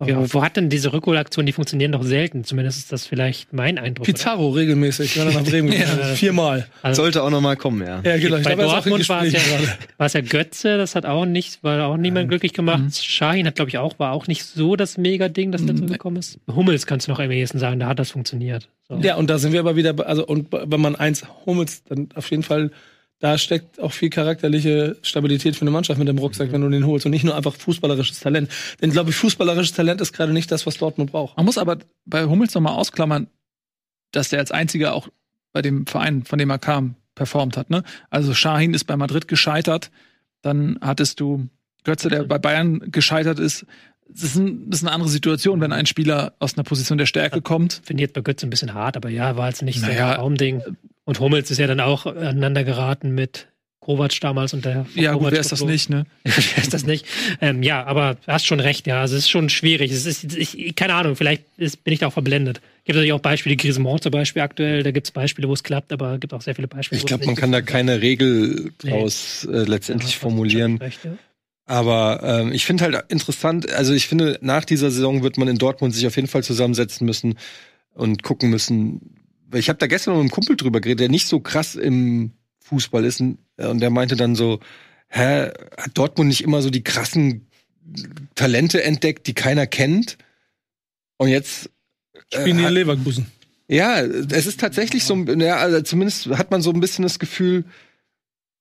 [0.06, 2.43] Ja, wo hat denn diese Rückholaktionen, die funktionieren doch selten.
[2.45, 4.08] Zumindest ist das vielleicht mein Eindruck.
[4.08, 4.14] oder?
[4.14, 5.80] Pizarro regelmäßig, wenn er nach Bremen geht.
[5.82, 5.88] Ja.
[6.16, 6.68] Viermal.
[6.82, 8.02] Also, sollte auch noch mal kommen, ja.
[8.04, 8.38] Ja, genau.
[8.41, 9.78] Bei er Dortmund war es ja, Gesprächen gerade.
[9.97, 12.84] war es ja Götze, das hat auch nicht, war auch niemand glücklich gemacht.
[12.84, 12.91] Mhm.
[12.91, 16.39] Shahin hat, glaube ich, auch, war auch nicht so das Mega-Ding, das dazu gekommen ist.
[16.50, 18.70] Hummels kannst du noch am ehesten sagen, da hat das funktioniert.
[18.88, 18.97] So.
[19.02, 22.08] Ja, und da sind wir aber wieder, bei- also, und wenn man eins Hummels, dann
[22.16, 22.72] auf jeden Fall,
[23.20, 26.86] da steckt auch viel charakterliche Stabilität für eine Mannschaft mit dem Rucksack, wenn du den
[26.86, 28.49] holst und nicht nur einfach fußballerisches Talent.
[28.82, 31.36] Denn, glaube ich, fußballerisches Talent ist gerade nicht das, was Dortmund braucht.
[31.36, 33.28] Man muss aber bei Hummels nochmal ausklammern,
[34.11, 35.09] dass der als einziger auch
[35.51, 37.70] bei dem Verein, von dem er kam, performt hat.
[37.70, 37.84] Ne?
[38.09, 39.91] Also Shahin ist bei Madrid gescheitert.
[40.41, 41.49] Dann hattest du
[41.84, 43.65] Götze, der bei Bayern gescheitert ist.
[44.07, 47.05] Das ist, ein, das ist eine andere Situation, wenn ein Spieler aus einer Position der
[47.05, 47.82] Stärke kommt.
[47.84, 50.11] Finde ich jetzt bei Götze ein bisschen hart, aber ja, war jetzt nicht so Naja.
[50.11, 50.61] ein Traumding.
[51.06, 53.47] Und Hummels ist ja dann auch aneinander geraten mit
[53.80, 56.06] Kovac damals und der Ja, gut, wer ist das nicht, ne?
[56.24, 57.06] Wer ist das nicht?
[57.41, 59.02] Ähm, ja, aber du hast schon recht, ja.
[59.02, 59.91] Also es ist schon schwierig.
[59.91, 62.62] Es ist, ich, keine Ahnung, vielleicht ist, bin ich da auch verblendet.
[62.84, 65.91] Gibt natürlich auch Beispiele, Griezmann zum Beispiel aktuell, da gibt es Beispiele, wo es klappt,
[65.93, 66.97] aber es gibt auch sehr viele Beispiele.
[66.97, 68.91] Ich wo es glaube, man kann da keine Regel Nee.
[68.91, 70.72] draus äh, letztendlich Ja, formulieren.
[70.78, 71.12] schon recht, ja.
[71.66, 75.58] Aber ähm, ich finde halt interessant, also ich finde, nach dieser Saison wird man in
[75.58, 77.38] Dortmund sich auf jeden Fall zusammensetzen müssen
[77.93, 79.16] und gucken müssen.
[79.50, 81.76] Weil Ich habe da gestern noch mit einem Kumpel drüber geredet, der nicht so krass
[81.76, 83.22] im Fußball ist.
[83.22, 84.60] Und der meinte dann so,
[85.08, 87.47] hä, hat Dortmund nicht immer so die krassen
[88.36, 90.18] Talente entdeckt, die keiner kennt?
[91.18, 91.70] Und jetzt
[92.32, 93.28] Spielen die äh, in Leverkusen.
[93.68, 97.66] ja, es ist tatsächlich so, ja, also zumindest hat man so ein bisschen das Gefühl,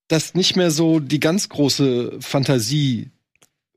[0.07, 3.11] dass nicht mehr so die ganz große Fantasie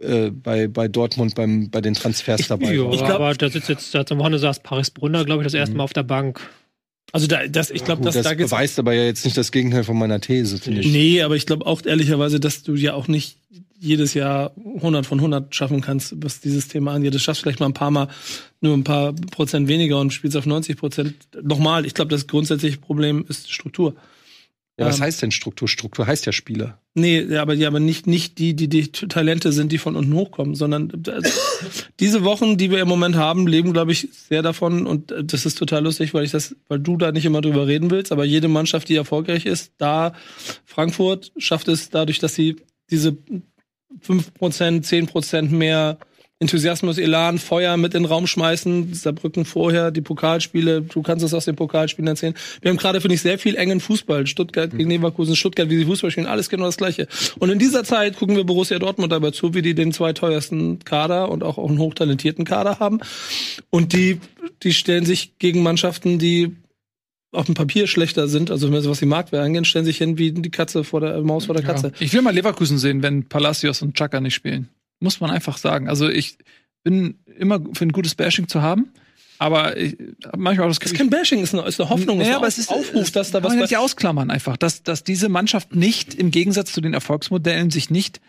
[0.01, 2.95] äh, bei, bei Dortmund beim, bei den Transfers dabei Ja, war.
[2.95, 5.77] Ich aber da sitzt jetzt, da zum Wochenende saß Paris Brunner, glaube ich, das erste
[5.77, 6.41] Mal auf der Bank.
[7.13, 9.85] Also da, das, ich glaube, dass das da beweist aber ja jetzt nicht das Gegenteil
[9.85, 10.91] von meiner These, finde ich.
[10.91, 13.37] Nee, aber ich glaube auch ehrlicherweise, dass du ja auch nicht
[13.79, 17.15] jedes Jahr 100 von 100 schaffen kannst, was dieses Thema angeht.
[17.15, 18.09] Das schaffst vielleicht mal ein paar Mal
[18.61, 21.15] nur ein paar Prozent weniger und spielst auf 90 Prozent.
[21.43, 23.95] Nochmal, ich glaube, das grundsätzliche Problem ist Struktur.
[24.79, 25.69] Ja, was Ähm, heißt denn Struktur?
[25.69, 26.79] Struktur heißt ja Spieler.
[26.95, 30.55] Nee, aber, ja, aber nicht, nicht die, die, die Talente sind, die von unten hochkommen,
[30.55, 31.31] sondern also,
[32.01, 35.47] diese Wochen, die wir im Moment haben, leben, glaube ich, sehr davon und äh, das
[35.47, 38.25] ist total lustig, weil ich das, weil du da nicht immer drüber reden willst, aber
[38.25, 40.15] jede Mannschaft, die erfolgreich ist, da
[40.65, 42.57] Frankfurt schafft es dadurch, dass sie
[42.91, 43.17] diese
[44.07, 45.99] 5%, 10% mehr
[46.43, 48.93] Enthusiasmus, Elan, Feuer mit in den Raum schmeißen.
[48.93, 52.35] Saarbrücken vorher, die Pokalspiele, du kannst es aus den Pokalspielen erzählen.
[52.61, 54.27] Wir haben gerade, finde ich, sehr viel engen Fußball.
[54.27, 57.07] Stuttgart gegen Leverkusen, Stuttgart, wie sie Fußball spielen, alles genau das Gleiche.
[57.39, 61.31] Und in dieser Zeit gucken wir Borussia Dortmund dabei zu, wie die den zweiteuersten Kader
[61.31, 63.01] und auch einen hochtalentierten Kader haben.
[63.71, 64.21] Und die,
[64.65, 66.57] die stellen sich gegen Mannschaften, die
[67.31, 70.51] auf dem Papier schlechter sind, also was die Marktwert angeht, stellen sich hin wie die
[70.51, 71.89] Katze vor der Maus vor der Katze.
[71.89, 71.93] Ja.
[72.01, 74.69] Ich will mal Leverkusen sehen, wenn Palacios und Chaka nicht spielen.
[75.03, 75.89] Muss man einfach sagen.
[75.89, 76.39] Also ich
[76.85, 78.93] bin immer für ein gutes Bashing zu haben,
[79.39, 79.97] aber ich
[80.37, 82.37] manchmal auch das Das ist Gefühl, kein Bashing, ist eine, ist eine Hoffnung, Naja, ist
[82.37, 85.29] aber ein es ist Aufruf, dass da was man nicht ausklammern einfach, dass, dass diese
[85.29, 88.21] Mannschaft nicht im Gegensatz zu den Erfolgsmodellen sich nicht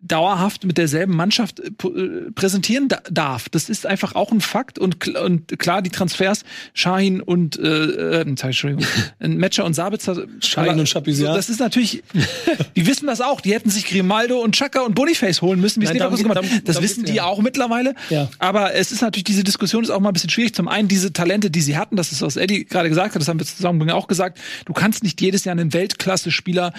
[0.00, 3.48] dauerhaft mit derselben Mannschaft äh, äh, präsentieren da darf.
[3.48, 8.20] Das ist einfach auch ein Fakt und, und klar, die Transfers, Shahin und äh, äh,
[8.20, 8.84] Entschuldigung,
[9.18, 10.88] Metscher und Sabitzer, Shahin und.
[10.88, 12.04] So, das ist natürlich,
[12.76, 13.40] die wissen das auch.
[13.40, 16.68] Die hätten sich Grimaldo und Chaka und Boniface holen müssen, wie es Leverkusen gemacht hat.
[16.68, 17.24] Das wissen die ja.
[17.24, 17.94] auch mittlerweile.
[18.08, 18.28] Ja.
[18.38, 20.54] Aber es ist natürlich, diese Diskussion ist auch mal ein bisschen schwierig.
[20.54, 23.28] Zum einen diese Talente, die sie hatten, das ist, was Eddie gerade gesagt hat, das
[23.28, 24.38] haben wir zusammen auch gesagt.
[24.64, 26.72] Du kannst nicht jedes Jahr einen Weltklasse-Spieler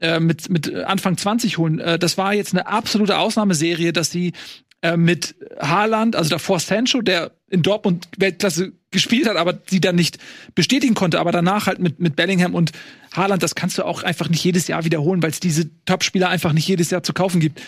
[0.00, 1.78] äh, mit, mit Anfang 20 holen.
[1.80, 4.32] Äh, das war jetzt eine absolute Ausnahmeserie, dass sie
[4.82, 9.94] äh, mit Haaland, also davor Sancho, der in Dortmund Weltklasse gespielt hat, aber sie dann
[9.96, 10.18] nicht
[10.54, 12.72] bestätigen konnte, aber danach halt mit, mit Bellingham und
[13.14, 16.52] Haaland, das kannst du auch einfach nicht jedes Jahr wiederholen, weil es diese Top-Spieler einfach
[16.52, 17.60] nicht jedes Jahr zu kaufen gibt.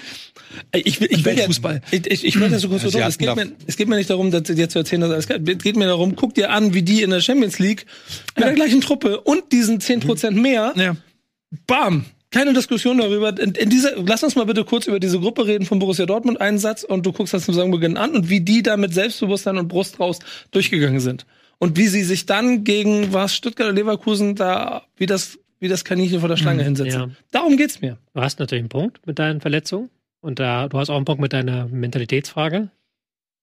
[0.73, 1.83] Ich will, ich will ja, Weltfußball.
[1.91, 3.09] ich, ich, ich will das so kurz Ja, versuchen.
[3.09, 5.43] Es geht, mir, es geht mir nicht darum, dass dir zu erzählen, dass alles geil-
[5.49, 7.87] Es geht mir darum, guck dir an, wie die in der Champions League
[8.37, 10.97] mit der gleichen Truppe und diesen 10% mehr, Ja.
[11.67, 12.05] bam,
[12.37, 13.31] keine Diskussion darüber.
[13.41, 16.41] In, in dieser, lass uns mal bitte kurz über diese Gruppe reden von Borussia Dortmund,
[16.41, 19.57] einen Satz, und du guckst das zum Saisonbeginn an und wie die da mit Selbstbewusstsein
[19.57, 20.19] und Brust raus
[20.51, 21.25] durchgegangen sind.
[21.59, 25.85] Und wie sie sich dann gegen was Stuttgart oder Leverkusen da, wie das, wie das
[25.85, 27.01] Kaninchen vor der Schlange hinsetzen.
[27.01, 27.09] ja.
[27.31, 27.97] Darum geht's mir.
[28.13, 29.89] Du hast natürlich einen Punkt mit deinen Verletzungen
[30.21, 32.69] und da, du hast auch einen Punkt mit deiner Mentalitätsfrage.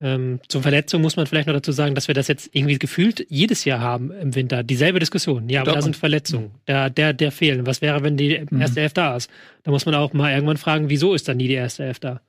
[0.01, 3.25] Ähm, zur Verletzung muss man vielleicht noch dazu sagen, dass wir das jetzt irgendwie gefühlt
[3.29, 4.63] jedes Jahr haben im Winter.
[4.63, 5.49] Dieselbe Diskussion.
[5.49, 6.51] Ja, aber da sind Verletzungen.
[6.67, 7.65] Der, der, der fehlen.
[7.65, 9.29] Was wäre, wenn die erste Elf da ist?
[9.63, 12.21] Da muss man auch mal irgendwann fragen, wieso ist dann nie die erste Elf da?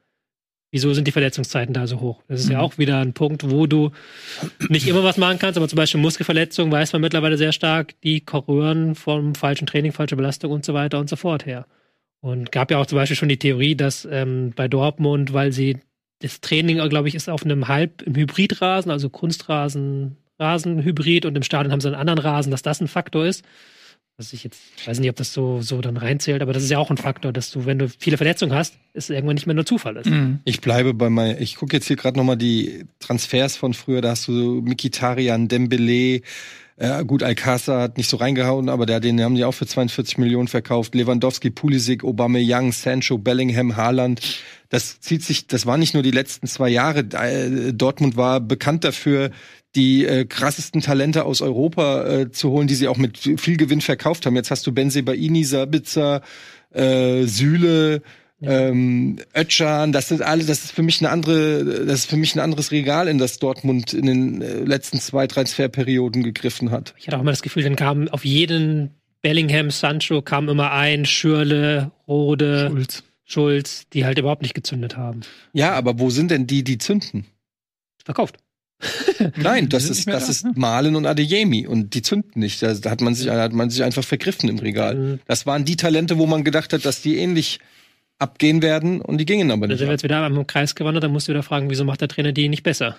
[0.75, 2.21] Wieso sind die Verletzungszeiten da so hoch?
[2.27, 3.93] Das ist ja auch wieder ein Punkt, wo du
[4.69, 8.25] nicht immer was machen kannst, aber zum Beispiel Muskelverletzungen weiß man mittlerweile sehr stark, die
[8.49, 11.67] rühren vom falschen Training, falsche Belastung und so weiter und so fort her.
[12.21, 15.79] Und gab ja auch zum Beispiel schon die Theorie, dass ähm, bei Dortmund, weil sie
[16.25, 21.43] das Training, glaube ich, ist auf einem Halb im Hybridrasen, also Kunstrasen, Rasenhybrid und im
[21.43, 23.45] Stadion haben sie einen anderen Rasen, dass das ein Faktor ist.
[24.17, 26.79] Was ich jetzt weiß nicht, ob das so, so dann reinzählt, aber das ist ja
[26.79, 29.67] auch ein Faktor, dass du, wenn du viele Verletzungen hast, es irgendwann nicht mehr nur
[29.67, 30.07] Zufall ist.
[30.07, 30.39] Mhm.
[30.45, 34.01] Ich bleibe bei mein, ich gucke jetzt hier gerade noch mal die Transfers von früher,
[34.01, 36.23] da hast du Mikitarian, Dembele,
[36.77, 40.19] äh, gut, Alcázar hat nicht so reingehauen, aber der, den haben die auch für 42
[40.19, 40.95] Millionen verkauft.
[40.95, 44.21] Lewandowski, Pulisic, Aubameyang, Sancho, Bellingham, Haaland.
[44.71, 47.01] Das zieht sich, das war nicht nur die letzten zwei Jahre.
[47.01, 49.31] Äh, Dortmund war bekannt dafür,
[49.77, 53.81] die äh, krassesten Talente aus Europa äh, zu holen, die sie auch mit viel Gewinn
[53.81, 54.35] verkauft haben.
[54.35, 56.23] Jetzt hast du Benzebaini, Sabitzer,
[56.73, 58.03] äh, Süle,
[58.47, 62.35] ähm, Ötchan, das sind alle, das ist für mich eine andere, das ist für mich
[62.35, 66.95] ein anderes Regal, in das Dortmund in den äh, letzten zwei Transferperioden gegriffen hat.
[66.99, 68.91] Ich hatte auch immer das Gefühl, dann kam auf jeden
[69.23, 73.05] Bellingham, Sancho kam immer ein, Schürle, Rode, Schulz.
[73.25, 75.21] Schulz, die halt überhaupt nicht gezündet haben.
[75.53, 77.27] Ja, aber wo sind denn die, die zünden?
[78.05, 78.37] Verkauft.
[79.37, 80.53] Nein, das ist, das da, ist ne?
[80.57, 82.63] Malen und Adeyemi und die zünden nicht.
[82.63, 84.95] Da, hat man sich, hat man sich einfach vergriffen im Regal.
[84.95, 87.61] Dann, Das waren die Talente, wo man gedacht hat, dass die ähnlich
[88.19, 89.79] abgehen werden und die gingen aber dann nicht.
[89.79, 92.09] sind wir jetzt wieder am Kreis gewandert, dann musst du wieder fragen, wieso macht der
[92.09, 92.97] Trainer die nicht besser?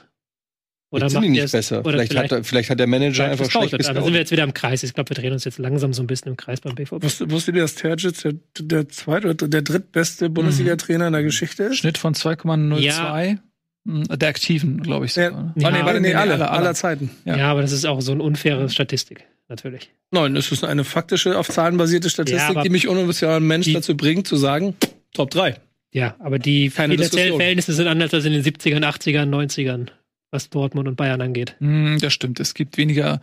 [0.91, 1.79] Oder Jetzt sind die nicht er es- besser.
[1.85, 3.95] Oder Vielleicht, hat, vielleicht hat der Manager vielleicht einfach schlecht gescoutet.
[3.97, 4.83] Dann sind wir jetzt wieder im Kreis.
[4.83, 7.03] Ich glaube, wir drehen uns jetzt langsam so ein bisschen im Kreis beim BVB.
[7.03, 11.63] Wusst- Wusstet ihr, dass Terzic der, der zweit- oder der drittbeste Bundesliga-Trainer in der Geschichte
[11.63, 11.77] ist?
[11.77, 13.39] Schnitt von 2,02.
[13.83, 15.15] Mhm, Der aktiven, glaube ich.
[15.15, 15.53] Ja, sogar, ne?
[15.57, 16.75] Ja, Ah, nee, warte, nee, nee, alle, alle, aller alle.
[16.75, 17.09] Zeiten.
[17.25, 17.35] Ja.
[17.37, 17.51] Ja.
[17.51, 19.91] aber das ist auch so eine unfaire Statistik, natürlich.
[20.11, 23.73] Nein, es ist eine faktische, auf Zahlen basierte Statistik, Ja, die mich unbezahlt Mensch die-
[23.73, 24.75] dazu bringt, zu sagen,
[25.15, 25.55] Top 3.
[25.91, 27.37] Ja, aber die Keine finanziellen Diskussion.
[27.39, 29.87] Verhältnisse sind anders als in den 70ern, 80ern, 90ern,
[30.31, 31.55] was Dortmund und Bayern angeht.
[31.59, 32.39] Mhm, Das stimmt.
[32.39, 33.21] Es gibt weniger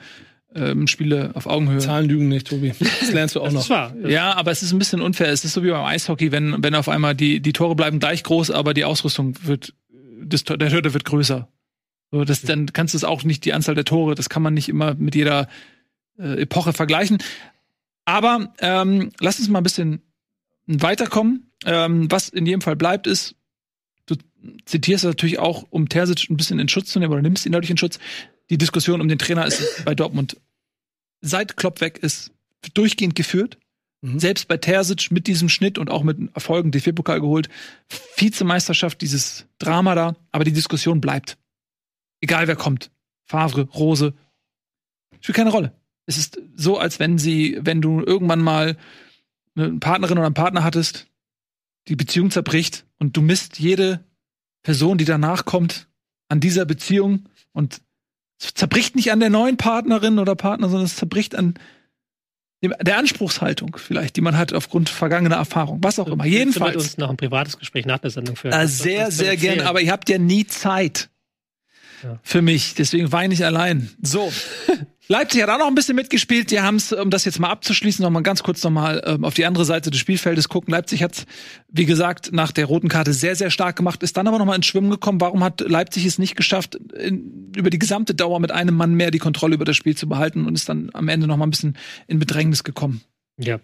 [0.55, 1.79] ähm, Spiele auf Augenhöhe.
[1.79, 2.73] Zahlen lügen nicht, Tobi.
[3.01, 3.61] Das lernst du auch Das noch.
[3.63, 3.95] ist wahr.
[4.07, 5.29] Ja, aber es ist ein bisschen unfair.
[5.29, 8.23] Es ist so wie beim Eishockey, wenn, wenn auf einmal die, die Tore bleiben gleich
[8.23, 9.75] groß, aber die Ausrüstung wird,
[10.25, 11.49] das, der Hürde wird größer.
[12.11, 14.53] So, das, dann kannst du es auch nicht, die Anzahl der Tore, das kann man
[14.55, 15.49] nicht immer mit jeder
[16.19, 17.19] äh, Epoche vergleichen.
[18.05, 20.03] Aber ähm, lass uns mal ein bisschen
[20.67, 21.51] weiterkommen.
[21.65, 23.35] Ähm, was in jedem Fall bleibt, ist,
[24.07, 24.17] du
[24.65, 27.71] zitierst natürlich auch, um Terzic ein bisschen in Schutz zu nehmen oder nimmst ihn dadurch
[27.71, 27.99] in Schutz.
[28.51, 30.37] Die Diskussion um den Trainer ist bei Dortmund
[31.23, 32.33] seit Klopp weg ist
[32.75, 33.59] durchgehend geführt.
[34.03, 34.19] Mhm.
[34.19, 37.49] Selbst bei Terzic mit diesem Schnitt und auch mit Erfolgen DFB-Pokal geholt.
[38.17, 40.17] Vizemeisterschaft, dieses Drama da.
[40.33, 41.39] Aber die Diskussion bleibt.
[42.21, 42.91] Egal wer kommt.
[43.25, 44.13] Favre, Rose.
[45.21, 45.73] Spielt keine Rolle.
[46.07, 48.77] Es ist so, als wenn sie, wenn du irgendwann mal
[49.55, 51.07] eine Partnerin oder einen Partner hattest,
[51.89, 54.05] die Beziehung zerbricht und du misst jede
[54.63, 55.89] Person, die danach kommt,
[56.29, 57.81] an dieser Beziehung und
[58.41, 61.55] es zerbricht nicht an der neuen Partnerin oder Partner, sondern es zerbricht an
[62.63, 66.19] dem, der Anspruchshaltung vielleicht, die man hat aufgrund vergangener Erfahrung, was auch immer.
[66.25, 66.77] Du mit Jedenfalls.
[66.77, 68.53] uns noch ein privates Gespräch nach der Sendung führen.
[68.55, 69.67] Was- sehr, sehr was gern, erzählen?
[69.67, 71.11] aber ihr habt ja nie Zeit
[72.05, 72.21] Ja.
[72.23, 73.91] für mich, deswegen weine ich allein.
[74.01, 74.33] So,
[75.09, 76.51] Leipzig hat auch noch ein bisschen mitgespielt.
[76.51, 79.25] Die haben es, um das jetzt mal abzuschließen, noch mal ganz kurz noch mal ähm,
[79.25, 80.71] auf die andere Seite des Spielfeldes gucken.
[80.73, 81.27] Leipzig hat,
[81.69, 84.55] wie gesagt, nach der roten Karte sehr, sehr stark gemacht, ist dann aber noch mal
[84.55, 85.21] ins Schwimmen gekommen.
[85.21, 89.11] Warum hat Leipzig es nicht geschafft, in, über die gesamte Dauer mit einem Mann mehr
[89.11, 91.51] die Kontrolle über das Spiel zu behalten und ist dann am Ende noch mal ein
[91.51, 91.77] bisschen
[92.07, 93.03] in Bedrängnis gekommen?
[93.39, 93.59] Ja.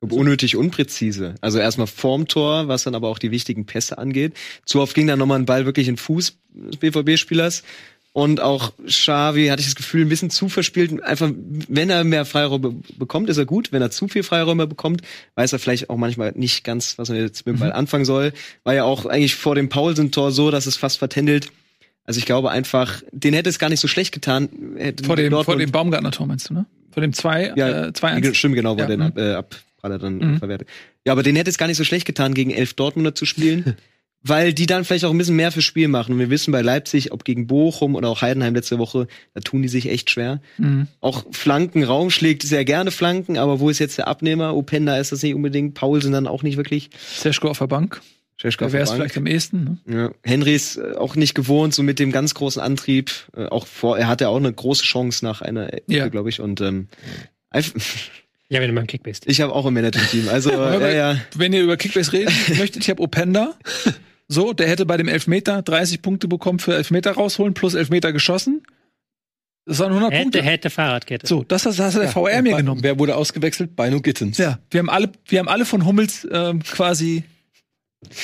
[0.00, 1.36] unnötig unpräzise.
[1.40, 4.34] Also erstmal vorm Tor, was dann aber auch die wichtigen Pässe angeht.
[4.66, 7.62] Zu oft ging dann nochmal ein Ball wirklich in den Fuß des BVB-Spielers.
[8.16, 11.02] Und auch Xavi hatte ich das Gefühl, ein bisschen zu verspielt.
[11.02, 11.32] Einfach,
[11.68, 13.72] wenn er mehr Freiräume bekommt, ist er gut.
[13.72, 15.02] Wenn er zu viel Freiräume bekommt,
[15.34, 18.32] weiß er vielleicht auch manchmal nicht ganz, was er jetzt mit dem Ball anfangen soll.
[18.62, 21.48] War ja auch eigentlich vor dem Paulsen-Tor so, dass es fast vertändelt.
[22.04, 24.48] Also ich glaube einfach, den hätte es gar nicht so schlecht getan.
[25.04, 26.66] Vor dem, Dortmund- vor dem Baumgartner-Tor meinst du, ne?
[26.92, 28.32] Vor dem 2 ja, äh, 2-1.
[28.34, 29.06] Stimmt, genau, wo Ja, er den mhm.
[29.06, 30.38] ab, äh, Abpraller dann Mhm.
[30.38, 30.68] verwertet.
[31.04, 33.74] Ja, aber den hätte es gar nicht so schlecht getan, gegen elf Dortmunder zu spielen.
[34.26, 36.14] weil die dann vielleicht auch ein bisschen mehr fürs Spiel machen.
[36.14, 39.62] Und wir wissen bei Leipzig, ob gegen Bochum oder auch Heidenheim letzte Woche, da tun
[39.62, 40.40] die sich echt schwer.
[40.58, 40.88] Mhm.
[41.00, 44.56] Auch Flanken, Raum schlägt sehr gerne Flanken, aber wo ist jetzt der Abnehmer?
[44.56, 46.90] Openda ist das nicht unbedingt, Paulsen dann auch nicht wirklich.
[47.16, 48.00] Seschko auf der Bank.
[48.36, 49.00] Scheschko wäre der es Bank.
[49.00, 49.80] vielleicht am ehesten.
[49.86, 49.94] Ne?
[49.96, 50.10] Ja.
[50.24, 53.12] Henry ist äh, auch nicht gewohnt, so mit dem ganz großen Antrieb.
[53.36, 56.08] Äh, auch vor, er hatte auch eine große Chance nach einer Ecke, Ja.
[56.08, 56.40] glaube ich.
[56.40, 56.88] Und ähm,
[57.50, 57.74] einfach-
[58.50, 59.24] Ja, wenn du mal im Kick bist.
[59.26, 60.28] ich habe auch ein Management-Team.
[60.28, 61.16] Also ja, ja.
[61.34, 63.54] Wenn ihr über Kickbase reden möchtet, ich habe Openda.
[64.28, 68.62] So, der hätte bei dem Elfmeter 30 Punkte bekommen für Elfmeter rausholen, plus Elfmeter geschossen.
[69.66, 70.42] Das waren 100 Hätte, Punkte.
[70.42, 71.26] hätte Fahrradkette.
[71.26, 72.82] So, das hat, das hat der VR mir genommen.
[72.82, 73.76] Wer wurde ausgewechselt?
[73.76, 74.36] Beino Gittens.
[74.38, 77.24] Ja, wir haben alle, wir haben alle von Hummels ähm, quasi.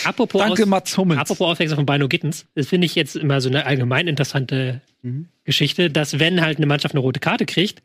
[0.04, 1.20] Apropos, Danke, aus, Mats Hummels.
[1.20, 5.28] apropos Auswechslung von Bino Gittens, das finde ich jetzt immer so eine allgemein interessante Mhm.
[5.44, 7.82] Geschichte, dass wenn halt eine Mannschaft eine rote Karte kriegt,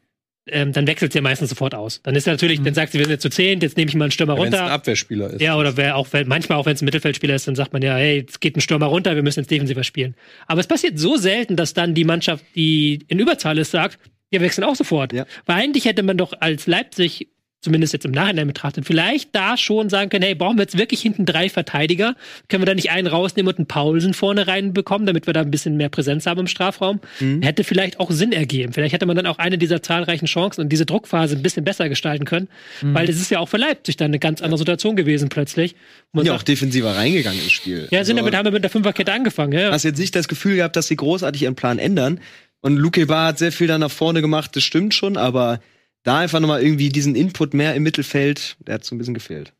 [0.48, 2.02] ähm, dann wechselt sie ja meistens sofort aus.
[2.04, 2.66] Dann ist natürlich, Mhm.
[2.66, 4.48] dann sagt sie, wir sind jetzt zu zehn, jetzt nehme ich mal einen Stürmer Wenn
[4.50, 4.74] es ein runter.
[4.74, 5.42] Abwehrspieler ist.
[5.42, 7.96] Ja, oder wer auch, manchmal auch wenn es ein Mittelfeldspieler ist, dann sagt man ja,
[7.96, 10.16] hey, jetzt geht ein Stürmer runter, wir müssen jetzt defensiver spielen.
[10.48, 13.98] Aber es passiert so selten, dass dann die Mannschaft, die in Überzahl ist, sagt,
[14.30, 15.14] wir wechseln auch sofort.
[15.14, 15.26] Ja.
[15.46, 17.28] Weil eigentlich hätte man doch als Leipzig,
[17.66, 21.02] zumindest jetzt im Nachhinein betrachtet, vielleicht da schon sagen können, hey, brauchen wir jetzt wirklich
[21.02, 22.16] hinten drei Verteidiger?
[22.48, 25.52] Können wir da nicht einen rausnehmen und einen Paulsen vorne reinbekommen, damit wir da ein
[25.52, 27.02] bisschen mehr Präsenz haben im Strafraum?
[27.42, 28.72] Hätte vielleicht auch Sinn ergeben.
[28.72, 31.90] Vielleicht hätte man dann auch eine dieser zahlreichen Chancen und diese Druckphase ein bisschen besser
[31.90, 32.48] gestalten können,
[32.82, 35.76] weil es ist ja auch für Leipzig dann eine ganz andere Situation gewesen plötzlich.
[36.14, 37.88] man ja auch sagt, defensiver reingegangen ins Spiel.
[37.92, 39.72] ja, sind Also, damit haben wir mit der Fünferkette angefangen, ja.
[39.72, 42.20] hast jetzt nicht das Gefühl gehabt, dass sie großartig ihren Plan ändern.
[42.62, 45.60] Und Luke Bar hat sehr viel dann nach vorne gemacht, das stimmt schon, aber
[46.06, 49.53] da einfach nochmal irgendwie diesen Input mehr im Mittelfeld, der hat so ein bisschen gefehlt.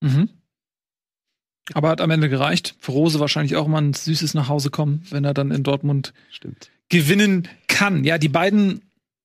[0.00, 0.30] Mhm.
[1.74, 2.76] Aber hat am Ende gereicht.
[2.78, 6.14] Für Rose wahrscheinlich auch mal ein süßes nach Hause kommen, wenn er dann in Dortmund
[6.30, 6.70] Stimmt.
[6.88, 8.04] gewinnen kann.
[8.04, 8.82] Ja, die beiden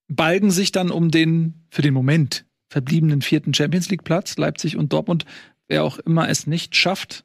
[0.07, 4.37] balgen sich dann um den für den Moment verbliebenen vierten Champions League Platz.
[4.37, 5.25] Leipzig und Dortmund,
[5.67, 7.23] wer auch immer es nicht schafft,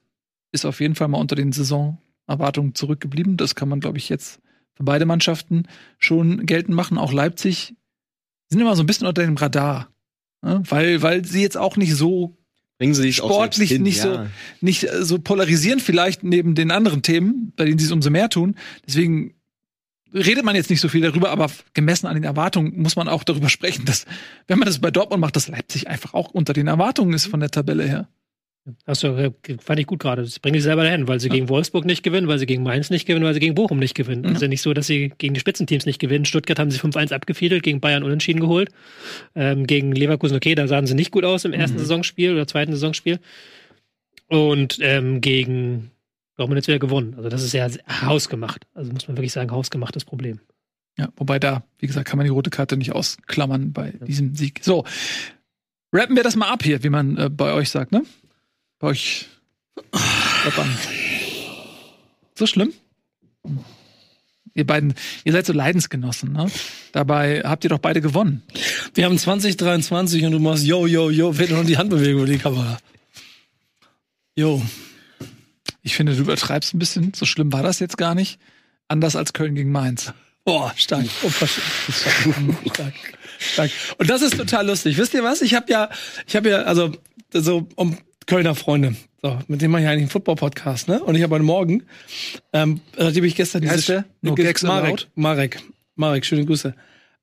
[0.53, 3.39] ist auf jeden Fall mal unter den Saisonerwartungen zurückgeblieben.
[3.39, 4.41] Das kann man, glaube ich, jetzt
[4.75, 5.65] für beide Mannschaften
[5.99, 6.99] schon geltend machen.
[6.99, 7.75] Auch Leipzig
[8.53, 9.89] sind immer so ein bisschen unter dem Radar.
[10.43, 10.63] Ne?
[10.69, 12.37] Weil, weil sie jetzt auch nicht so
[12.79, 14.27] Bringen sie sich auch Sportlich hin, nicht ja.
[14.61, 18.29] nicht äh, so polarisieren vielleicht neben den anderen Themen, bei denen sie es umso mehr
[18.29, 18.57] tun.
[18.85, 19.35] Deswegen
[20.13, 23.23] redet man jetzt nicht so viel darüber, aber gemessen an den Erwartungen muss man auch
[23.23, 24.05] darüber sprechen, dass,
[24.49, 27.39] wenn man das bei Dortmund macht, dass Leipzig einfach auch unter den Erwartungen ist von
[27.39, 28.09] der Tabelle her.
[28.65, 30.23] Du, äh, fand ich gut gerade.
[30.23, 32.91] Das bringen sie selber dahin, weil sie gegen Wolfsburg nicht gewinnen, weil sie gegen Mainz
[32.91, 34.37] nicht gewinnen, weil sie gegen Bochum nicht gewinnen.
[34.39, 36.25] Ja nicht so, dass sie gegen die Spitzenteams nicht gewinnen.
[36.25, 38.71] Stuttgart haben sie 5-1 abgefiedelt, gegen Bayern unentschieden geholt.
[39.35, 42.73] Ähm, gegen Leverkusen, okay, da sahen sie nicht gut aus im ersten Saisonspiel oder zweiten
[42.73, 43.19] Saisonspiel.
[44.29, 45.91] Und ähm, gegen
[46.37, 47.15] Dortmund jetzt wieder gewonnen.
[47.17, 47.69] Also das ist ja
[48.03, 48.67] hausgemacht.
[48.75, 50.41] Also muss man wirklich sagen, hausgemachtes Problem.
[50.99, 54.61] Ja, wobei da, wie gesagt, kann man die rote Karte nicht ausklammern bei diesem Sieg.
[54.63, 54.85] So,
[55.93, 58.03] rappen wir das mal ab hier, wie man äh, bei euch sagt, ne?
[58.83, 59.27] Bei euch.
[60.45, 60.77] Rappen.
[62.37, 62.73] So schlimm?
[64.55, 66.51] Ihr beiden, ihr seid so Leidensgenossen, ne?
[66.91, 68.43] Dabei habt ihr doch beide gewonnen.
[68.95, 72.39] Wir haben 2023 und du machst yo, yo, yo, fehlt noch die Handbewegung über die
[72.39, 72.77] Kamera.
[74.35, 74.61] Yo.
[75.83, 77.15] Ich finde, du übertreibst ein bisschen.
[77.15, 78.41] So schlimm war das jetzt gar nicht.
[78.89, 80.13] Anders als Köln gegen Mainz.
[80.45, 81.07] Boah, stark.
[81.23, 82.57] Unverschämt.
[82.75, 82.95] stark.
[83.39, 83.71] Stark.
[83.99, 84.97] Und das ist total lustig.
[84.99, 85.41] Wisst ihr was?
[85.41, 85.89] Ich habe ja,
[86.27, 86.91] ich habe ja, also
[87.33, 87.97] so um
[88.27, 88.97] Kölner Freunde.
[89.23, 91.03] So, mit denen mache ich eigentlich einen Football-Podcast, ne?
[91.03, 91.85] Und ich habe heute Morgen,
[92.53, 94.05] ähm, nachdem ich gestern heißt der?
[94.21, 95.09] No Gags Marek, allowed?
[95.15, 95.63] Marek,
[95.95, 96.75] Marek, schöne Grüße.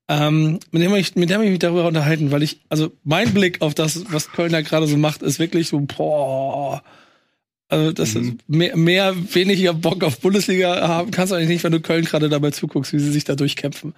[0.07, 2.91] Ähm, mit dem habe ich, mit dem hab ich mich darüber unterhalten, weil ich, also
[3.03, 6.81] mein Blick auf das, was Kölner gerade so macht, ist wirklich so, boah.
[7.67, 11.71] Also das ist mehr, mehr, weniger Bock auf Bundesliga haben kannst du eigentlich nicht, wenn
[11.71, 13.93] du Köln gerade dabei zuguckst, wie sie sich da durchkämpfen.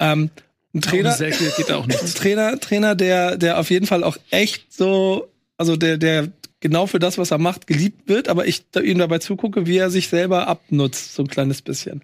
[0.00, 0.30] Ähm,
[0.74, 2.14] ein Trainer, geht auch nichts.
[2.14, 6.98] Trainer, Trainer, der, der auf jeden Fall auch echt so, also der, der genau für
[6.98, 10.48] das, was er macht, geliebt wird, aber ich ihm dabei zugucke, wie er sich selber
[10.48, 12.02] abnutzt, so ein kleines bisschen.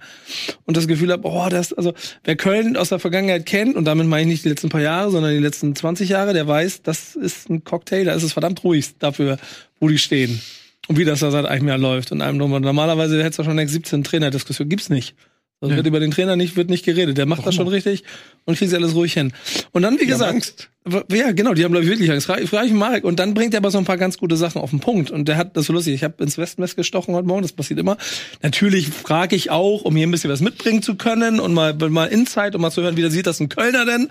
[0.64, 4.06] Und das Gefühl habe, oh, das, also, wer Köln aus der Vergangenheit kennt, und damit
[4.06, 7.16] meine ich nicht die letzten paar Jahre, sondern die letzten 20 Jahre, der weiß, das
[7.16, 9.38] ist ein Cocktail, da ist es verdammt ruhig dafür,
[9.80, 10.40] wo die stehen.
[10.88, 12.12] Und wie das da seit einem Jahr läuft.
[12.12, 14.68] Und einem und Normalerweise hättest du schon längst 17 Trainerdiskussionen.
[14.68, 15.14] Gibt's nicht.
[15.62, 17.16] Also wird über den Trainer nicht, wird nicht geredet.
[17.16, 18.02] Der macht das schon richtig
[18.44, 19.32] und kriegt alles ruhig hin.
[19.70, 22.28] Und dann, wie gesagt, w- ja, genau, die haben, glaube ich, wirklich Angst.
[22.40, 23.04] Ich Marek.
[23.04, 25.12] Und dann bringt er aber so ein paar ganz gute Sachen auf den Punkt.
[25.12, 27.52] Und der hat, das ist so lustig, ich habe ins Westmess gestochen heute Morgen, das
[27.52, 27.96] passiert immer.
[28.42, 32.06] Natürlich frage ich auch, um hier ein bisschen was mitbringen zu können und mal, mal
[32.06, 34.08] Insight, um mal zu hören, wie sieht das ein Kölner denn?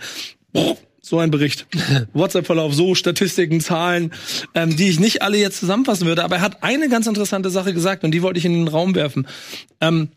[0.53, 1.67] Boah, so ein Bericht.
[2.13, 4.13] WhatsApp-Verlauf, so Statistiken, Zahlen,
[4.55, 6.23] ähm, die ich nicht alle jetzt zusammenfassen würde.
[6.23, 8.95] Aber er hat eine ganz interessante Sache gesagt und die wollte ich in den Raum
[8.95, 9.27] werfen.
[9.81, 10.09] Ähm,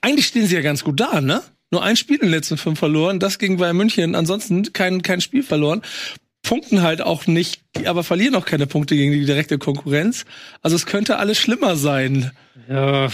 [0.00, 1.42] eigentlich stehen sie ja ganz gut da, ne?
[1.70, 4.14] Nur ein Spiel in den letzten fünf verloren, das gegen Bayern München.
[4.14, 5.82] Ansonsten kein, kein Spiel verloren.
[6.42, 10.24] Punkten halt auch nicht, aber verlieren auch keine Punkte gegen die direkte Konkurrenz.
[10.62, 12.32] Also es könnte alles schlimmer sein.
[12.68, 13.08] Ja,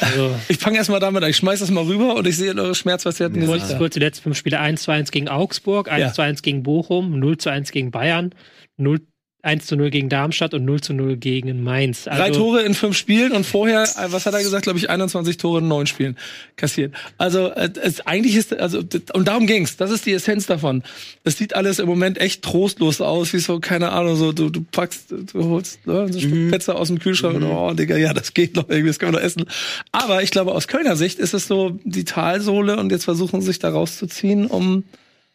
[0.00, 1.30] also, Ich fange erst mal damit an.
[1.30, 3.78] Ich schmeiß das mal rüber und ich sehe eure schmerzverzerrten kurz, Gesichter.
[3.78, 4.58] kurz die letzten fünf Spiele.
[4.60, 6.12] 1 zu 1 gegen Augsburg, 1 Ja.
[6.12, 8.34] zu 1 gegen Bochum, 0 zu 1 gegen Bayern,
[8.76, 9.00] 0,
[9.44, 12.04] 1 zu 0 gegen Darmstadt und 0 zu 0 gegen Mainz.
[12.04, 14.90] Drei Also, Tore in fünf Spielen und vorher, äh, was hat er gesagt, glaube ich,
[14.90, 16.16] 21 Tore in neun Spielen
[16.56, 16.94] kassiert.
[17.18, 19.76] Also äh, es, eigentlich ist, also und darum ging's.
[19.76, 20.82] Das ist die Essenz davon.
[21.24, 24.62] Es sieht alles im Moment echt trostlos aus, wie so, keine Ahnung, so du, du
[24.62, 28.14] packst, du holst ne, so ein Stück Pizza aus dem Kühlschrank und oh, Digga, ja,
[28.14, 29.44] das geht noch irgendwie, das können wir noch essen.
[29.92, 33.48] Aber ich glaube, aus Kölner Sicht ist es so die Talsohle und jetzt versuchen sie
[33.48, 34.84] sich da rauszuziehen, um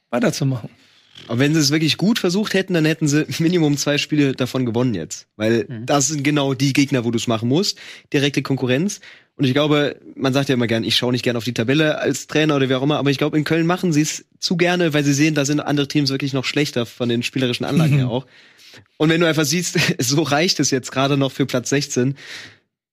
[0.10, 0.69] weiterzumachen.
[1.27, 4.65] Aber wenn sie es wirklich gut versucht hätten, dann hätten sie Minimum zwei Spiele davon
[4.65, 5.27] gewonnen jetzt.
[5.35, 7.77] Weil das sind genau die Gegner, wo du es machen musst.
[8.13, 8.99] Direkte Konkurrenz.
[9.35, 11.99] Und ich glaube, man sagt ja immer gern, ich schaue nicht gern auf die Tabelle
[11.99, 14.57] als Trainer oder wie auch immer, aber ich glaube, in Köln machen sie es zu
[14.57, 17.95] gerne, weil sie sehen, da sind andere Teams wirklich noch schlechter von den spielerischen Anlagen
[17.95, 18.25] her auch.
[18.97, 22.15] Und wenn du einfach siehst, so reicht es jetzt gerade noch für Platz 16,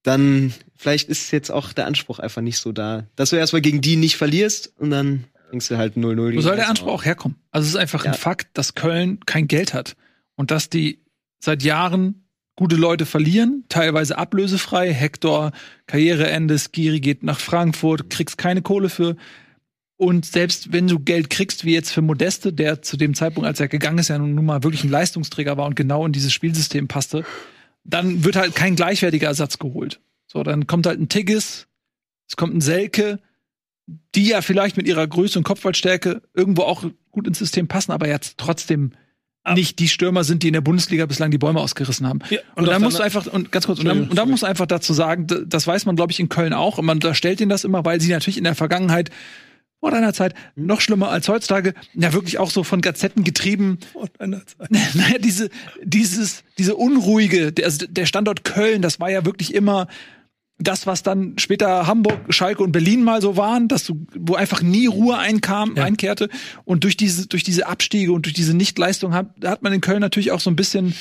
[0.05, 3.09] dann vielleicht ist jetzt auch der Anspruch einfach nicht so da.
[3.17, 6.57] Dass du erstmal gegen die nicht verlierst und dann bringst du halt 0-0 Wo soll
[6.57, 7.37] der Anspruch auch herkommen?
[7.51, 8.13] Also es ist einfach Ja.
[8.13, 9.97] ein Fakt, dass Köln kein Geld hat
[10.35, 11.01] und dass die
[11.39, 14.93] seit Jahren gute Leute verlieren, teilweise ablösefrei.
[14.93, 15.53] Hector,
[15.87, 19.17] Karriereende, Skiri geht nach Frankfurt, kriegst keine Kohle für.
[19.99, 23.61] Und selbst wenn du Geld kriegst, wie jetzt für Modeste, der zu dem Zeitpunkt, als
[23.61, 26.89] er gegangen ist, ja nun mal wirklich ein Leistungsträger war und genau in dieses Spielsystem
[26.89, 27.25] passte,
[27.85, 30.01] dann wird halt kein gleichwertiger Ersatz geholt.
[30.27, 31.67] So, dann kommt halt ein Tigges,
[32.29, 33.21] es kommt ein Selke,
[33.87, 38.09] die ja vielleicht mit ihrer Größe und Kopfballstärke irgendwo auch gut ins System passen, aber
[38.09, 38.93] jetzt trotzdem
[39.55, 42.19] nicht die Stürmer sind, die in der Bundesliga bislang die Bäume ausgerissen haben.
[42.31, 44.43] Ja, und, und auf musst du einfach, und ganz kurz, und dann, und dann musst
[44.43, 47.41] du einfach dazu sagen, das weiß man, glaube ich, in Köln auch, und man unterstellt
[47.41, 49.11] ihnen das immer, weil sie natürlich in der Vergangenheit
[49.79, 54.09] vor deiner Zeit noch schlimmer als heutzutage, ja wirklich auch so von Gazetten getrieben, Vor
[54.19, 54.71] deiner Zeit.
[54.95, 55.51] naja, diese,
[55.83, 59.87] dieses, diese unruhige, der, also der Standort Köln, das war ja wirklich immer
[60.59, 64.63] das, was dann später Hamburg, Schalke und Berlin mal so waren, dass du, wo einfach
[64.63, 66.31] nie Ruhe einkam, einkehrte.
[66.65, 70.01] Und durch diese, durch diese Abstiege und durch diese Nichtleistung hat, hat man in Köln
[70.01, 70.95] natürlich auch so ein bisschen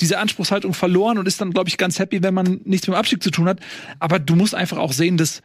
[0.00, 2.98] diese Anspruchshaltung verloren und ist dann, glaube ich, ganz happy, wenn man nichts mit dem
[2.98, 3.60] Abstieg zu tun hat.
[3.98, 5.42] Aber du musst einfach auch sehen, dass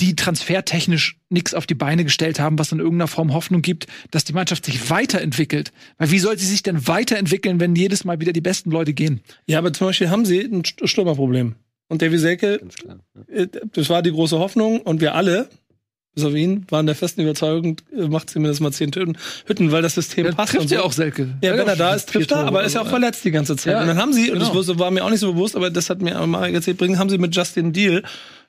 [0.00, 4.24] die transfertechnisch nichts auf die Beine gestellt haben, was in irgendeiner Form Hoffnung gibt, dass
[4.24, 5.72] die Mannschaft sich weiterentwickelt.
[5.98, 9.20] Weil wie soll sie sich denn weiterentwickeln, wenn jedes Mal wieder die besten Leute gehen?
[9.46, 11.54] Ja, aber zum Beispiel haben sie ein St- Stürmerproblem.
[11.90, 13.00] Und Davy Selke, klar.
[13.30, 15.48] äh, das war die große Hoffnung und wir alle,
[16.14, 19.82] bis auf ihn, waren der festen Überzeugung, äh, macht zumindest mal zehn Hütten, Hütten weil
[19.82, 20.52] das System Ja, passt.
[20.52, 20.74] trifft und so.
[20.76, 21.28] ja auch Selke.
[21.42, 23.56] Ja, wenn er da ist, trifft er, aber er ist ja auch verletzt die ganze
[23.56, 23.74] Zeit.
[23.74, 24.60] Ja, und dann haben sie, und das genau.
[24.60, 27.10] wusste- war mir auch nicht so bewusst, aber das hat mir Marek erzählt, bringen, haben
[27.10, 28.02] sie mit Justin Deal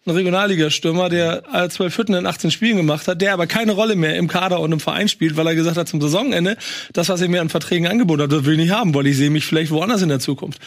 [0.06, 4.16] einen Regionalligastürmer, der zwölf Hütten in 18 Spielen gemacht hat, der aber keine Rolle mehr
[4.16, 6.58] im Kader und im Verein spielt, weil er gesagt hat zum Saisonende,
[6.94, 9.18] das, was er mir an Verträgen angeboten hat, das will ich nicht haben, weil ich
[9.18, 10.60] sehe mich vielleicht woanders in der Zukunft.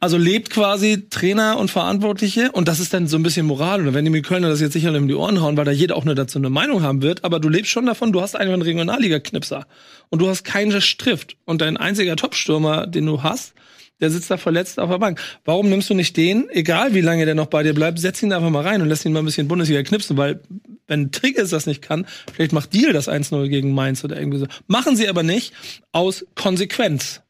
[0.00, 3.86] Also lebt quasi Trainer und Verantwortliche und das ist dann so ein bisschen Moral.
[3.86, 5.96] Und werden die mir Kölner das jetzt sicher um die Ohren hauen, weil da jeder
[5.96, 7.22] auch nur dazu eine Meinung haben wird.
[7.22, 9.66] Aber du lebst schon davon, du hast einfach einen Regionalliga-Knipser
[10.08, 11.36] und du hast keinen Strift.
[11.44, 13.52] Und dein einziger Topstürmer, den du hast,
[14.00, 15.20] der sitzt da verletzt auf der Bank.
[15.44, 18.30] Warum nimmst du nicht den, egal wie lange der noch bei dir bleibt, setz ihn
[18.30, 20.40] da einfach mal rein und lässt ihn mal ein bisschen Bundesliga knipsen, weil
[20.86, 24.46] wenn Triggers das nicht kann, vielleicht macht Deal das 1-0 gegen Mainz oder irgendwie so.
[24.66, 25.52] Machen sie aber nicht
[25.92, 27.22] aus Konsequenz.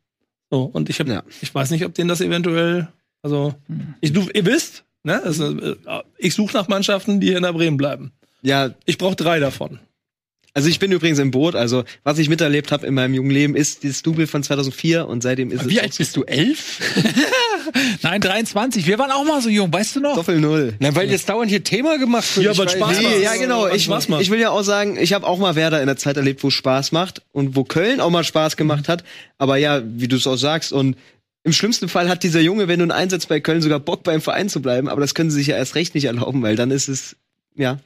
[0.51, 1.23] So, und ich hab, Ja.
[1.43, 2.89] ich weiß nicht, ob denen das eventuell,
[3.23, 3.55] also,
[4.01, 5.77] ich, du, ihr wisst, ne, also, äh,
[6.19, 8.13] ich suche nach Mannschaften, die hier in der Bremen bleiben.
[8.43, 9.79] Ja, Ich brauche drei davon.
[10.55, 11.55] Also ich bin übrigens im Boot.
[11.55, 15.23] Also was ich miterlebt habe in meinem jungen Leben ist dieses Double von 2004 und
[15.23, 16.25] seitdem ist Wie es alt bist du?
[16.25, 16.81] Elf?
[18.03, 18.87] Nein, 23.
[18.87, 20.17] Wir waren auch mal so jung, weißt du noch?
[20.17, 20.75] Doppel Null.
[20.81, 22.47] Na, weil jetzt dauernd hier Thema gemacht wird.
[22.47, 23.03] Ja, weiß Spaß nicht.
[23.03, 23.17] macht.
[23.17, 23.69] Nee, ja genau.
[23.69, 24.23] Ich, Spaß macht.
[24.23, 26.49] ich will ja auch sagen, ich habe auch mal Werder in der Zeit erlebt, wo
[26.49, 29.05] es Spaß macht und wo Köln auch mal Spaß gemacht hat.
[29.39, 30.97] Aber ja, wie du es auch sagst und
[31.43, 34.21] im schlimmsten Fall hat dieser Junge, wenn du einen Einsatz bei Köln, sogar Bock beim
[34.21, 36.71] Verein zu bleiben, aber das können sie sich ja erst recht nicht erlauben, weil dann
[36.71, 37.17] ist es,
[37.55, 37.79] ja,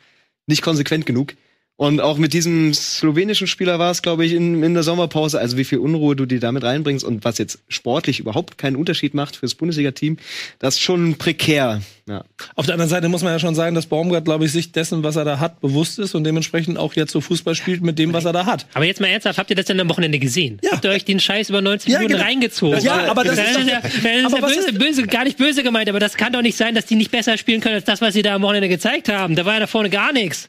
[0.47, 1.35] nicht konsequent genug.
[1.77, 5.57] Und auch mit diesem slowenischen Spieler war es, glaube ich, in, in der Sommerpause, also
[5.57, 9.35] wie viel Unruhe du dir damit reinbringst und was jetzt sportlich überhaupt keinen Unterschied macht
[9.35, 10.19] fürs Bundesliga-Team,
[10.61, 11.83] das ist schon prekär.
[12.09, 12.23] Ja.
[12.55, 15.03] Auf der anderen Seite muss man ja schon sagen, dass Baumgart, glaube ich, sich dessen,
[15.03, 18.13] was er da hat, bewusst ist und dementsprechend auch jetzt so Fußball spielt mit dem,
[18.13, 18.67] was er da hat.
[18.75, 20.61] Aber jetzt mal ernsthaft, habt ihr das denn am Wochenende gesehen?
[20.63, 20.73] Ja.
[20.73, 22.25] Habt ihr euch den Scheiß über 90 Ja, Minuten genau.
[22.25, 22.81] reingezogen?
[22.85, 24.79] Ja, aber das das ist ist, doch- ja, das ist aber ja was böse, ist-
[24.79, 27.37] böse, gar nicht böse gemeint, aber das kann doch nicht sein, dass die nicht besser
[27.37, 29.35] spielen können als das, was sie da am Wochenende gezeigt haben.
[29.35, 30.49] Da war ja da vorne gar nichts.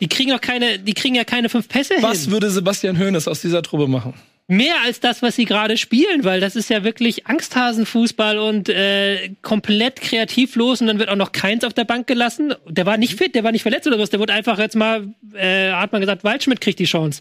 [0.00, 2.32] Die kriegen doch keine, die kriegen ja keine fünf Pässe Was hin.
[2.32, 4.14] würde Sebastian Hoeneß aus dieser Truppe machen?
[4.48, 9.30] Mehr als das, was sie gerade spielen, weil das ist ja wirklich Angsthasenfußball und äh,
[9.42, 12.54] komplett kreativlos und dann wird auch noch keins auf der Bank gelassen.
[12.66, 15.06] Der war nicht fit, der war nicht verletzt oder was, der wurde einfach jetzt mal,
[15.34, 17.20] äh, hat man gesagt, Waldschmidt kriegt die Chance.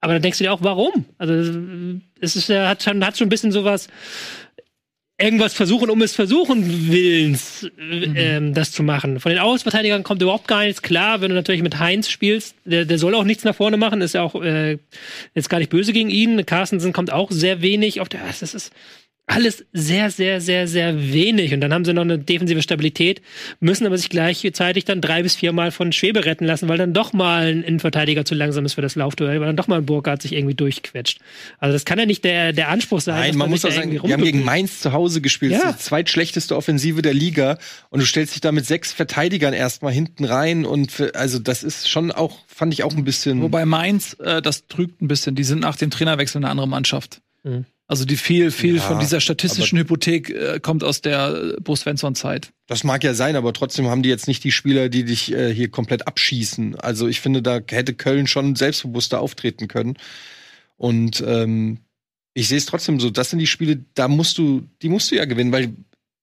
[0.00, 1.04] Aber dann denkst du dir auch, warum?
[1.18, 1.34] Also
[2.20, 3.88] es ist ja, hat schon, hat schon ein bisschen sowas,
[5.20, 9.20] irgendwas versuchen, um es versuchen Willens, äh, ähm, das zu machen.
[9.20, 10.82] Von den Außenverteidigern kommt überhaupt gar nichts.
[10.82, 14.00] Klar, wenn du natürlich mit Heinz spielst, der, der soll auch nichts nach vorne machen,
[14.00, 14.78] ist ja auch äh,
[15.34, 16.44] jetzt gar nicht böse gegen ihn.
[16.46, 18.20] Carstensen kommt auch sehr wenig auf der.
[18.26, 18.72] Das ist
[19.30, 21.54] alles sehr, sehr, sehr, sehr wenig.
[21.54, 23.22] Und dann haben sie noch eine defensive Stabilität,
[23.60, 27.12] müssen aber sich gleichzeitig dann drei bis viermal von Schwebe retten lassen, weil dann doch
[27.12, 30.22] mal ein Innenverteidiger zu langsam ist für das Laufduell, weil dann doch mal ein Burkhardt
[30.22, 31.20] sich irgendwie durchquetscht.
[31.58, 33.20] Also das kann ja nicht der, der Anspruch sein.
[33.20, 34.44] Nein, dass man muss auch sagen, wir haben gegen.
[34.44, 35.52] Mainz zu Hause gespielt.
[35.52, 35.58] Ja.
[35.58, 37.58] Das ist die zweitschlechteste Offensive der Liga.
[37.90, 40.64] Und du stellst dich da mit sechs Verteidigern erstmal hinten rein.
[40.64, 43.42] Und für, also das ist schon auch, fand ich auch ein bisschen.
[43.42, 45.36] Wobei Mainz, äh, das trügt ein bisschen.
[45.36, 47.20] Die sind nach dem Trainerwechsel eine andere Mannschaft.
[47.44, 47.66] Mhm.
[47.90, 51.74] Also die viel, viel Ja, von dieser statistischen Hypothek äh, kommt aus der äh, Bo
[51.74, 52.52] Svensson-Zeit.
[52.68, 55.52] Das mag ja sein, aber trotzdem haben die jetzt nicht die Spieler, die dich äh,
[55.52, 56.76] hier komplett abschießen.
[56.76, 59.96] Also ich finde, da hätte Köln schon selbstbewusster auftreten können.
[60.76, 61.80] Und ähm,
[62.32, 65.16] ich sehe es trotzdem so, das sind die Spiele, da musst du, die musst du
[65.16, 65.74] ja gewinnen, weil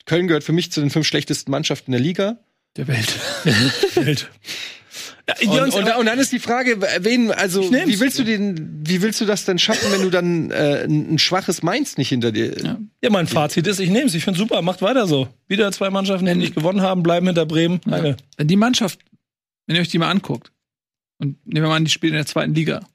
[0.05, 2.37] Köln gehört für mich zu den fünf schlechtesten Mannschaften der Liga.
[2.77, 3.13] Der Welt.
[3.95, 4.29] Welt.
[5.29, 9.01] Ja, Und, und, und dann ist die Frage, wen, also wie willst du den, wie
[9.01, 12.57] willst du das denn schaffen, wenn du dann äh, ein, schwaches Mainz nicht hinter dir?
[12.63, 12.77] Ja.
[13.01, 14.15] ja, mein Fazit ist, ich nehme es.
[14.15, 15.27] Ich finde super, macht weiter so.
[15.49, 17.81] Wieder zwei Mannschaften, die nicht gewonnen haben, bleiben hinter Bremen.
[17.85, 18.15] Danke.
[18.37, 18.99] Wenn die Mannschaft,
[19.65, 20.53] wenn ihr euch die mal anguckt,
[21.19, 22.87] und nehmen wir mal an, die spielen in der zweiten Liga,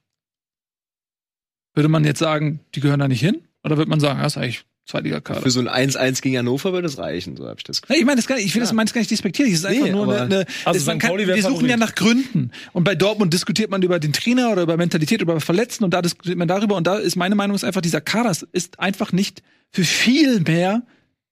[1.75, 3.43] würde man jetzt sagen, die gehören da nicht hin?
[3.63, 5.41] Oder würde man sagen, ja, ist eigentlich Zweitligakader?
[5.43, 7.97] Für so ein 1-1 gegen Hannover würde es reichen, so hab ich das Gefühl.
[7.97, 9.55] Nee, ich meine, das gar nicht, ich will das meins gar nicht despektierlich.
[9.55, 11.77] Es ist einfach Nee, nur aber- eine, eine Also es- man kann, wir suchen ja
[11.77, 12.51] nach Gründen.
[12.73, 15.93] Und bei Dortmund diskutiert man über den Trainer oder über Mentalität oder über Verletzten und
[15.93, 16.77] da diskutiert man darüber.
[16.77, 20.83] Und da ist meine Meinung ist einfach, dieser Kader ist einfach nicht für viel mehr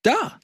[0.03, 0.39] da.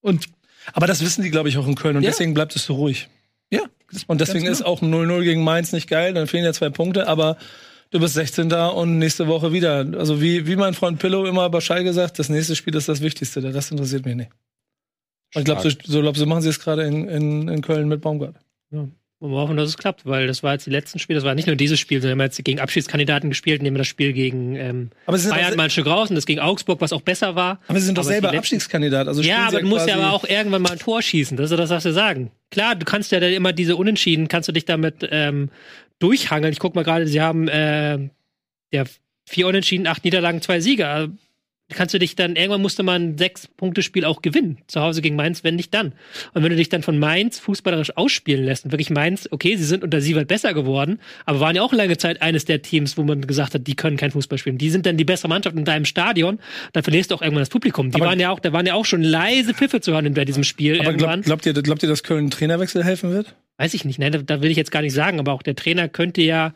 [0.00, 0.26] Und
[0.72, 1.96] Aber das wissen die, glaube ich, auch in Köln.
[1.96, 2.10] Und Ja.
[2.10, 3.08] deswegen bleibt es so ruhig.
[3.50, 3.60] ja,
[4.08, 4.70] Und deswegen Ganz ist genau.
[4.76, 6.12] auch ein 0-0 gegen Mainz nicht geil.
[6.12, 7.06] Dann fehlen ja zwei Punkte.
[7.06, 7.36] Aber
[7.90, 8.52] du bist 16.
[8.52, 9.86] und nächste Woche wieder.
[9.96, 13.00] Also wie, wie mein Freund Pillow immer bei Schalke sagt, das nächste Spiel ist das
[13.00, 13.40] Wichtigste.
[13.40, 14.30] Der Rest interessiert mich nicht.
[15.34, 17.88] Und ich glaube, so, so, glaub, so machen sie es gerade in, in, in Köln
[17.88, 18.36] mit Baumgart.
[19.18, 21.34] Und wir hoffen, dass es klappt, weil das war jetzt die letzten Spiele, das war
[21.34, 24.12] nicht nur dieses Spiel, sondern wir haben jetzt gegen Abschiedskandidaten gespielt, nehmen wir das Spiel
[24.12, 26.92] gegen ähm, Aber sie sind, Bayern mal ein Stück raus und das gegen Augsburg, was
[26.92, 27.60] auch besser war.
[27.66, 29.08] aber sie sind doch aber selber Abstiegskandidat.
[29.08, 31.34] Also Ja, aber du musst ja aber auch irgendwann mal ein Tor schießen.
[31.38, 32.30] Das ist ja das, was wir sagen.
[32.50, 35.48] Klar, du kannst ja dann immer diese Unentschieden, kannst du dich damit ähm,
[35.98, 36.52] durchhangeln.
[36.52, 38.08] Ich guck mal gerade, sie haben äh,
[38.72, 38.84] ja,
[39.24, 41.10] vier Unentschieden, acht Niederlagen, zwei Siege.
[41.74, 44.58] Kannst du dich dann, irgendwann musste man ein Sechs-Punkte-Spiel auch gewinnen.
[44.68, 45.94] Zu Hause gegen Mainz, wenn nicht dann.
[46.32, 49.64] Und wenn du dich dann von Mainz fußballerisch ausspielen lässt und wirklich Mainz, okay, sie
[49.64, 53.02] sind unter Sievert besser geworden, aber waren ja auch lange Zeit eines der Teams, wo
[53.02, 54.58] man gesagt hat, die können kein Fußball spielen.
[54.58, 56.38] Die sind dann die bessere Mannschaft in deinem Stadion,
[56.72, 57.90] dann verlierst du auch irgendwann das Publikum.
[57.90, 60.24] Die Aber- waren ja auch, da waren ja auch schon leise Pfiffe zu hören bei
[60.24, 63.34] diesem Spiel Aber glaub, glaubt, ihr, glaubt ihr, dass Köln Trainerwechsel helfen wird?
[63.58, 64.12] Weiß ich nicht, ne?
[64.12, 66.54] da, da will ich jetzt gar nicht sagen, aber auch der Trainer könnte ja.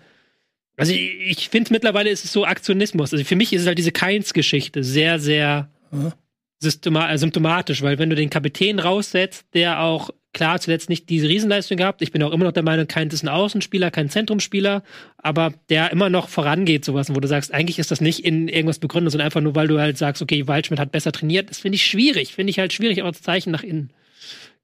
[0.80, 3.12] Also ich, ich finde mittlerweile ist es so Aktionismus.
[3.12, 6.12] Also für mich ist es halt diese Keins-Geschichte sehr, sehr Mhm.
[6.60, 12.02] symptomatisch, weil wenn du den Kapitän raussetzt, der auch klar zuletzt nicht diese Riesenleistung gehabt,
[12.02, 14.84] ich bin auch immer noch der Meinung, Keins ist ein Außenspieler, kein Zentrumspieler,
[15.18, 18.78] aber der immer noch vorangeht, sowas, wo du sagst, eigentlich ist das nicht in irgendwas
[18.78, 21.76] begründet, sondern einfach nur, weil du halt sagst, okay, Waldschmidt hat besser trainiert, das finde
[21.76, 23.90] ich schwierig, finde ich halt schwierig, aber als Zeichen nach innen.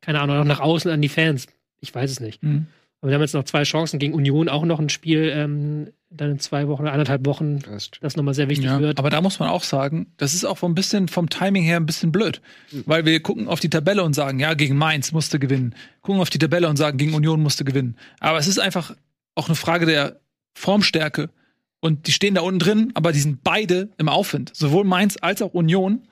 [0.01, 1.47] Keine Ahnung, auch nach außen an die Fans.
[1.81, 2.43] Ich weiß es nicht.
[2.45, 2.67] Mhm.
[3.07, 6.33] Aber wir haben jetzt noch zwei Chancen gegen Union, auch noch ein Spiel, ähm, dann
[6.33, 7.61] in zwei Wochen oder anderthalb Wochen,
[8.01, 8.99] Das nochmal sehr wichtig Ja, wird.
[8.99, 11.87] aber da muss man auch sagen, das ist auch ein bisschen vom Timing her ein
[11.87, 12.41] bisschen blöd.
[12.85, 15.77] Weil wir gucken auf die Tabelle und sagen, ja, gegen Mainz musste gewinnen.
[16.03, 17.97] Gucken auf die Tabelle und sagen, gegen Union musste gewinnen.
[18.19, 18.97] Aber es ist einfach
[19.37, 20.19] auch eine Frage der
[20.55, 21.31] Formstärke.
[21.79, 24.51] Und die stehen da unten drin, aber die sind beide im Aufwind.
[24.53, 26.09] Sowohl Mainz als auch Union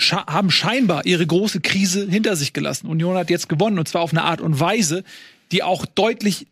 [0.00, 2.88] haben scheinbar ihre große Krise hinter sich gelassen.
[2.88, 5.04] Union hat jetzt gewonnen und zwar auf eine Art und Weise,
[5.52, 6.46] die auch deutlich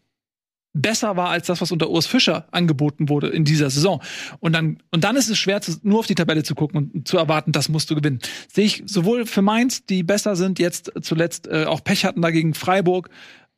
[0.75, 4.03] besser war als das, was unter Urs Fischer angeboten wurde in dieser Saison.
[4.41, 7.09] Und dann, und dann ist es schwer, zu, nur auf die Tabelle zu gucken und
[7.09, 8.21] zu erwarten, das musst du gewinnen.
[8.51, 12.55] Sehe ich sowohl für Mainz, die besser sind, jetzt zuletzt äh, auch Pech hatten dagegen
[12.55, 13.11] Freiburg.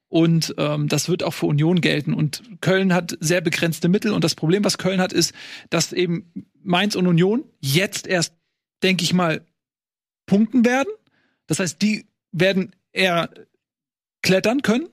[0.09, 2.15] Und ähm, das wird auch für Union gelten.
[2.15, 4.13] Und Köln hat sehr begrenzte Mittel.
[4.13, 5.35] Und das Problem, was Köln hat, ist,
[5.71, 6.31] dass eben
[6.63, 8.35] Mainz und Union jetzt erst,
[8.83, 9.45] denke ich mal,
[10.27, 10.89] punkten werden.
[11.47, 13.29] Das heißt, die werden eher
[14.23, 14.89] klettern können.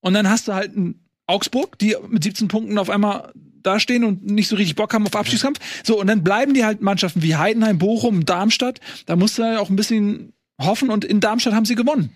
[0.00, 3.32] Und dann hast du halt einen Augsburg, die mit 17 Punkten auf einmal
[3.62, 5.58] dastehen und nicht so richtig Bock haben auf Abstiegskampf.
[5.84, 8.80] So, und dann bleiben die halt Mannschaften wie Heidenheim, Bochum, Darmstadt.
[9.06, 12.12] Da musst du halt auch ein bisschen hoffen und in Darmstadt haben sie gewonnen.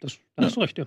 [0.00, 0.86] Das, da hast du recht, ja.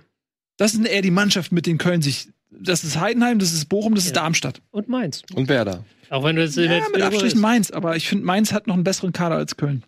[0.57, 2.27] Das sind eher die Mannschaften, mit denen Köln sich.
[2.51, 4.23] Das ist Heidenheim, das ist Bochum, das ist Ja.
[4.23, 4.61] Darmstadt.
[4.71, 5.23] Und Mainz.
[5.33, 5.85] Und Werder.
[6.09, 7.41] Auch wenn du das Ja, jetzt mit Abstrichen ist.
[7.41, 9.83] Mainz, aber ich finde, Mainz hat noch einen besseren Kader als Köln.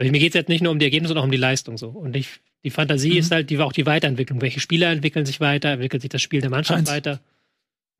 [0.00, 1.76] Weil Mir geht es jetzt nicht nur um die Ergebnisse, sondern auch um die Leistung
[1.76, 1.88] so.
[1.88, 3.16] Und ich, die Fantasie Mhm.
[3.18, 4.40] ist halt die, auch die Weiterentwicklung.
[4.40, 5.70] Welche Spieler entwickeln sich weiter?
[5.70, 6.90] Entwickelt sich das Spiel der Mannschaft Keins.
[6.90, 7.20] weiter?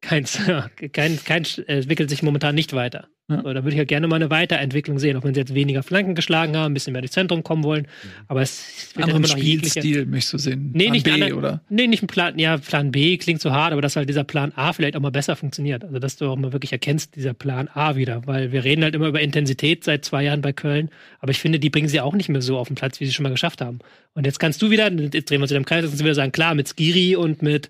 [0.00, 0.38] Keins,
[0.92, 3.08] kein, kein äh, entwickelt sich momentan nicht weiter.
[3.30, 3.42] Ja.
[3.42, 5.82] So, da würde ich halt gerne mal eine Weiterentwicklung sehen, auch wenn sie jetzt weniger
[5.82, 7.86] Flanken geschlagen haben, ein bisschen mehr durchs Zentrum kommen wollen.
[8.26, 9.80] Aber es wird Anderen immer noch jegliche.
[9.80, 10.70] Spielstil möchtest du sehen.
[10.72, 11.60] Nee, Plan nicht B, anderen- oder?
[11.68, 14.52] Nee, nicht ein Plan, ja, Plan B klingt so hart, aber dass halt dieser Plan
[14.56, 15.84] A vielleicht auch mal besser funktioniert.
[15.84, 18.26] Also, dass du auch mal wirklich erkennst, dieser Plan A wieder.
[18.26, 20.88] Weil wir reden halt immer über Intensität seit zwei Jahren bei Köln,
[21.20, 23.12] aber ich finde, die bringen sie auch nicht mehr so auf den Platz, wie sie
[23.12, 23.80] schon mal geschafft haben.
[24.14, 26.04] Und jetzt kannst du wieder, jetzt drehen wir uns wieder im Kreis, jetzt kannst du
[26.04, 27.68] wieder sagen, klar, mit Skiri und mit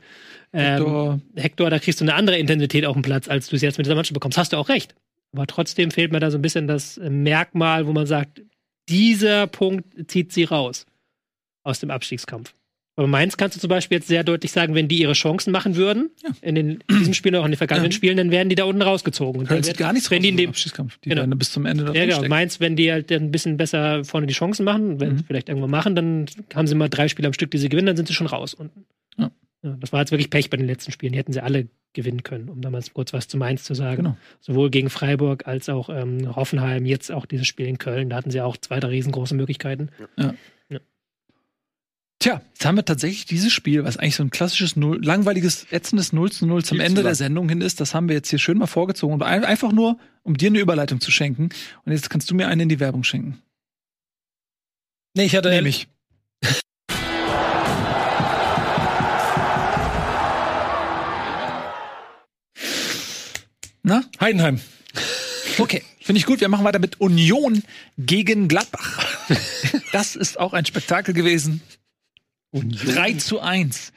[0.53, 1.21] ähm, Hector.
[1.35, 3.87] Hector, da kriegst du eine andere Intensität auf den Platz, als du es jetzt mit
[3.87, 4.39] dieser Mannschaft bekommst.
[4.39, 4.95] Hast du auch recht.
[5.33, 8.43] Aber trotzdem fehlt mir da so ein bisschen das äh, Merkmal, wo man sagt,
[8.89, 10.87] dieser Punkt zieht sie raus
[11.65, 12.55] aus dem Abstiegskampf.
[12.97, 15.77] Aber Mainz kannst du zum Beispiel jetzt sehr deutlich sagen, wenn die ihre Chancen machen
[15.77, 16.11] würden,
[16.41, 17.97] in, den, in diesem Spiel und auch in den vergangenen Ja.
[17.97, 19.43] Spielen, dann werden die da unten rausgezogen.
[19.43, 20.99] Und dann wird- gar nichts wenn die in dem, Abstiegskampf.
[21.05, 21.21] Die Genau.
[21.21, 22.07] werden bis zum Ende da ja, genau.
[22.07, 22.29] drinstecken.
[22.31, 25.19] Mainz, wenn die halt ein bisschen besser vorne die Chancen machen, wenn Mhm.
[25.19, 27.87] sie vielleicht irgendwann machen, dann haben sie mal drei Spiele am Stück, die sie gewinnen,
[27.87, 28.85] dann sind sie schon raus unten.
[29.63, 29.71] Ja.
[29.71, 31.13] Ja, das war jetzt wirklich Pech bei den letzten Spielen.
[31.13, 33.97] Die hätten sie alle gewinnen können, um damals kurz was zu Mainz zu sagen.
[34.05, 34.17] Genau.
[34.41, 38.11] Sowohl gegen Freiburg als auch ähm, Hoffenheim, jetzt auch dieses Spiel in Köln.
[38.11, 39.91] Da hatten sie auch zwei, drei riesengroße Möglichkeiten.
[42.21, 46.13] Tja, jetzt haben wir tatsächlich dieses Spiel, was eigentlich so ein klassisches, Null, langweiliges, ätzendes
[46.13, 47.15] 0 zu 0 zum Viel Ende der.
[47.15, 47.81] Sendung hin ist.
[47.81, 49.15] Das haben wir jetzt hier schön mal vorgezogen.
[49.15, 51.51] Und ein, einfach nur, um dir eine Überleitung zu schenken.
[51.85, 53.41] Und jetzt kannst du mir eine in die Werbung schenken.
[55.15, 55.87] Nee, ich hatte Nämlich.
[63.89, 64.05] Na?
[64.21, 64.61] Heidenheim.
[65.57, 66.43] Okay, finde ich gut.
[66.43, 67.63] Wir machen weiter mit Union
[67.97, 69.03] gegen Gladbach.
[69.93, 71.63] Das ist auch ein Spektakel gewesen.
[72.55, 73.93] 3 zu 1.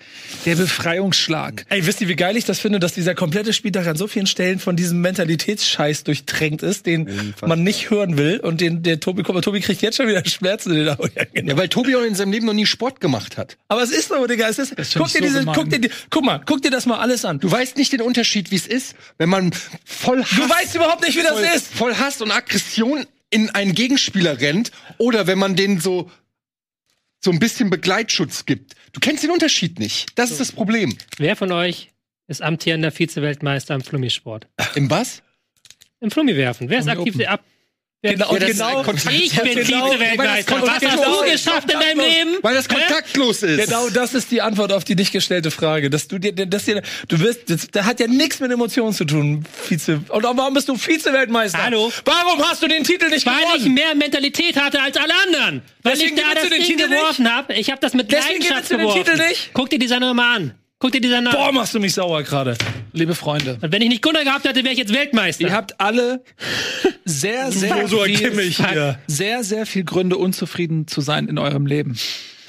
[0.46, 1.66] Der Befreiungsschlag.
[1.70, 4.28] Ey, wisst ihr, wie geil ich das finde, dass dieser komplette Spieltag an so vielen
[4.28, 7.50] Stellen von diesem Mentalitätsscheiß durchtränkt ist, den Jedenfalls.
[7.50, 10.26] man nicht hören will und den der Tobi, guck mal, Tobi kriegt jetzt schon wieder
[10.26, 11.10] Schmerzen in den Augen.
[11.16, 11.52] Ja, genau.
[11.52, 13.58] Ja, weil Tobi auch in seinem Leben noch nie Sport gemacht hat.
[13.70, 15.56] Aber es ist so, Digga, es ist, find guck dir so diese, gemein.
[15.56, 17.40] guck dir, guck mal, guck dir das mal alles an.
[17.40, 19.54] Du weißt nicht den Unterschied, wie es ist, wenn man
[19.86, 21.68] voll Hass, Du weißt überhaupt nicht, wie das voll, ist.
[21.74, 26.12] voll Hass und Aggression in einen Gegenspieler rennt oder wenn man den so
[27.24, 28.76] so ein bisschen Begleitschutz gibt.
[28.94, 30.18] Du kennst den Unterschied nicht.
[30.18, 30.98] Das ist das Problem.
[31.18, 31.90] Wer von euch
[32.28, 34.48] ist amtierender Vize-Weltmeister im Flummisport?
[34.76, 35.22] Im was?
[36.00, 36.70] Im Flummi werfen.
[36.70, 37.16] Wer ist aktiv?
[37.28, 37.44] Ab,
[38.04, 38.82] Genau, Ja, genau.
[38.82, 40.18] ich bin Genau, Vize-Weltmeister.
[40.18, 41.46] weil das Was hast kontaktlos du ist.
[41.46, 42.38] geschafft in deinem Leben?
[42.42, 43.64] Weil das kontaktlos ist.
[43.70, 45.92] Genau das ist die Antwort auf die nicht gestellte Frage.
[45.92, 49.06] Dass du dir, dass dir, du wirst, das, das hat ja nichts mit Emotionen zu
[49.06, 50.02] tun, Vize.
[50.10, 51.64] Und warum bist du Vize-Weltmeister?
[51.64, 51.92] Hallo?
[52.06, 53.74] Warum hast du den Titel nicht Weil ich gewonnen?
[53.76, 55.62] mehr Mentalität hatte als alle anderen.
[55.84, 57.54] Weil Deswegen ich da das Ding Titel geworfen habe.
[57.54, 59.04] Ich habe das mit Deswegen Leidenschaft du den geworfen.
[59.06, 59.52] Titel nicht?
[59.54, 60.56] Guck dir die Sendung mal an.
[60.82, 61.40] Guck dir die Sendung an.
[61.40, 62.58] Boah, machst du mich sauer gerade.
[62.92, 65.44] Liebe Freunde, Und wenn ich nicht Gunnar gehabt hätte, wäre ich jetzt Weltmeister.
[65.44, 66.24] ihr habt alle
[67.06, 68.52] sehr, sehr, so viel,
[69.06, 72.00] sehr, sehr viel Gründe, unzufrieden zu sein in eurem Leben.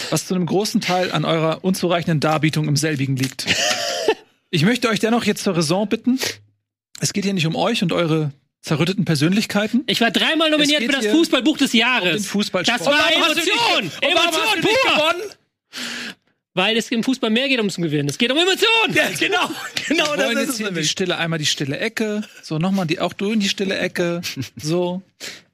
[0.08, 3.46] Was zu einem großen Teil an eurer unzureichenden Darbietung im selbigen liegt.
[4.54, 6.18] Ich möchte euch dennoch jetzt zur Raison bitten.
[7.00, 9.82] Es geht hier nicht um euch und eure zerrütteten Persönlichkeiten.
[9.86, 12.26] Ich war dreimal nominiert für das Fußballbuch des Jahres.
[12.26, 12.80] Fußballsport.
[12.80, 13.90] Das war Emotion.
[14.02, 14.92] Emotion pur.
[14.94, 15.22] gewonnen?
[16.54, 18.10] Weil es im Fußball mehr geht ums Gewinnen.
[18.10, 18.94] Es geht um Emotionen.
[18.94, 19.50] Ja, genau.
[19.88, 20.90] Genau Wir das wollen ist jetzt es hier die nämlich.
[20.90, 22.22] stille, einmal die stille Ecke.
[22.42, 24.20] So, nochmal die, auch du in die stille Ecke.
[24.56, 25.02] So.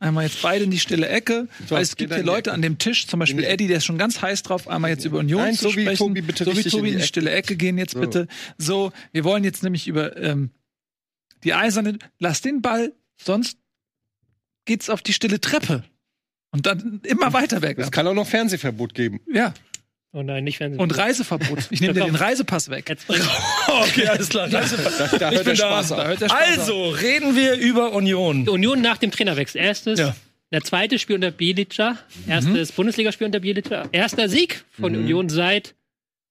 [0.00, 1.46] Einmal jetzt beide in die stille Ecke.
[1.68, 3.84] Weil es gibt hier in die Leute an dem Tisch, zum Beispiel Eddie, der ist
[3.84, 5.98] schon ganz heiß drauf, einmal jetzt über Union Nein, zu so wie sprechen.
[6.08, 8.00] Tobi, bitte so wie richtig Tobi in in die die stille Ecke gehen jetzt So.
[8.00, 8.26] bitte.
[8.58, 10.50] So, wir wollen jetzt nämlich über ähm,
[11.44, 12.92] die eiserne, lass den Ball,
[13.22, 13.56] sonst
[14.64, 15.84] geht's auf die stille Treppe.
[16.50, 17.78] Und dann immer weiter weg.
[17.78, 19.20] Es kann auch noch Fernsehverbot geben.
[19.32, 19.52] Ja.
[20.12, 20.80] Oh nein, nicht Fernsehen.
[20.80, 21.68] Und Reiseverbot.
[21.70, 22.88] Ich nehme dir den Reisepass weg.
[22.88, 23.06] Jetzt
[23.68, 24.48] Okay, alles klar.
[24.48, 25.54] Da, da Ich hört bin der da.
[25.54, 26.06] Spaß Da auf.
[26.06, 28.48] hört der Spaß Also, reden wir über Union.
[28.48, 29.60] Union nach dem Trainerwechsel.
[29.60, 30.16] Erstes, Ja.
[30.50, 31.98] der zweite Spiel unter Bielica.
[32.26, 33.88] Erstes Bundesligaspiel unter Bielica.
[33.92, 35.74] Erster Sieg von Union seit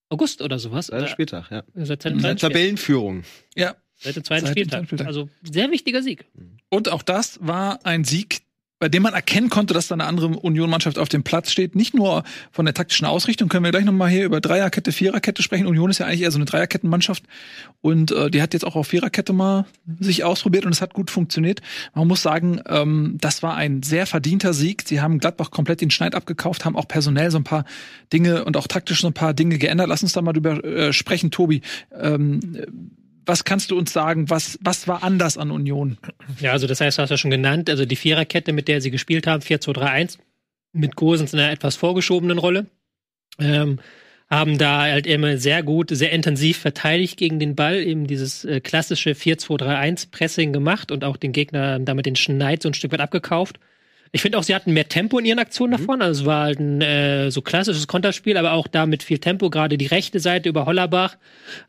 [0.10, 0.88] August oder sowas.
[0.88, 1.64] Zweiter Oder Spieltag, ja.
[1.76, 3.24] seit dem zweiten Spiel- Tabellenführung.
[3.56, 3.76] Ja.
[4.00, 4.72] Seit dem zweiten Seit Spieltag.
[4.72, 5.08] zweiten Spieltag.
[5.08, 6.26] Also sehr wichtiger Sieg.
[6.70, 8.40] Und auch das war ein Sieg,
[8.80, 11.76] bei dem man erkennen konnte, dass da eine andere Union-Mannschaft auf dem Platz steht.
[11.76, 15.66] Nicht nur von der taktischen Ausrichtung, können wir gleich nochmal hier über Dreierkette, Viererkette sprechen.
[15.66, 17.24] Union ist ja eigentlich eher so eine Dreierkettenmannschaft.
[17.82, 19.66] Und äh, die hat jetzt auch auf Viererkette mal
[20.00, 21.62] sich ausprobiert und es hat gut funktioniert.
[21.96, 24.84] Man muss sagen, ähm, das war ein sehr verdienter Sieg.
[24.86, 27.66] Sie haben Gladbach komplett den Schneid abgekauft, haben auch personell so ein paar
[28.14, 29.88] Dinge und auch taktisch so ein paar Dinge geändert.
[29.90, 31.62] Lass uns da mal drüber äh, sprechen, Tobi.
[32.00, 32.58] Ähm,
[33.28, 34.30] was kannst du uns sagen?
[34.30, 35.98] Was, was war anders an Union?
[36.40, 38.92] Ja, also das heißt, du hast ja schon genannt, also die Viererkette, mit der sie
[38.92, 40.18] gespielt haben, 4-2-3-1,
[40.74, 42.68] mit Gosens in einer etwas vorgeschobenen Rolle.
[43.40, 43.80] Ähm,
[44.30, 48.60] haben da halt immer sehr gut, sehr intensiv verteidigt gegen den Ball, eben dieses äh,
[48.60, 53.60] klassische 4-2-3-1-Pressing gemacht und auch den Gegner damit den Schneid so ein Stück weit abgekauft.
[54.12, 56.02] Ich finde auch, sie hatten mehr Tempo in ihren Aktionen davon.
[56.02, 59.50] Also es war halt ein äh, so klassisches Konterspiel, aber auch da mit viel Tempo.
[59.50, 61.18] Gerade die rechte Seite über Hollerbach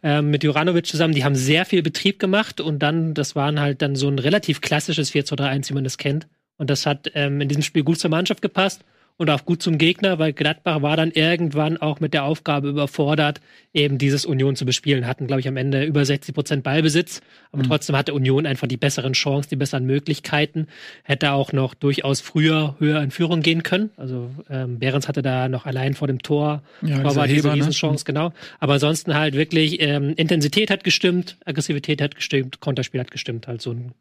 [0.02, 3.82] ähm, mit Juranovic zusammen, die haben sehr viel Betrieb gemacht und dann, das waren halt
[3.82, 6.26] dann so ein relativ klassisches 4-2-3-1, wie man das kennt.
[6.56, 8.84] Und das hat ähm, in diesem Spiel gut zur Mannschaft gepasst
[9.18, 13.40] und auch gut zum Gegner, weil Gladbach war dann irgendwann auch mit der Aufgabe überfordert,
[13.74, 15.06] eben dieses Union zu bespielen.
[15.06, 17.20] Hatten, glaube ich, am Ende über 60 Prozent Ballbesitz,
[17.50, 20.68] aber trotzdem hatte Union einfach die besseren Chancen, die besseren Möglichkeiten.
[21.02, 23.90] Hätte auch noch durchaus früher höher in Führung gehen können.
[23.96, 27.48] Also ähm, Behrens hatte da noch allein vor dem Tor Ja, war dieser diese Heber,
[27.48, 27.54] ne?
[27.56, 28.32] Riesenchance, genau.
[28.60, 33.48] Aber ansonsten halt wirklich ähm, Intensität hat gestimmt, Aggressivität hat gestimmt, Konterspiel hat gestimmt.
[33.48, 33.94] Halt so ein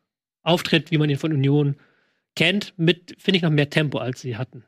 [0.44, 1.76] Auftritt, wie man ihn von Union
[2.36, 4.64] kennt, mit, finde ich, noch mehr Tempo, als sie hatten.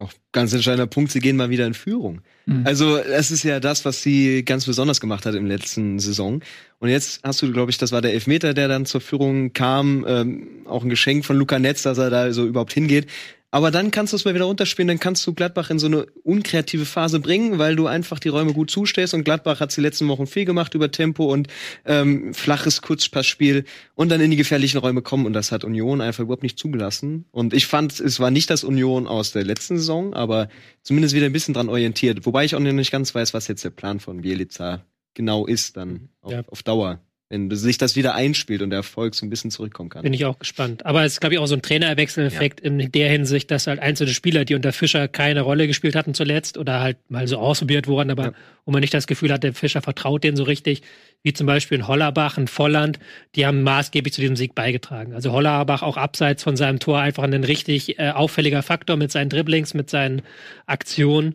[0.00, 2.22] Auch ganz entscheidender Punkt, sie gehen mal wieder in Führung.
[2.46, 2.66] Mhm.
[2.66, 6.40] Also, es ist ja das, was sie ganz besonders gemacht hat im letzten Saison.
[6.78, 10.06] Und jetzt hast du, glaube ich, das war der Elfmeter, der dann zur Führung kam,
[10.08, 13.08] ähm, auch ein Geschenk von Luca Netz, dass er da so überhaupt hingeht.
[13.52, 16.06] Aber dann kannst du es mal wieder runterspielen, dann kannst du Gladbach in so eine
[16.22, 20.06] unkreative Phase bringen, weil du einfach die Räume gut zustellst und Gladbach hat die letzten
[20.08, 21.48] Wochen viel gemacht über Tempo und
[21.84, 23.64] ähm, flaches Kurzpassspiel
[23.96, 27.24] und dann in die gefährlichen Räume kommen und das hat Union einfach überhaupt nicht zugelassen.
[27.32, 30.48] Und ich fand, es war nicht das Union aus der letzten Saison, aber
[30.82, 32.24] zumindest wieder ein bisschen dran orientiert.
[32.26, 35.76] Wobei ich auch noch nicht ganz weiß, was jetzt der Plan von Bielica genau ist
[35.76, 36.42] dann auf, Ja.
[36.46, 37.00] auf Dauer.
[37.30, 40.02] Wenn sich das wieder einspielt und der Erfolg so ein bisschen zurückkommen kann.
[40.02, 40.84] Bin ich auch gespannt.
[40.84, 44.12] Aber es ist, glaube ich, auch so ein Trainerwechseleffekt in der Hinsicht, dass halt einzelne
[44.12, 48.10] Spieler, die unter Fischer keine Rolle gespielt hatten zuletzt oder halt mal so ausprobiert wurden,
[48.10, 48.32] aber Ja.
[48.64, 50.82] wo man nicht das Gefühl hat, der Fischer vertraut denen so richtig,
[51.22, 52.98] wie zum Beispiel in Hollerbach, in Volland,
[53.34, 55.12] die haben maßgeblich zu diesem Sieg beigetragen.
[55.12, 59.28] Also Hollerbach auch abseits von seinem Tor einfach ein richtig äh, auffälliger Faktor mit seinen
[59.28, 60.22] Dribblings, mit seinen
[60.66, 61.34] Aktionen.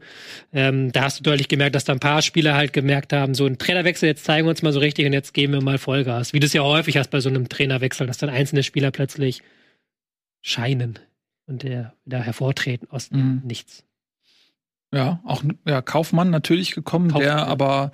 [0.53, 3.45] Ähm, da hast du deutlich gemerkt, dass da ein paar Spieler halt gemerkt haben, so
[3.45, 6.33] ein Trainerwechsel, jetzt zeigen wir uns mal so richtig und jetzt geben wir mal Vollgas.
[6.33, 9.41] Wie du es ja häufig hast bei so einem Trainerwechsel, dass dann einzelne Spieler plötzlich
[10.41, 10.99] scheinen
[11.47, 13.41] und der wieder hervortreten aus dem Mhm.
[13.45, 13.83] Nichts.
[14.93, 17.45] Ja, auch ja, Kaufmann natürlich gekommen, Kaufmann, der ja.
[17.45, 17.91] aber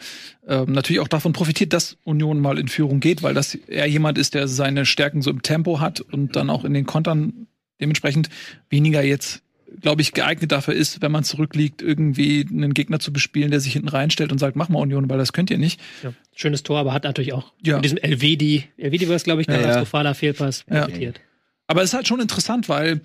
[0.48, 4.18] ähm, natürlich auch davon profitiert, dass Union mal in Führung geht, weil das eher jemand
[4.18, 7.48] ist, der seine Stärken so im Tempo hat und dann auch in den Kontern
[7.80, 8.30] dementsprechend
[8.70, 9.42] weniger jetzt,
[9.80, 13.74] glaube ich, geeignet dafür ist, wenn man zurückliegt, irgendwie einen Gegner zu bespielen, der sich
[13.74, 15.80] hinten reinstellt und sagt, mach mal Union, weil das könnt ihr nicht.
[16.04, 16.14] Ja.
[16.36, 17.76] Schönes Tor, aber hat natürlich auch Ja.
[17.78, 19.62] mit diesem Elvedi, Elvedi war es, glaube ich, Ja, ja.
[19.62, 21.20] katastrophaler Fehlpass profitiert.
[21.68, 23.02] Aber es ist halt schon interessant, weil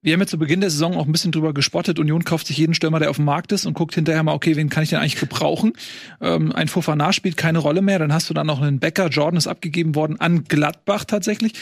[0.00, 1.98] wir haben ja zu Beginn der Saison auch ein bisschen drüber gespottet.
[1.98, 4.54] Union kauft sich jeden Stürmer, der auf dem Markt ist und guckt hinterher mal, okay,
[4.54, 5.72] wen kann ich denn eigentlich gebrauchen?
[6.20, 7.98] Ähm, ein Fofana spielt keine Rolle mehr.
[7.98, 9.08] Dann hast du dann noch einen Becker.
[9.08, 11.54] Jordan ist abgegeben worden an Gladbach tatsächlich.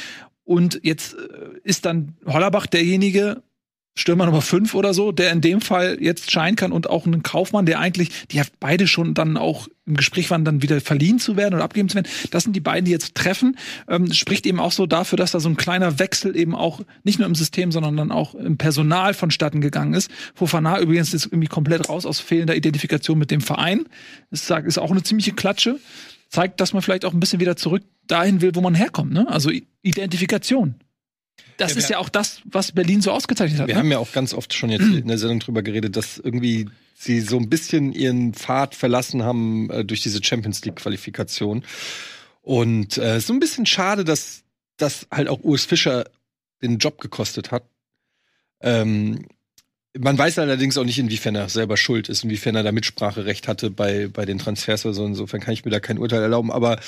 [0.45, 1.19] Und jetzt äh,
[1.65, 3.43] ist dann Hollerbach derjenige,
[3.99, 7.23] Stürmer Nummer 5 oder so, der in dem Fall jetzt scheinen kann und auch einen
[7.23, 11.19] Kaufmann, der eigentlich, die hat beide schon dann auch im Gespräch waren, dann wieder verliehen
[11.19, 12.09] zu werden oder abgeben zu werden.
[12.31, 13.57] Das sind die beiden, die jetzt treffen.
[13.89, 17.19] Ähm, spricht eben auch so dafür, dass da so ein kleiner Wechsel eben auch nicht
[17.19, 20.11] nur im System, sondern dann auch im Personal vonstatten gegangen ist.
[20.35, 23.85] Fofana übrigens ist irgendwie komplett raus aus fehlender Identifikation mit dem Verein.
[24.31, 25.79] Das ist auch eine ziemliche Klatsche.
[26.29, 29.13] Zeigt, dass man vielleicht auch ein bisschen wieder zurück dahin will, wo man herkommt.
[29.13, 29.27] Ne?
[29.29, 29.51] Also
[29.83, 30.75] Identifikation.
[31.57, 33.69] Das Ja, ist ja auch das, was Berlin so ausgezeichnet hat.
[33.69, 33.81] Wir ne?
[33.81, 37.21] haben ja auch ganz oft schon jetzt in der Sendung drüber geredet, dass irgendwie sie
[37.21, 41.65] so ein bisschen ihren Pfad verlassen haben äh, durch diese Champions League Qualifikation.
[42.43, 44.45] Und äh, so ein bisschen schade, dass
[44.77, 46.05] das halt auch Urs Fischer
[46.63, 47.65] den Job gekostet hat.
[48.61, 49.27] Ähm,
[49.99, 53.71] man weiß allerdings auch nicht, inwiefern er selber schuld ist, inwiefern er da Mitspracherecht hatte
[53.71, 55.07] bei, bei den Transfers oder so.
[55.07, 56.51] Insofern kann ich mir da kein Urteil erlauben.
[56.51, 56.79] Aber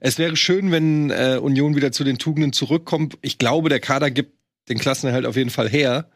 [0.00, 3.18] es wäre schön, wenn äh, Union wieder zu den Tugenden zurückkommt.
[3.22, 4.32] Ich glaube, der Kader gibt
[4.68, 6.08] den Klassenerhalt auf jeden Fall her.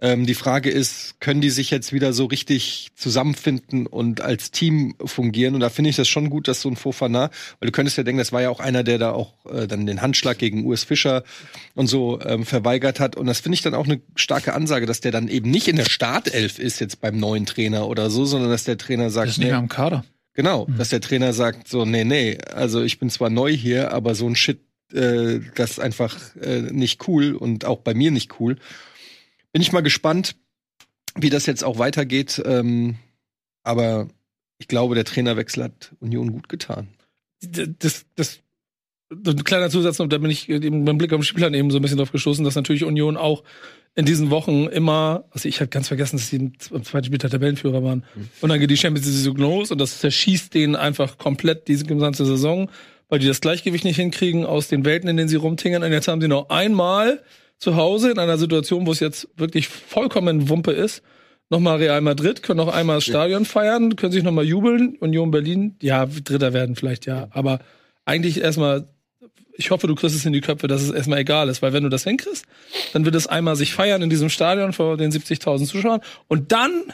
[0.00, 4.94] Ähm, die Frage ist, können die sich jetzt wieder so richtig zusammenfinden und als Team
[5.04, 5.54] fungieren?
[5.54, 8.04] Und da finde ich das schon gut, dass so ein Fofana, weil du könntest ja
[8.04, 10.84] denken, das war ja auch einer, der da auch äh, dann den Handschlag gegen Urs
[10.84, 11.24] Fischer
[11.74, 13.16] und so ähm, verweigert hat.
[13.16, 15.76] Und das finde ich dann auch eine starke Ansage, dass der dann eben nicht in
[15.76, 19.30] der Startelf ist jetzt beim neuen Trainer oder so, sondern dass der Trainer Das sagt,
[19.30, 20.04] ist nicht nee, mehr am Kader.
[20.34, 24.14] Genau, dass der Trainer sagt so, nee, nee, also ich bin zwar neu hier, aber
[24.14, 24.60] so ein Shit,
[24.92, 28.56] äh, das ist einfach äh, nicht cool und auch bei mir nicht cool.
[29.52, 30.36] Bin ich mal gespannt,
[31.16, 32.42] wie das jetzt auch weitergeht.
[32.44, 32.96] Ähm,
[33.62, 34.08] aber
[34.58, 36.88] ich glaube, der Trainerwechsel hat Union gut getan.
[37.40, 38.40] das, das,
[39.10, 41.78] so ein kleiner Zusatz noch, da bin ich beim Blick auf den Spielplan eben so
[41.78, 43.42] ein bisschen drauf gestoßen, dass natürlich Union auch
[43.94, 47.30] in diesen Wochen immer, also ich hatte ganz vergessen, dass sie im am zweiten Spieltag
[47.30, 48.04] Tabellenführer waren.
[48.40, 51.84] Und dann geht die Champions League Saison los und das zerschießt denen einfach komplett diese
[51.84, 52.70] gesamte Saison,
[53.08, 55.82] weil die das Gleichgewicht nicht hinkriegen aus den Welten, in denen sie rumtingern.
[55.82, 57.22] Und jetzt haben sie noch einmal
[57.58, 61.02] zu Hause in einer Situation, wo es jetzt wirklich vollkommen Wumpe ist,
[61.50, 64.96] nochmal Real Madrid, können noch einmal das Stadion feiern, können sich nochmal jubeln.
[65.00, 67.28] Union Berlin, ja, Dritter werden vielleicht, ja.
[67.30, 67.60] Aber
[68.04, 68.88] eigentlich erstmal,
[69.52, 71.82] ich hoffe, du kriegst es in die Köpfe, dass es erstmal egal ist, weil wenn
[71.82, 72.46] du das hinkriegst,
[72.92, 76.92] dann wird es einmal sich feiern in diesem Stadion vor den 70.000 Zuschauern und dann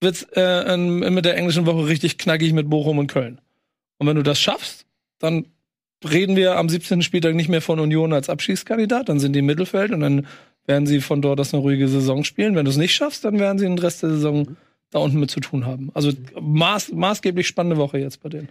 [0.00, 3.40] wird's äh, mit der englischen Woche richtig knackig mit Bochum und Köln.
[3.98, 4.84] Und wenn du das schaffst,
[5.20, 5.46] dann
[6.10, 7.02] reden wir am 17.
[7.02, 10.26] Spieltag nicht mehr von Union als Abschießkandidat, dann sind die im Mittelfeld und dann
[10.66, 12.54] werden sie von dort aus eine ruhige Saison spielen.
[12.54, 14.56] Wenn du es nicht schaffst, dann werden sie den Rest der Saison
[14.90, 15.90] da unten mit zu tun haben.
[15.94, 18.48] Also maß, maßgeblich spannende Woche jetzt bei denen.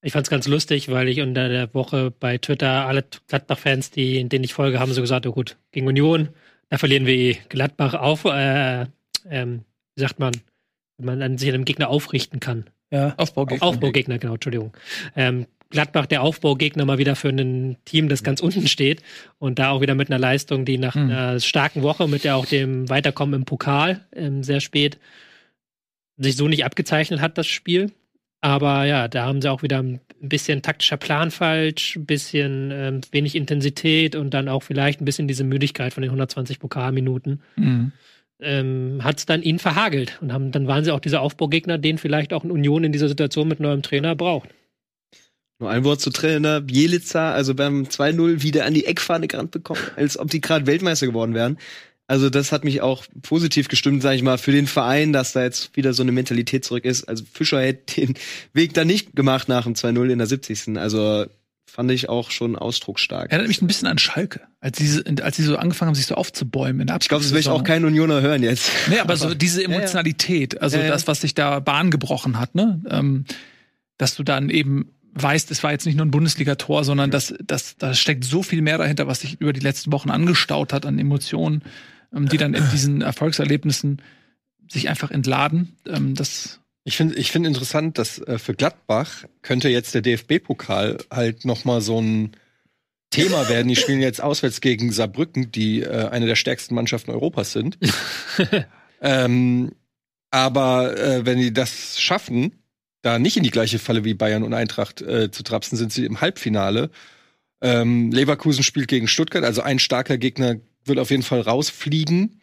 [0.00, 4.44] Ich fand's ganz lustig, weil ich unter der Woche bei Twitter alle Gladbach-Fans, die, denen
[4.44, 6.28] ich folge, haben so gesagt, oh gut, gegen Union,
[6.68, 7.38] da verlieren wir eh.
[7.48, 8.86] Gladbach auf, äh,
[9.28, 9.64] ähm,
[9.96, 10.32] wie sagt man,
[10.98, 12.66] wenn man an sich einem Gegner aufrichten kann.
[12.90, 13.14] Ja.
[13.16, 13.66] Aufbaugegner.
[13.66, 14.72] Aufbaugegner, genau, Entschuldigung.
[15.16, 19.02] Ähm, Gladbach der Aufbaugegner mal wieder für ein Team, das ganz unten steht
[19.38, 21.10] und da auch wieder mit einer Leistung, die nach Hm.
[21.10, 24.98] einer starken Woche mit der auch dem Weiterkommen im Pokal ähm, sehr spät
[26.18, 27.92] sich so nicht abgezeichnet hat, das Spiel.
[28.40, 33.00] Aber ja, da haben sie auch wieder ein bisschen taktischer Plan falsch, ein bisschen ähm,
[33.10, 37.40] wenig Intensität und dann auch vielleicht ein bisschen diese Müdigkeit von den 120 Pokalminuten.
[37.56, 37.92] Mhm.
[38.40, 41.98] Ähm, hat es dann ihnen verhagelt und haben, dann waren sie auch dieser Aufbaugegner, den
[41.98, 44.50] vielleicht auch eine Union in dieser Situation mit neuem Trainer braucht.
[45.60, 46.60] Nur ein Wort zu Trainer.
[46.60, 51.06] Bielica, also beim 2-0 wieder an die Eckfahne gerannt bekommen, als ob die gerade Weltmeister
[51.06, 51.58] geworden wären.
[52.06, 55.42] Also das hat mich auch positiv gestimmt, sage ich mal, für den Verein, dass da
[55.42, 57.04] jetzt wieder so eine Mentalität zurück ist.
[57.04, 58.14] Also Fischer hätte den
[58.54, 60.78] Weg da nicht gemacht nach dem 2-0 in der 70.
[60.78, 61.26] Also
[61.66, 63.30] fand ich auch schon ausdrucksstark.
[63.30, 66.14] Erinnert mich ein bisschen an Schalke, als sie, als sie so angefangen haben, sich so
[66.14, 66.80] aufzubäumen.
[66.80, 67.82] In der Ich glaube, das will ich auch Abstiegssaison.
[67.82, 68.70] kein Unioner hören jetzt.
[68.88, 70.88] Nee, aber so diese Emotionalität, also Ja, ja.
[70.90, 72.80] das, was sich da Bahn gebrochen hat, ne?
[72.88, 73.26] Ähm,
[73.98, 77.76] dass du dann eben weißt, es war jetzt nicht nur ein Bundesligator, sondern das, das,
[77.76, 80.98] da steckt so viel mehr dahinter, was sich über die letzten Wochen angestaut hat an
[80.98, 81.62] Emotionen,
[82.14, 84.02] ähm, die dann in diesen Erfolgserlebnissen
[84.70, 85.76] sich einfach entladen.
[85.86, 90.98] Ähm, das Ich finde ich finde interessant, dass äh, für Gladbach könnte jetzt der DFB-Pokal
[91.10, 92.32] halt noch mal so ein
[93.10, 93.68] Thema werden.
[93.68, 97.78] Die spielen jetzt auswärts gegen Saarbrücken, die äh, eine der stärksten Mannschaften Europas sind.
[99.00, 99.72] ähm,
[100.30, 102.52] aber äh, wenn die das schaffen,
[103.02, 106.04] da nicht in die gleiche Falle wie Bayern und Eintracht äh, zu trapsen, sind sie
[106.04, 106.90] im Halbfinale.
[107.60, 112.40] Ähm, Leverkusen spielt gegen Stuttgart, also ein starker Gegner wird auf jeden Fall rausfliegen.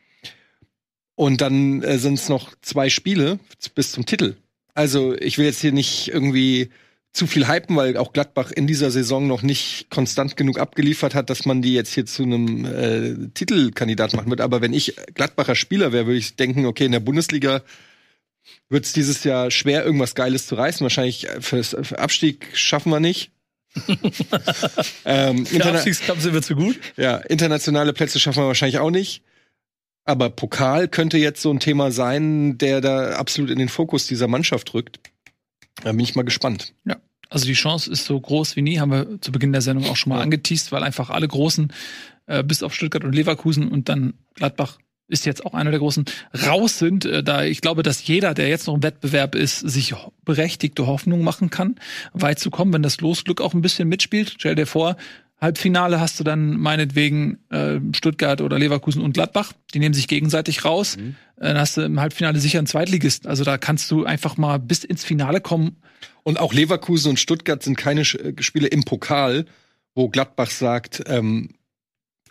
[1.15, 3.39] Und dann äh, sind es noch zwei Spiele
[3.73, 4.35] bis zum Titel.
[4.73, 6.69] Also ich will jetzt hier nicht irgendwie
[7.13, 11.29] zu viel hypen, weil auch Gladbach in dieser Saison noch nicht konstant genug abgeliefert hat,
[11.29, 14.41] dass man die jetzt hier zu einem äh, Titelkandidat machen wird.
[14.41, 17.63] Aber wenn ich Gladbacher Spieler wäre, würde ich denken, okay, in der Bundesliga
[18.69, 20.83] wird es dieses Jahr schwer, irgendwas Geiles zu reißen.
[20.83, 23.31] Wahrscheinlich fürs, für Abstieg schaffen wir nicht.
[25.05, 26.79] ähm, interna Abstiegskampf sind wir zu gut.
[26.95, 29.21] ja, internationale Plätze schaffen wir wahrscheinlich auch nicht.
[30.05, 34.27] Aber Pokal könnte jetzt so ein Thema sein, der da absolut in den Fokus dieser
[34.27, 34.99] Mannschaft rückt.
[35.83, 36.73] Da bin ich mal gespannt.
[36.85, 36.97] Ja,
[37.29, 39.95] also die Chance ist so groß wie nie, haben wir zu Beginn der Sendung auch
[39.95, 41.73] schon mal angeteased, weil einfach alle Großen,
[42.27, 44.77] äh, bis auf Stuttgart und Leverkusen und dann Gladbach
[45.07, 46.05] ist jetzt auch einer der Großen,
[46.45, 47.05] raus sind.
[47.05, 51.23] Äh, da ich glaube, dass jeder, der jetzt noch im Wettbewerb ist, sich berechtigte Hoffnung
[51.23, 51.75] machen kann,
[52.13, 54.35] weit zu kommen, wenn das Losglück auch ein bisschen mitspielt.
[54.37, 54.95] Stell dir vor,
[55.39, 59.51] Halbfinale hast du dann meinetwegen äh, Stuttgart oder Leverkusen und Gladbach.
[59.73, 60.95] Die nehmen sich gegenseitig raus.
[60.95, 63.29] Äh, Dann hast du im Halbfinale sicher einen Zweitligisten.
[63.29, 65.75] Also da kannst du einfach mal bis ins Finale kommen
[66.23, 69.45] Und auch Leverkusen und Stuttgart sind keine äh, Spiele im Pokal,
[69.93, 71.49] wo Gladbach sagt, ähm,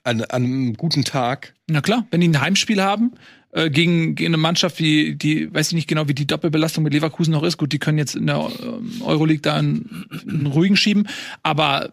[0.04, 1.54] an, an einem guten Tag.
[1.68, 3.12] Na klar, wenn die ein Heimspiel haben
[3.52, 6.92] äh, gegen, gegen eine Mannschaft, wie die, weiß ich nicht genau, wie die Doppelbelastung mit
[6.92, 7.56] Leverkusen noch ist.
[7.56, 11.08] Gut, die können jetzt in der ähm, Euroleague da einen, einen ruhigen schieben,
[11.42, 11.92] aber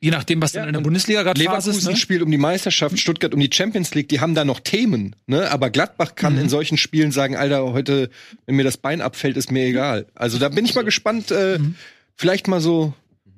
[0.00, 1.96] je nachdem, was dann in der Bundesliga gerade Leverkusen ist, ne?
[1.96, 5.48] spielt um die Meisterschaft, Stuttgart um die Champions League, die haben da noch Themen, ne?
[5.52, 6.40] Aber Gladbach kann Mhm.
[6.40, 8.10] in solchen Spielen sagen, Alter, heute,
[8.46, 10.06] wenn mir das Bein abfällt, ist mir egal.
[10.16, 11.76] Also da bin ich mal gespannt, äh, Mhm.
[12.16, 12.94] vielleicht mal so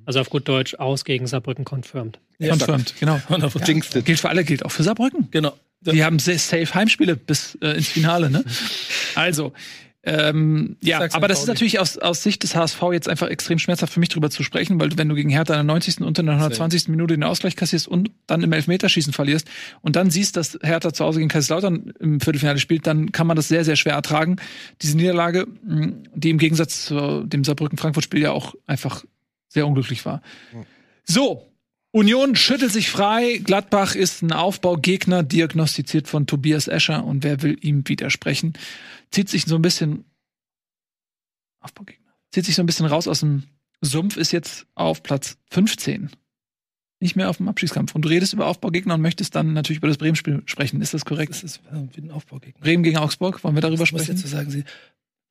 [0.06, 2.18] Also auf gut Deutsch aus gegen Saarbrücken confirmed.
[2.40, 3.20] Confirmed, genau.
[3.96, 4.04] it.
[4.04, 5.28] Gilt für alle, gilt auch für Saarbrücken.
[5.30, 5.54] Genau.
[5.80, 8.44] Die haben sehr safe Heimspiele bis äh, ins Finale, ne?
[9.14, 9.52] Also,
[10.06, 13.92] Ähm, ja, aber das ist natürlich aus, aus Sicht des HSV jetzt einfach extrem schmerzhaft
[13.92, 16.02] für mich drüber zu sprechen, weil wenn du gegen Hertha in der 90.
[16.02, 16.88] und in der 120.
[16.88, 19.48] Minute den Ausgleich kassierst und dann im Elfmeterschießen verlierst
[19.80, 23.36] und dann siehst, dass Hertha zu Hause gegen Kaiserslautern im Viertelfinale spielt, dann kann man
[23.36, 24.36] das sehr, sehr schwer ertragen.
[24.82, 29.04] Diese Niederlage, mh, die im Gegensatz zu dem Saarbrücken-Frankfurt-Spiel ja auch einfach
[29.48, 30.20] sehr unglücklich war.
[31.04, 31.46] So,
[31.94, 33.38] Union schüttelt sich frei.
[33.38, 37.04] Gladbach ist ein Aufbaugegner, diagnostiziert von Tobias Escher.
[37.04, 38.54] Und wer will ihm widersprechen?
[39.12, 40.04] Zieht sich so ein bisschen
[41.60, 42.12] Aufbaugegner.
[42.32, 43.44] Zieht sich so ein bisschen raus aus dem
[43.80, 46.10] Sumpf, ist jetzt auf Platz 15.
[46.98, 47.94] Nicht mehr auf dem Abschiedskampf.
[47.94, 50.82] Und du redest über Aufbaugegner und möchtest dann natürlich über das Bremen-Spiel sprechen.
[50.82, 51.30] Ist das korrekt?
[51.30, 52.60] Das ist äh, wie ein Aufbaugegner.
[52.60, 54.10] Bremen gegen Augsburg, wollen wir darüber muss sprechen?
[54.10, 54.64] jetzt so sagen, sie,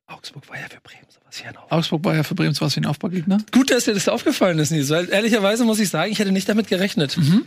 [0.06, 1.76] Augsburg war ja für Bremen sowas hier ein Aufbau.
[1.76, 3.38] Augsburg war ja für Bremen sowas wie ein Aufbaugegner.
[3.52, 6.48] Gut, dass dir das aufgefallen ist, Nils, weil ehrlicherweise muss ich sagen, ich hätte nicht
[6.48, 7.16] damit gerechnet.
[7.16, 7.46] Mhm.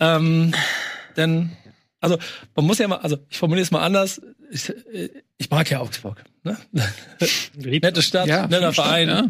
[0.00, 0.54] Ähm,
[1.16, 1.52] denn,
[2.00, 2.18] also,
[2.56, 4.22] man muss ja mal, also, ich formuliere es mal anders.
[4.50, 6.24] Ich, äh, ich mag ja Augsburg.
[6.42, 6.56] Ne?
[7.56, 9.08] Nette Stadt, netter Verein.
[9.08, 9.26] Ja.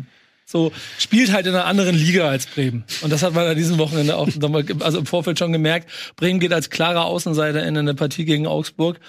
[0.47, 2.85] So, spielt halt in einer anderen Liga als Bremen.
[3.01, 5.89] Und das hat man an diesem Wochenende auch nochmal, also im Vorfeld schon gemerkt.
[6.16, 9.01] Bremen geht als klarer Außenseiter in eine Partie gegen Augsburg.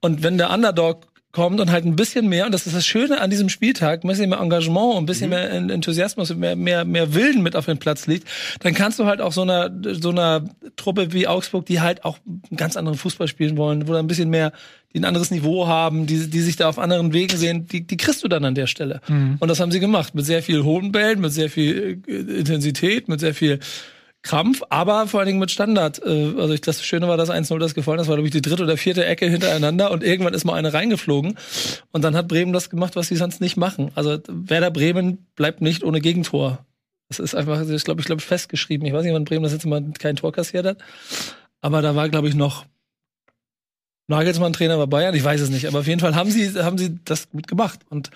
[0.00, 3.20] Und wenn der Underdog kommt und halt ein bisschen mehr, und das ist das Schöne
[3.20, 7.14] an diesem Spieltag, ein bisschen mehr Engagement, ein bisschen mehr En- Enthusiasmus, mehr, mehr, mehr
[7.14, 8.26] Wilden mit auf den Platz liegt,
[8.60, 10.44] dann kannst du halt auch so einer, so einer
[10.76, 14.08] Truppe wie Augsburg, die halt auch einen ganz anderen Fußball spielen wollen, wo da ein
[14.08, 14.52] bisschen mehr,
[14.92, 17.96] die ein anderes Niveau haben, die, die sich da auf anderen Wegen sehen, die, die
[17.96, 19.00] kriegst du dann an der Stelle.
[19.38, 20.16] Und das haben sie gemacht.
[20.16, 23.60] Mit sehr viel hohen Bällen, mit sehr viel äh, Intensität, mit sehr viel
[24.22, 25.98] Krampf, aber vor allen Dingen mit Standard.
[26.04, 27.98] Äh, Also ich, das Schöne war, dass 1-0 das gefallen.
[27.98, 30.72] Das war, glaube ich, die dritte oder vierte Ecke hintereinander und irgendwann ist mal eine
[30.74, 31.38] reingeflogen.
[31.90, 33.90] Und dann hat Bremen das gemacht, was sie sonst nicht machen.
[33.94, 36.66] Also Werder Bremen bleibt nicht ohne Gegentor.
[37.08, 38.86] Das ist einfach, das ist, glaube ich, glaube ich, festgeschrieben.
[38.86, 40.78] Ich weiß nicht, wann Bremen das jetzt mal kein Tor kassiert hat.
[41.60, 42.66] Aber da war, glaube ich, noch
[44.06, 45.14] Nagelsmann Trainer bei Bayern.
[45.14, 45.66] Ich weiß es nicht.
[45.66, 48.10] Aber auf jeden Fall haben sie, haben sie das gut gemacht und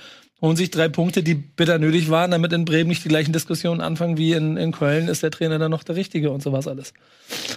[0.44, 3.80] holen sich drei Punkte, die bitter nötig waren, damit in Bremen nicht die gleichen Diskussionen
[3.80, 5.08] anfangen wie in, in Köln.
[5.08, 6.92] Ist der Trainer dann noch der Richtige und sowas alles.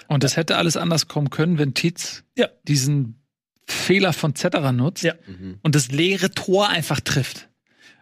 [0.07, 2.47] Und das hätte alles anders kommen können, wenn Tietz Ja.
[2.67, 3.21] diesen
[3.67, 5.13] Fehler von Zetterer nutzt Ja.
[5.61, 7.49] und das leere Tor einfach trifft.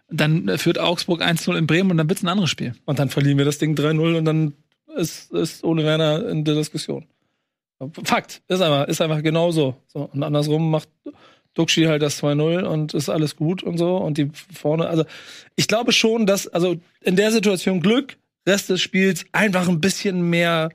[0.10, 2.76] Dann führt Augsburg 1-0 in Bremen und dann wird's ein anderes Spiel.
[2.86, 4.54] Und dann verlieren wir das Ding 3-0 und dann
[4.96, 7.06] ist, ist Ole Werner in der Diskussion.
[8.04, 9.76] Fakt, ist einfach, ist einfach genau so.
[9.88, 10.02] so.
[10.14, 10.88] Und andersrum macht
[11.56, 13.98] Duxi halt das 2-0 und ist alles gut und so.
[13.98, 15.06] Und die vorne, also
[15.56, 18.18] ich glaube schon, dass, also in der Situation Glück,
[18.48, 20.70] Rest des Spiels einfach ein bisschen mehr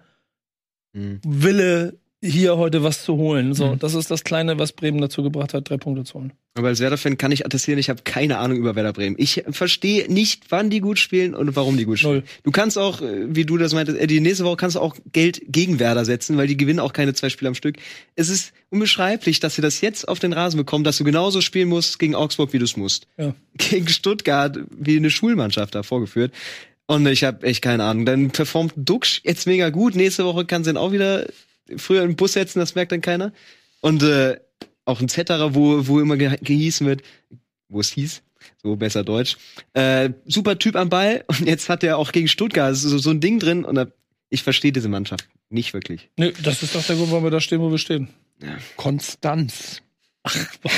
[0.92, 1.20] Mhm.
[1.24, 3.54] Wille, hier heute was zu holen.
[3.54, 3.78] So, Mhm.
[3.78, 6.32] das ist das Kleine, was Bremen dazu gebracht hat, drei Punkte zu holen.
[6.54, 9.16] Aber als Werder-Fan kann ich attestieren, ich habe keine Ahnung über Werder Bremen.
[9.18, 12.14] Ich verstehe nicht, wann die gut spielen und warum die gut spielen.
[12.16, 12.22] Null.
[12.42, 14.96] Du kannst auch, äh, wie du das meintest, äh, die nächste Woche kannst du auch
[15.12, 17.76] Geld gegen Werder setzen, weil die gewinnen auch keine zwei Spiele am Stück.
[18.16, 21.68] Es ist unbeschreiblich, dass sie das jetzt auf den Rasen bekommen, dass du genauso spielen
[21.68, 23.06] musst gegen Augsburg, wie du es musst.
[23.16, 23.34] Ja.
[23.56, 26.32] Gegen Stuttgart, wie eine Schulmannschaft da vorgeführt.
[26.86, 28.04] Und ich habe echt keine Ahnung.
[28.04, 29.94] Dann performt Duxch jetzt mega gut.
[29.94, 31.26] Nächste Woche kann sie ihn auch wieder
[31.76, 33.32] früher in den Bus setzen, das merkt dann keiner.
[33.80, 34.38] Und äh,
[34.84, 37.02] auch ein Zetterer, wo, wo immer ge gehießen wird,
[37.68, 38.22] wo es hieß,
[38.62, 39.36] so besser Deutsch.
[39.74, 43.20] Äh, super Typ am Ball und jetzt hat er auch gegen Stuttgart so, so ein
[43.20, 43.86] Ding drin und da,
[44.28, 46.08] ich verstehe diese Mannschaft nicht wirklich.
[46.16, 48.08] Nö, das ist doch der Grund, warum wir da stehen, wo wir stehen.
[48.76, 49.82] Konstanz.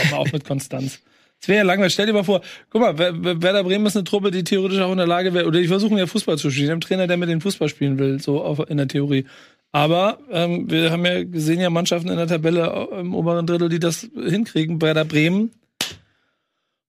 [0.08, 1.00] Aber auch mit Konstanz.
[1.40, 1.92] Es wäre ja langweilig.
[1.92, 2.40] Stell dir mal vor,
[2.70, 5.34] guck mal, Wer- Wer- Werder Bremen ist eine Truppe, die theoretisch auch in der Lage
[5.34, 6.66] wäre, oder die versuchen ja Fußball zu spielen.
[6.66, 9.24] Die haben einen Trainer, der mit den Fußball spielen will, so in der Theorie.
[9.72, 13.68] Aber ähm, wir haben ja gesehen, ja Mannschaften in der Tabelle äh, im oberen Drittel,
[13.70, 14.80] die das hinkriegen.
[14.82, 15.50] Werder Bremen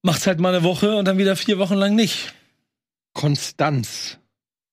[0.01, 2.33] macht's halt mal eine Woche und dann wieder vier Wochen lang nicht.
[3.13, 4.17] Konstanz.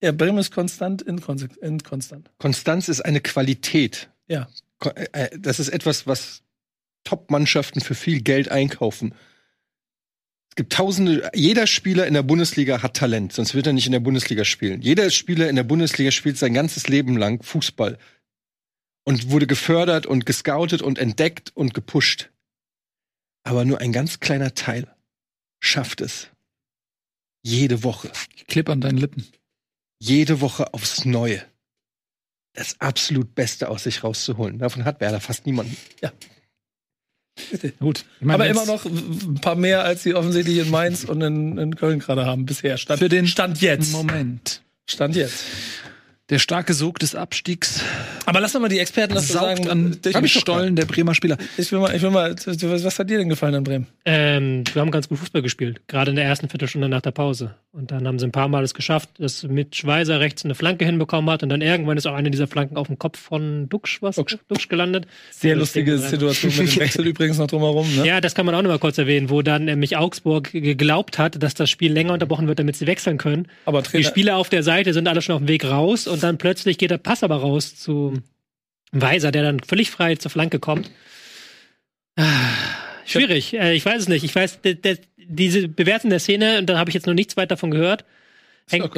[0.03, 2.31] Ja, Bremen ist konstant, inkonstant.
[2.39, 4.09] Konstanz ist eine Qualität.
[4.27, 4.49] Ja.
[4.79, 6.43] Ko- äh, Das ist etwas, was
[7.05, 9.15] Top-Mannschaften für viel Geld einkaufen.
[10.51, 13.93] Es gibt tausende, jeder Spieler in der Bundesliga hat Talent, sonst wird er nicht in
[13.93, 14.83] der Bundesliga spielen.
[14.83, 17.99] Jeder Spieler in der Bundesliga spielt sein ganzes Leben lang Fußball
[19.05, 22.31] und wurde gefördert und gescoutet und entdeckt und gepusht.
[23.45, 24.89] Aber nur ein ganz kleiner Teil
[25.61, 26.29] schafft es.
[27.43, 28.11] Jede Woche
[28.49, 29.27] Klipp an deinen Lippen.
[30.01, 31.43] jede Woche aufs Neue
[32.53, 34.59] das absolut Beste aus sich rauszuholen.
[34.59, 35.77] Davon hat Werder fast niemanden.
[37.81, 38.05] Gut.
[38.21, 41.59] Ich meine, Aber immer noch ein paar mehr, als sie offensichtlich in Mainz und in,
[41.59, 42.77] in Köln gerade haben bisher.
[42.77, 43.93] Stand, Für den Stand jetzt.
[43.93, 44.63] Moment.
[44.87, 45.45] Stand jetzt.
[46.31, 47.83] Der starke Sog des Abstiegs
[48.25, 49.69] Aber lass doch mal die Experten das sagen.
[49.69, 51.37] an ich, den Stollen der Bremer Spieler.
[51.57, 53.89] ich will mal, ich will mal, was hat dir denn gefallen an Bremen?
[54.05, 57.57] Ähm, wir haben ganz gut Fußball gespielt, gerade in der ersten Viertelstunde nach der Pause.
[57.73, 60.85] Und dann haben sie ein paar Mal es geschafft, dass mit Schweizer rechts eine Flanke
[60.85, 61.45] hinbekommen hat.
[61.45, 64.17] Und dann irgendwann ist auch eine dieser Flanken auf dem Kopf von Duxch, was?
[64.17, 64.39] Duxch.
[64.49, 65.07] Duxch gelandet.
[65.31, 65.97] Sehr Das lustige.
[65.99, 67.87] Situation mit dem Wechsel übrigens noch drumherum.
[67.95, 68.07] Ne?
[68.07, 71.41] Ja, das kann man auch noch mal kurz erwähnen, wo dann nämlich Augsburg geglaubt hat,
[71.41, 73.47] dass das Spiel länger unterbrochen wird, damit sie wechseln können.
[73.67, 76.25] Aber Die Trainer, Spieler auf der Seite sind alle schon auf dem Weg raus und
[76.25, 78.15] dann plötzlich geht der Pass aber raus zu
[78.91, 80.91] Weiser, der dann völlig frei zur Flanke kommt.
[82.17, 82.25] Ah,
[83.07, 84.25] Schwierig, äh, ich weiß es nicht.
[84.25, 84.61] Ich weiß,
[85.31, 88.05] diese Bewertung der Szene, und da habe ich jetzt noch nichts weiter davon gehört,
[88.69, 88.91] hängt,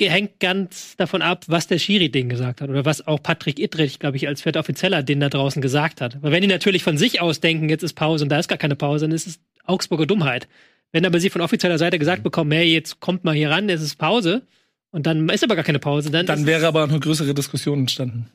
[0.00, 4.16] hängt ganz davon ab, was der Schiri-Ding gesagt hat oder was auch Patrick Ittrich, glaube
[4.16, 6.22] ich, als vierter Offizieller den da draußen gesagt hat.
[6.22, 8.58] Weil wenn die natürlich von sich aus denken, jetzt ist Pause und da ist gar
[8.58, 10.48] keine Pause, dann ist es Augsburger Dummheit.
[10.92, 13.82] Wenn aber sie von offizieller Seite gesagt bekommen, hey, jetzt kommt mal hier ran, es
[13.82, 14.42] ist Pause
[14.90, 18.30] und dann ist aber gar keine Pause, dann, Dann wäre aber eine größere Diskussion entstanden.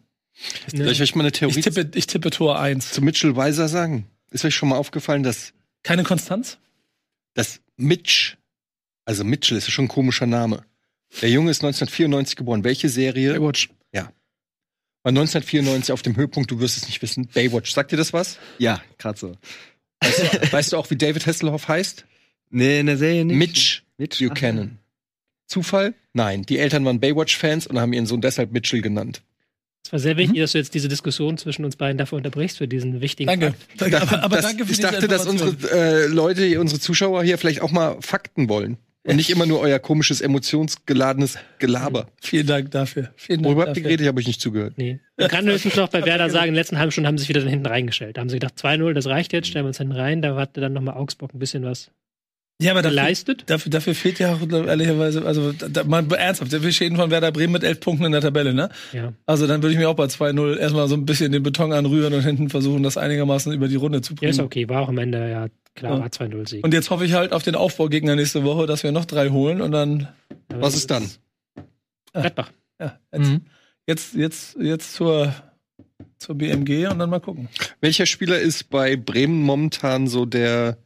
[0.71, 2.91] ne, Soll ich euch mal eine Ich Theorie tippe, ich tippe Tor 1.
[2.91, 4.07] zu Mitchell Weiser sagen?
[4.29, 5.53] Ist euch schon mal aufgefallen, dass,
[5.83, 6.57] Keine Konstanz?
[7.33, 8.37] Dass Mitch,
[9.05, 10.65] also Mitchell ist ja schon ein komischer Name.
[11.21, 12.63] Der Junge ist 1994 geboren.
[12.63, 13.69] Welche Serie Baywatch.
[15.03, 16.49] war 1994 auf dem Höhepunkt?
[16.49, 17.27] Du wirst es nicht wissen.
[17.27, 17.71] Baywatch.
[17.71, 18.39] Sagt dir das was?
[18.57, 19.35] Ja, grad so.
[20.51, 22.05] Weißt du auch, wie David Hasselhoff heißt?
[22.49, 23.37] Nee, in der Serie nicht.
[23.37, 24.79] Mitch Mitch Buchanan.
[25.47, 25.93] Zufall?
[26.13, 26.43] Nein.
[26.43, 29.23] Die Eltern waren Baywatch-Fans und haben ihren Sohn deshalb Mitchell genannt.
[29.85, 32.67] Es war sehr wichtig, dass du jetzt diese Diskussion zwischen uns beiden dafür unterbrichst für
[32.67, 33.53] diesen wichtigen Danke.
[33.77, 33.81] Fakt.
[33.81, 34.01] danke.
[34.01, 37.61] Aber, aber das, danke für ich dachte, dass unsere äh, Leute, unsere Zuschauer hier vielleicht
[37.61, 38.77] auch mal Fakten wollen.
[39.05, 42.07] Und nicht immer nur euer komisches, emotionsgeladenes Gelaber.
[42.21, 43.11] Vielen Dank dafür.
[43.17, 44.07] Vielen Dank Worüber habt ihr geredet?
[44.07, 44.75] Habe ich nicht zugehört.
[44.77, 45.01] Nee.
[45.17, 47.29] Man kann höchstens noch bei Werder sagen, in den letzten halben Stunden haben sie sich
[47.29, 48.15] wieder dann hinten reingestellt.
[48.15, 50.21] Da haben sie gedacht, 2-0, das reicht jetzt, stellen wir uns hinten rein.
[50.21, 51.91] Da hat dann nochmal Augsburg ein bisschen was
[52.63, 53.43] Ja, aber dafür, geleistet.
[53.47, 57.53] dafür, dafür fehlt ja auch ehrlicherweise, also da, mal ernsthaft, wir stehen von Werder Bremen
[57.53, 58.69] mit elf Punkten in der Tabelle, ne?
[58.91, 59.13] Ja.
[59.25, 62.13] Also dann würde ich mir auch bei 2-0 erstmal so ein bisschen den Beton anrühren
[62.13, 64.31] und hinten versuchen, das einigermaßen über die Runde zu ja, bringen.
[64.31, 64.67] ist okay.
[64.69, 65.99] War auch am Ende ja klar, Ja.
[65.99, 66.63] war 2-0-Sieg.
[66.63, 69.61] Und jetzt hoffe ich halt auf den Aufbaugegner nächste Woche, dass wir noch drei holen
[69.61, 70.07] und dann
[70.49, 71.09] Was ist dann?
[72.13, 72.51] Gladbach.
[72.79, 73.41] ja, jetzt, Mhm.
[73.87, 75.33] jetzt, jetzt, jetzt zur,
[76.19, 77.49] zur BMG und dann mal gucken.
[77.81, 80.77] Welcher Spieler ist bei Bremen momentan so der,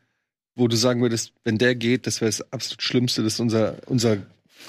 [0.57, 3.75] wo du sagen würdest, wenn der geht, das wäre das absolut Schlimmste, das ist unser,
[3.85, 4.17] unser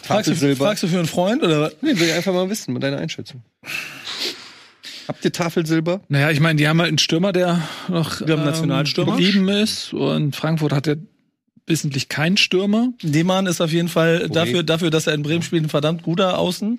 [0.03, 1.77] Fragst du, fragst du für einen Freund oder was?
[1.81, 3.43] Nee, will ich einfach mal wissen, mit deiner Einschätzung.
[5.09, 6.03] Habt ihr Tafelsilber?
[6.09, 9.13] Naja, ich meine, die haben halt einen Stürmer, der noch einen Nationalstürmer.
[9.17, 9.93] geblieben ist.
[9.95, 10.95] Und Frankfurt hat ja
[11.67, 12.93] wissentlich keinen Stürmer.
[13.03, 16.39] Demann ist auf jeden Fall dafür, dafür, dass er in Bremen spielt, ein verdammt guter
[16.39, 16.79] Außen.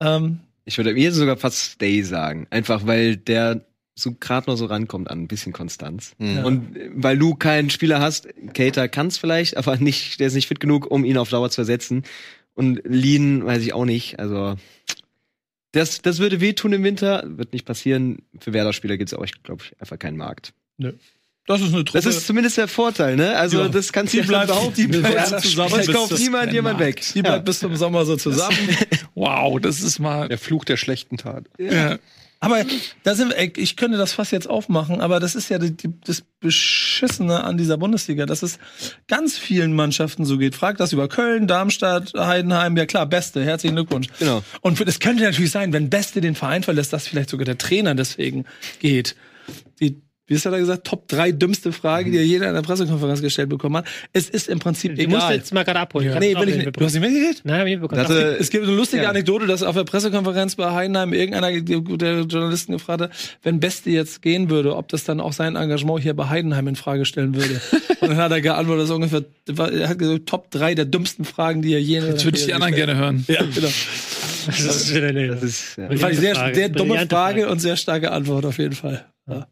[0.00, 2.46] Ähm, Ich würde mir sogar fast Stay sagen.
[2.50, 3.60] Einfach weil der
[3.96, 6.12] so gerade noch so rankommt an ein bisschen Konstanz.
[6.18, 6.42] Ja.
[6.44, 10.34] Und äh, weil du keinen Spieler hast, Cater kann es vielleicht, aber nicht, der ist
[10.34, 12.02] nicht fit genug, um ihn auf Dauer zu ersetzen.
[12.54, 14.18] Und Lean weiß ich auch nicht.
[14.18, 14.56] Also
[15.72, 18.18] das, das würde wehtun im Winter, wird nicht passieren.
[18.40, 20.52] Für Werder-Spieler gibt es auch, glaube ich, einfach keinen Markt.
[20.78, 21.92] das ist eine Truppe.
[21.92, 23.36] Das ist zumindest der Vorteil, ne?
[23.36, 23.68] Also Ja.
[23.68, 24.74] das kannst Die du bleibt- behaupten.
[24.76, 27.00] die bleibt zusammen bis kauft niemand jemand weg.
[27.14, 27.42] die bleibt Ja.
[27.42, 28.56] bis zum Sommer so zusammen.
[29.16, 30.26] Wow, das ist mal.
[30.28, 31.44] Der Fluch der schlechten Tat.
[31.58, 31.98] Ja.
[32.44, 32.64] Aber
[33.02, 36.22] da sind ich könnte das fast jetzt aufmachen, aber das ist ja die, die, das
[36.40, 38.58] Beschissene an dieser Bundesliga, dass es
[39.08, 40.54] ganz vielen Mannschaften so geht.
[40.54, 44.08] Frag das über Köln, Darmstadt, Heidenheim, ja klar, Beste, herzlichen Glückwunsch.
[44.18, 44.42] Genau.
[44.60, 47.94] Und es könnte natürlich sein, wenn Beste den Verein verlässt, dass vielleicht sogar der Trainer
[47.94, 48.44] deswegen
[48.80, 49.16] geht.
[49.80, 52.62] Die, wie ist er da gesagt, Top 3 dümmste Frage, die er jeder in der
[52.62, 53.86] Pressekonferenz gestellt bekommen hat.
[54.12, 55.36] Es ist im Prinzip Du musst egal.
[55.36, 56.12] jetzt mal gerade abholen.
[56.12, 56.80] Hab nee, will ich nicht nicht.
[56.80, 57.42] Du hast nicht mitgekriegt?
[57.44, 58.08] Nein, hab ich nicht mitbekommen.
[58.08, 59.10] Das, äh, Es gibt eine lustige Ja.
[59.10, 63.10] Anekdote, dass auf der Pressekonferenz bei Heidenheim irgendeiner der Journalisten gefragt hat,
[63.42, 66.76] wenn Beste jetzt gehen würde, ob das dann auch sein Engagement hier bei Heidenheim in
[66.76, 67.60] Frage stellen würde.
[68.00, 69.24] Und dann hat er geantwortet, das ist ungefähr,
[69.80, 72.46] er hat gesagt, Top 3 der dümmsten Fragen, die er je in Jetzt würde ich
[72.46, 73.24] die anderen gerne hören.
[73.28, 73.68] Ja, genau.
[74.46, 75.88] das ist Das ist, ja.
[75.88, 77.48] Das fand ich sehr, sehr dumme Frage, Frage.
[77.48, 79.04] und sehr starke Antwort auf jeden Fall.
[79.28, 79.46] Ja.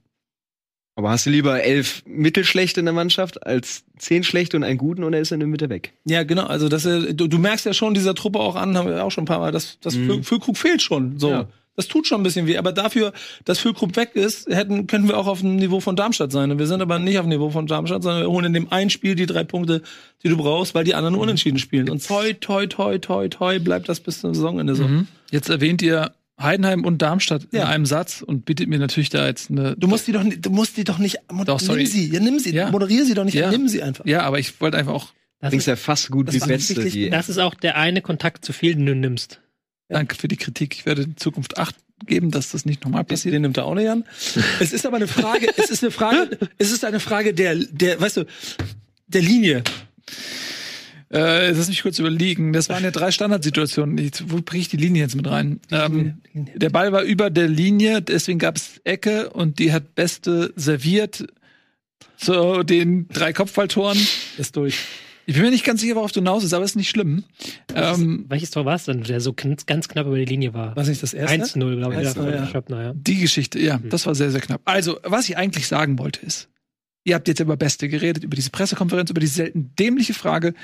[0.94, 5.04] Aber hast du lieber elf mittelschlechte in der Mannschaft als zehn schlechte und einen guten
[5.04, 5.94] und er ist in der Mitte weg?
[6.04, 6.44] Ja, genau.
[6.44, 9.10] Also das, äh, du, du merkst ja schon dieser Truppe auch an, haben wir auch
[9.10, 10.22] schon ein paar Mal, dass das Mhm.
[10.22, 11.18] Füllkrug fehlt schon.
[11.18, 11.30] So.
[11.30, 11.48] Ja.
[11.74, 12.58] Das tut schon ein bisschen weh.
[12.58, 13.14] Aber dafür,
[13.46, 16.50] dass Füllkrug weg ist, hätten, könnten wir auch auf dem Niveau von Darmstadt sein.
[16.50, 18.70] Und wir sind aber nicht auf dem Niveau von Darmstadt, sondern wir holen in dem
[18.70, 19.80] einen Spiel die drei Punkte,
[20.22, 21.88] die du brauchst, weil die anderen unentschieden spielen.
[21.88, 24.84] Und toi, toi, toi, toi, toi, bleibt das bis zum Saisonende so.
[24.86, 25.06] Mhm.
[25.30, 27.68] Jetzt erwähnt ihr Heidenheim und Darmstadt in Ja.
[27.68, 29.76] einem Satz und bietet mir natürlich da jetzt eine.
[29.76, 31.78] Du musst die doch, nicht- du musst die doch nicht, Doch, sorry.
[31.82, 32.70] nimm sie, ja, nimm sie, Ja.
[32.70, 33.50] moderier sie doch nicht, Ja.
[33.50, 34.04] nimm sie einfach.
[34.06, 35.08] Ja, aber ich wollte einfach auch.
[35.40, 38.00] das, Dings ist, ja fast gut Das wie wirklich- Die, das ist auch der eine
[38.00, 39.40] Kontakt zu viel, den du nimmst.
[39.88, 40.74] Danke für die Kritik.
[40.74, 41.74] Ich werde in Zukunft Acht
[42.06, 43.34] geben, dass das nicht nochmal passiert.
[43.34, 44.04] Den nimmt er auch nicht an.
[44.60, 48.00] es ist aber eine Frage, es ist eine Frage, es ist eine Frage der, der,
[48.00, 48.24] weißt du,
[49.08, 49.62] der Linie.
[51.12, 52.52] Äh, lass mich kurz überlegen.
[52.52, 53.98] Das waren ja drei Standardsituationen.
[53.98, 55.60] Ich, wo bringe ich die Linie jetzt mit rein?
[55.70, 60.52] Ähm, der Ball war über der Linie, deswegen gab es Ecke und die hat Beste
[60.56, 61.26] serviert
[62.16, 63.98] zu den drei Kopfballtoren.
[64.38, 64.78] Ist durch.
[65.26, 67.24] Ich bin mir nicht ganz sicher, worauf du hinaus ist, aber ist nicht schlimm.
[67.74, 70.74] Ähm, Welches Tor war es denn, der so ganz knapp über die Linie war?
[70.74, 71.58] Was nicht das erste?
[71.58, 72.00] 1-0, glaube ich.
[72.00, 72.46] 1-0, ja, von ja.
[72.46, 72.92] Schöppner, ja.
[72.94, 74.62] die Geschichte, ja, das war sehr, sehr knapp.
[74.64, 76.48] Also, was ich eigentlich sagen wollte ist,
[77.04, 80.54] ihr habt jetzt über Beste geredet, über diese Pressekonferenz, über diese selten dämliche Frage,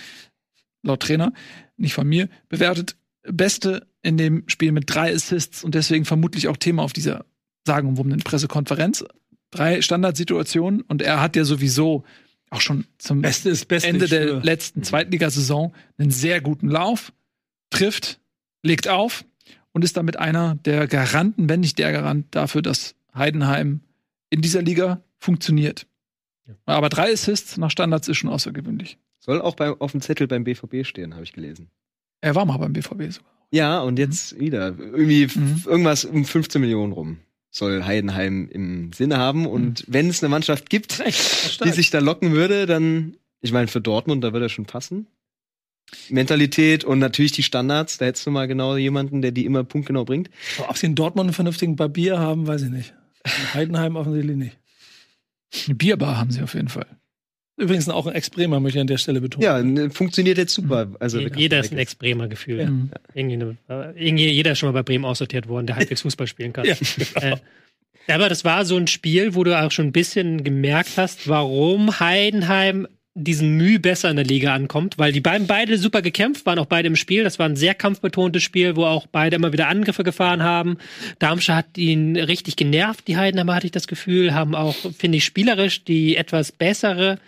[0.83, 1.33] laut Trainer,
[1.77, 6.57] nicht von mir, bewertet Beste in dem Spiel mit drei Assists und deswegen vermutlich auch
[6.57, 7.25] Thema auf dieser
[7.67, 9.05] sagenumwobenen Pressekonferenz.
[9.51, 12.05] Drei Standardsituationen und er hat ja sowieso
[12.51, 13.89] auch schon zum Beste Beste.
[13.89, 14.41] Ende der schwöre.
[14.41, 17.13] letzten Zweitligasaison einen sehr guten Lauf,
[17.71, 18.21] trifft,
[18.63, 19.25] legt auf
[19.73, 23.81] und ist damit einer der Garanten, wenn nicht der Garant dafür, dass Heidenheim
[24.31, 25.87] in dieser Liga funktioniert.
[26.65, 28.99] Aber drei Assists nach Standards ist schon außergewöhnlich.
[29.29, 31.69] Soll auch bei, auf dem Zettel beim BVB stehen, habe ich gelesen.
[32.23, 33.31] Er war mal beim BVB sogar.
[33.51, 34.69] Ja, und jetzt wieder.
[34.79, 35.63] Irgendwie Mhm.
[35.67, 37.19] irgendwas um 15 Millionen rum
[37.51, 39.47] soll Heidenheim im Sinne haben.
[39.47, 43.81] Und wenn es eine Mannschaft gibt, die sich da locken würde, dann, ich meine, für
[43.83, 45.07] Dortmund, da würde er schon passen.
[46.09, 50.05] Mentalität und natürlich die Standards, da hättest du mal genau jemanden, der die immer punktgenau
[50.05, 50.31] bringt.
[50.69, 52.95] Ob sie in Dortmund einen vernünftigen Barbier haben, weiß ich nicht.
[53.25, 54.59] In Heidenheim offensichtlich nicht.
[55.67, 56.87] Eine Bierbar haben sie auf jeden Fall.
[57.59, 59.45] Übrigens auch ein Ex-Bremer, möchte ich an der Stelle betonen.
[59.45, 60.89] Ja, ne, funktioniert jetzt super.
[61.01, 62.61] Also Je- Jeder ist ein Ex-Bremer Gefühl.
[62.61, 62.71] Ja.
[63.15, 63.57] Irgendwie eine,
[63.95, 66.65] äh, irgendwie jeder ist schon mal bei Bremen aussortiert worden, der halbwegs Fußball spielen kann.
[66.67, 66.75] Ja,
[67.21, 67.37] Äh,
[68.15, 72.01] aber das war so ein Spiel, wo du auch schon ein bisschen gemerkt hast, warum
[72.01, 72.87] Heidenheim
[73.21, 76.67] diesen Mühe besser in der Liga ankommt, weil die beiden beide super gekämpft waren, auch
[76.67, 77.25] beide im Spiel.
[77.25, 80.79] Das war ein sehr kampfbetontes Spiel, wo auch beide immer wieder Angriffe gefahren haben.
[81.19, 85.25] Darmstadt hat ihn richtig genervt, die Heidenheimer hatte ich das Gefühl, haben auch, finde ich,
[85.25, 87.19] spielerisch die etwas bessere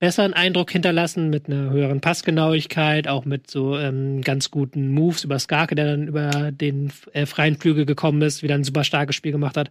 [0.00, 5.38] besseren Eindruck hinterlassen mit einer höheren Passgenauigkeit, auch mit so ähm, ganz guten Moves über
[5.38, 9.32] Skarke, der dann über den äh, freien Flügel gekommen ist, wieder ein super starkes Spiel
[9.32, 9.70] gemacht hat.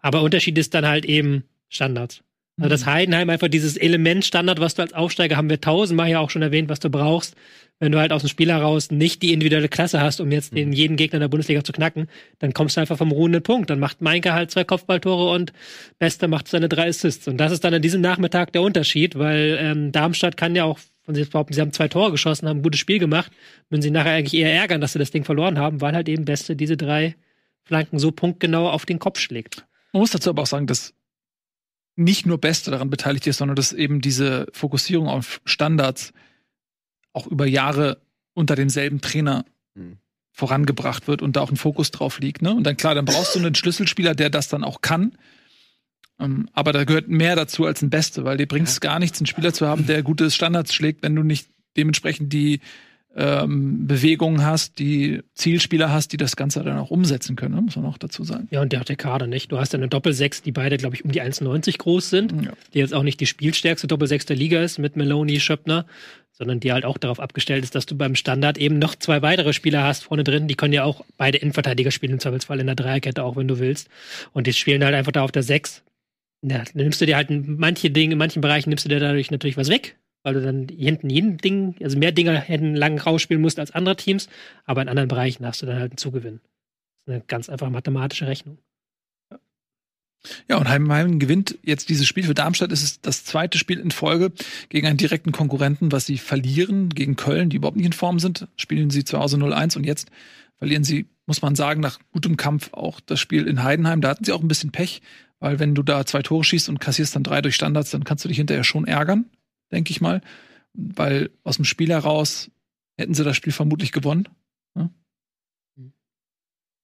[0.00, 2.22] Aber Unterschied ist dann halt eben Standards.
[2.58, 6.20] Also das Heidenheim einfach dieses Element Standard, was du als Aufsteiger haben wir tausendmal ja
[6.20, 7.36] auch schon erwähnt, was du brauchst,
[7.78, 10.72] wenn du halt aus dem Spiel heraus nicht die individuelle Klasse hast, um jetzt den
[10.72, 12.08] jeden Gegner der Bundesliga zu knacken,
[12.38, 13.68] dann kommst du einfach vom ruhenden Punkt.
[13.68, 15.52] Dann macht Meinke halt zwei Kopfballtore und
[15.98, 17.28] Bester macht seine drei Assists.
[17.28, 20.78] Und das ist dann an diesem Nachmittag der Unterschied, weil ähm, Darmstadt kann ja auch
[21.02, 23.30] von sich behaupten, sie haben zwei Tore geschossen, haben ein gutes Spiel gemacht,
[23.68, 26.24] würden sie nachher eigentlich eher ärgern, dass sie das Ding verloren haben, weil halt eben
[26.24, 27.14] Beste diese drei
[27.62, 29.66] Flanken so punktgenau auf den Kopf schlägt.
[29.92, 30.94] Man muss dazu aber auch sagen, dass
[31.94, 36.12] nicht nur Beste daran beteiligt ist, sondern dass eben diese Fokussierung auf Standards
[37.16, 38.00] auch über Jahre
[38.34, 39.44] unter demselben Trainer
[39.74, 39.98] Mhm.
[40.32, 42.42] vorangebracht wird und da auch ein Fokus drauf liegt.
[42.42, 42.54] Ne?
[42.54, 45.16] Und dann klar, dann brauchst du einen Schlüsselspieler, der das dann auch kann.
[46.18, 49.18] Ähm, aber da gehört mehr dazu als ein Beste, weil dir bringt es gar nichts,
[49.20, 52.60] einen Spieler zu haben, der gute Standards schlägt, wenn du nicht dementsprechend die
[53.16, 57.62] ähm, Bewegungen hast, die Zielspieler hast, die das Ganze dann auch umsetzen können, ne?
[57.62, 58.46] muss man auch dazu sagen.
[58.50, 59.50] Ja, und der hat der Kader nicht.
[59.50, 62.52] Du hast ja eine Doppelsechs, die beide, glaube ich, um die 1,90 groß sind, Ja.
[62.74, 65.86] die jetzt auch nicht die spielstärkste Doppelsechs der Liga ist mit Meloni, Schöppner,
[66.32, 69.54] sondern die halt auch darauf abgestellt ist, dass du beim Standard eben noch zwei weitere
[69.54, 70.46] Spieler hast vorne drin.
[70.48, 73.58] Die können ja auch beide Innenverteidiger spielen, im Zweifelsfall in der Dreierkette, auch wenn du
[73.58, 73.88] willst.
[74.34, 75.82] Und die spielen halt einfach da auf der Sechs.
[76.42, 79.30] Ja, dann nimmst du dir halt manche Dinge, in manchen Bereichen nimmst du dir dadurch
[79.30, 83.40] natürlich was weg, weil du dann hinten jeden Ding, also mehr Dinge hätten lang rausspielen
[83.40, 84.28] musst als andere Teams,
[84.64, 86.40] aber in anderen Bereichen hast du dann halt einen Zugewinn.
[87.04, 88.58] Das ist eine ganz einfach mathematische Rechnung.
[90.48, 92.24] Ja, und Heidenheim gewinnt jetzt dieses Spiel.
[92.24, 94.32] Für Darmstadt ist es das zweite Spiel in Folge
[94.68, 98.48] gegen einen direkten Konkurrenten, was sie verlieren gegen Köln, die überhaupt nicht in Form sind.
[98.56, 100.08] Spielen sie zu Hause 0-1 und jetzt
[100.58, 104.00] verlieren sie, muss man sagen, nach gutem Kampf auch das Spiel in Heidenheim.
[104.00, 105.02] Da hatten sie auch ein bisschen Pech,
[105.38, 108.24] weil wenn du da zwei Tore schießt und kassierst dann drei durch Standards, dann kannst
[108.24, 109.26] du dich hinterher schon ärgern,
[109.72, 110.20] denke ich mal.
[110.72, 112.50] Weil aus dem Spiel heraus
[112.98, 114.28] hätten sie das Spiel vermutlich gewonnen.
[114.74, 114.90] Ne?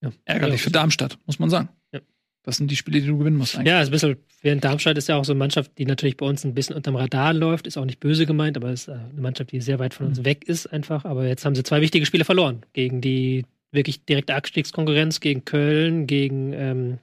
[0.03, 0.13] Ja.
[0.25, 1.69] Ärgerlich Ja, für Darmstadt, muss man sagen.
[1.93, 2.01] Ja.
[2.43, 3.69] Das sind die Spiele, die du gewinnen musst eigentlich.
[3.69, 6.27] Ja, ist ein bisschen, während Darmstadt ist ja auch so eine Mannschaft, die natürlich bei
[6.27, 9.21] uns ein bisschen unterm Radar läuft, ist auch nicht böse gemeint, aber ist äh, eine
[9.21, 11.05] Mannschaft, die sehr weit von uns weg ist einfach.
[11.05, 12.63] Aber jetzt haben sie zwei wichtige Spiele verloren.
[12.73, 16.99] Gegen die wirklich direkte Abstiegskonkurrenz, gegen Köln, gegen ähm,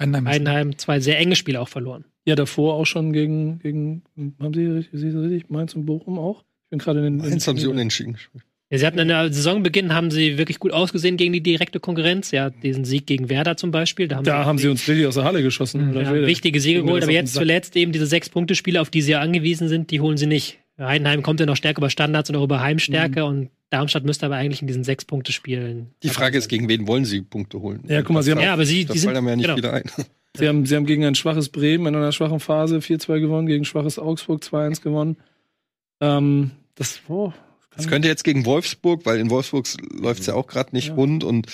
[0.00, 2.04] Heidenheim, zwei sehr enge Spiele auch verloren.
[2.26, 4.02] Ja, davor auch schon gegen, gegen
[4.40, 6.40] haben Sie richtig, Sie richtig Mainz und Bochum auch?
[6.40, 7.32] Ich bin gerade in den.
[7.32, 8.44] Eins haben sie unentschieden gespielt.
[8.70, 12.30] Ja, sie hatten in der Saisonbeginn haben sie wirklich gut ausgesehen gegen die direkte Konkurrenz.
[12.30, 14.08] Ja, diesen Sieg gegen Werder zum Beispiel.
[14.08, 15.90] Da haben, Da haben sie uns richtig aus der Halle geschossen.
[15.90, 15.94] Mhm.
[16.00, 19.12] Ja, wichtige Siege geholt, aber jetzt zuletzt eben diese sechs Punkte Spiele, auf die sie
[19.12, 20.58] ja angewiesen sind, die holen sie nicht.
[20.78, 23.26] Heidenheim kommt ja noch stärker über Standards und auch über Heimstärke Mhm.
[23.28, 25.88] und Darmstadt müsste aber eigentlich in diesen sechs Punkte spielen.
[26.02, 27.84] Die Frage ist, gegen wen wollen sie Punkte holen?
[27.86, 29.56] Ja, guck mal, sie haben Ja, aber sie, die sind ja nicht genau.
[29.56, 29.84] wieder ein.
[30.36, 33.64] Sie haben, sie haben gegen ein schwaches Bremen in einer schwachen Phase 4-2 gewonnen, gegen
[33.64, 35.16] schwaches Augsburg 2-1 gewonnen.
[36.00, 37.32] Ähm, das, oh,
[37.76, 40.94] Es könnte jetzt gegen Wolfsburg, weil in Wolfsburg läuft's ja auch gerade nicht Ja.
[40.94, 41.46] rund und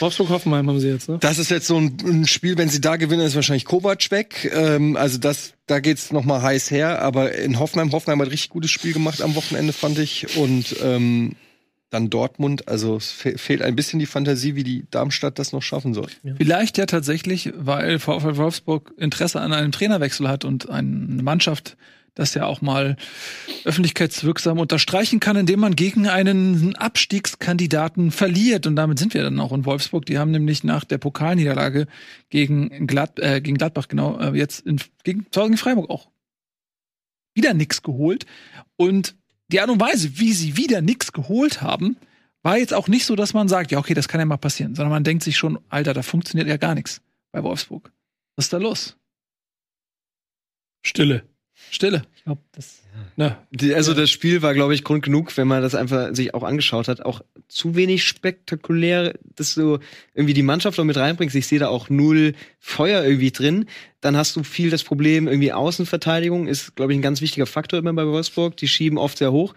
[0.00, 1.16] Wolfsburg-Hoffenheim haben sie jetzt, ne?
[1.20, 4.50] das ist jetzt so ein, ein Spiel, wenn sie da gewinnen, ist wahrscheinlich Kovac weg.
[4.54, 7.00] Ähm, also das, da geht's noch mal heiß her.
[7.00, 10.36] Aber in Hoffenheim, Hoffenheim hat richtig gutes Spiel gemacht am Wochenende, fand ich.
[10.36, 11.32] Und ähm,
[11.90, 12.68] dann Dortmund.
[12.68, 16.08] Also es fe fehlt ein bisschen die Fantasie, wie die Darmstadt das noch schaffen soll.
[16.36, 21.76] Vielleicht ja tatsächlich, weil VfL Wolfsburg Interesse an einem Trainerwechsel hat und eine Mannschaft
[22.18, 22.96] das ja auch mal
[23.64, 28.66] öffentlichkeitswirksam unterstreichen kann, indem man gegen einen Abstiegskandidaten verliert.
[28.66, 30.04] Und damit sind wir dann auch in Wolfsburg.
[30.06, 31.86] Die haben nämlich nach der Pokalniederlage
[32.28, 36.08] gegen, Glad äh, gegen Gladbach, genau, äh, jetzt in, gegen, zu Hause gegen Freiburg auch
[37.34, 38.26] wieder nix geholt.
[38.76, 39.14] Und
[39.48, 41.96] die Art und Weise, wie sie wieder nix geholt haben,
[42.42, 44.74] war jetzt auch nicht so, dass man sagt, ja, okay, das kann ja mal passieren,
[44.74, 47.00] sondern man denkt sich schon, Alter, da funktioniert ja gar nichts
[47.32, 47.92] bei Wolfsburg.
[48.36, 48.96] Was ist da los?
[50.84, 51.28] Stille.
[51.70, 52.02] Stille.
[52.16, 52.82] Ich glaube, das.
[53.16, 56.34] Na, Die, also das Spiel war, glaube ich, Grund genug, wenn man das einfach sich
[56.34, 59.78] auch angeschaut hat, auch zu wenig spektakulär, dass du
[60.14, 61.34] irgendwie die Mannschaft noch mit reinbringst.
[61.36, 63.66] Ich sehe da auch null Feuer irgendwie drin.
[64.00, 67.78] Dann hast du viel das Problem, irgendwie Außenverteidigung ist, glaube ich, ein ganz wichtiger Faktor
[67.78, 68.56] immer bei Wolfsburg.
[68.56, 69.54] Die schieben oft sehr hoch.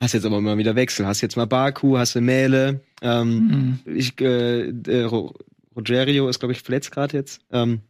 [0.00, 1.06] Hast jetzt aber immer wieder Wechsel.
[1.06, 2.80] Hast jetzt mal Baku, hast du Mähle.
[3.00, 3.96] Ähm, Mhm.
[3.96, 5.34] ich, äh, äh, Ro-
[5.76, 7.40] Rogerio ist, glaube ich, verletzt gerade jetzt.
[7.52, 7.80] Ähm,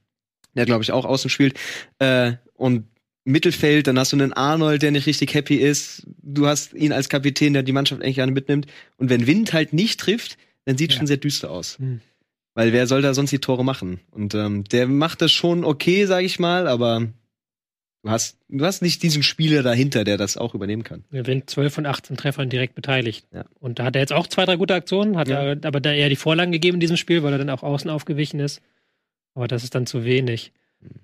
[0.55, 1.59] der, glaube ich, auch außen spielt.
[1.99, 2.85] Äh, und
[3.25, 6.07] Mittelfeld, dann hast du einen Arnold, der nicht richtig happy ist.
[6.23, 8.67] Du hast ihn als Kapitän, der die Mannschaft eigentlich gerne mitnimmt.
[8.99, 10.37] Und wenn Wind halt nicht trifft,
[10.67, 10.99] dann sieht Ja.
[10.99, 11.79] schon sehr düster aus.
[11.79, 12.01] Hm.
[12.55, 14.01] Weil wer soll da sonst die Tore machen?
[14.11, 17.09] Und ähm, der macht das schon okay, sag ich mal, aber
[18.03, 21.03] du hast, du hast nicht diesen Spieler dahinter, der das auch übernehmen kann.
[21.11, 23.27] Er gewinnt 12 von 18 Treffern direkt beteiligt.
[23.33, 23.45] Ja.
[23.59, 25.43] Und da hat er jetzt auch zwei, drei gute Aktionen, hat Ja.
[25.43, 27.91] er aber da eher die Vorlagen gegeben in diesem Spiel, weil er dann auch außen
[27.91, 28.61] aufgewichen ist.
[29.35, 30.53] Aber das ist dann zu wenig.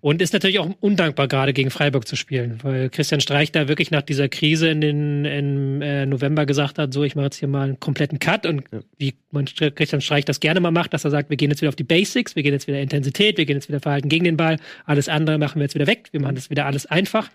[0.01, 3.91] Und ist natürlich auch undankbar, gerade gegen Freiburg zu spielen, weil Christian Streich da wirklich
[3.91, 7.49] nach dieser Krise in den im, äh, November gesagt hat, so, ich mache jetzt hier
[7.49, 8.81] mal einen kompletten Cut und Ja.
[8.99, 11.61] wie man St- Christian Streich das gerne mal macht, dass er sagt, wir gehen jetzt
[11.61, 14.25] wieder auf die Basics, wir gehen jetzt wieder Intensität, wir gehen jetzt wieder Verhalten gegen
[14.25, 17.31] den Ball, alles andere machen wir jetzt wieder weg, wir machen das wieder alles einfach.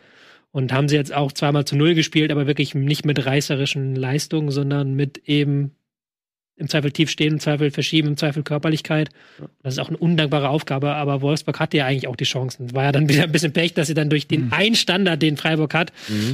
[0.51, 4.51] Und haben sie jetzt auch zweimal zu null gespielt, aber wirklich nicht mit reißerischen Leistungen,
[4.51, 5.71] sondern mit eben
[6.57, 9.09] im Zweifel tief stehen, im Zweifel verschieben, im Zweifel Körperlichkeit.
[9.61, 12.73] Das ist auch eine undankbare Aufgabe, aber Wolfsburg hatte ja eigentlich auch die Chancen.
[12.73, 15.37] War ja dann wieder ein bisschen Pech, dass sie dann durch den einen Standard, den
[15.37, 15.91] Freiburg hat,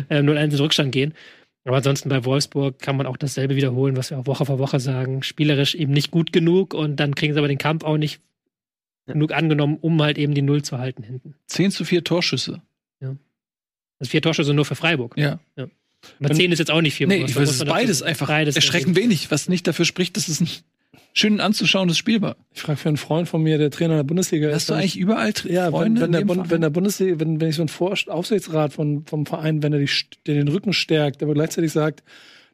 [0.10, 1.14] äh, 0-1 in Rückstand gehen.
[1.64, 4.80] Aber ansonsten bei Wolfsburg kann man auch dasselbe wiederholen, was wir auch Woche für Woche
[4.80, 5.22] sagen.
[5.22, 8.20] Spielerisch eben nicht gut genug und dann kriegen sie aber den Kampf auch nicht
[9.06, 11.36] genug angenommen, um halt eben die Null zu halten hinten.
[11.48, 12.62] 10 zu 4 Torschüsse.
[14.02, 15.16] Das vier Torschüsse nur für Freiburg.
[15.56, 15.68] Ja.
[16.20, 17.08] Aber 10 ist jetzt auch nicht viel.
[17.08, 20.28] Nee, ich weiß, es ist beides einfach Beides erschreckend wenig, was nicht dafür spricht, dass
[20.28, 20.50] es ein
[21.14, 22.36] schön anzuschauendes Spiel war.
[22.54, 24.56] ich frage für einen Freund von mir, der Trainer der Bundesliga ist.
[24.56, 26.52] Hast du wenn eigentlich überall Ja, wenn, Freunde wenn, in der dem Bund, Verein?
[26.52, 29.80] wenn der Bundesliga, wenn, wenn ich so einen Vor Aufsichtsrat von, vom Verein, wenn er
[29.80, 29.90] die,
[30.26, 32.04] der den Rücken stärkt, aber gleichzeitig sagt,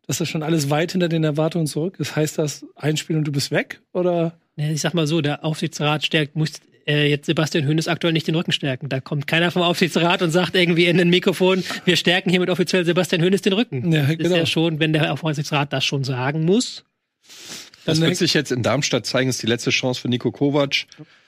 [0.07, 3.25] dass das schon alles weit hinter den Erwartungen zurück ist, heißt das ein Spiel und
[3.25, 3.81] du bist weg?
[3.93, 4.39] Oder?
[4.55, 6.53] Ich sag mal so, der Aufsichtsrat stärkt, muss
[6.87, 8.89] äh, jetzt Sebastian Hönes aktuell nicht den Rücken stärken.
[8.89, 12.85] Da kommt keiner vom Aufsichtsrat und sagt irgendwie in ein Mikrofon, wir stärken hiermit offiziell
[12.85, 13.91] Sebastian Hönes den Rücken.
[13.91, 14.35] Ja, Das ist genau.
[14.35, 16.85] ja schon, wenn der Aufsichtsrat das schon sagen muss.
[17.85, 20.85] Das Dann wird sich jetzt in Darmstadt zeigen, ist die letzte Chance für Nico Kovac.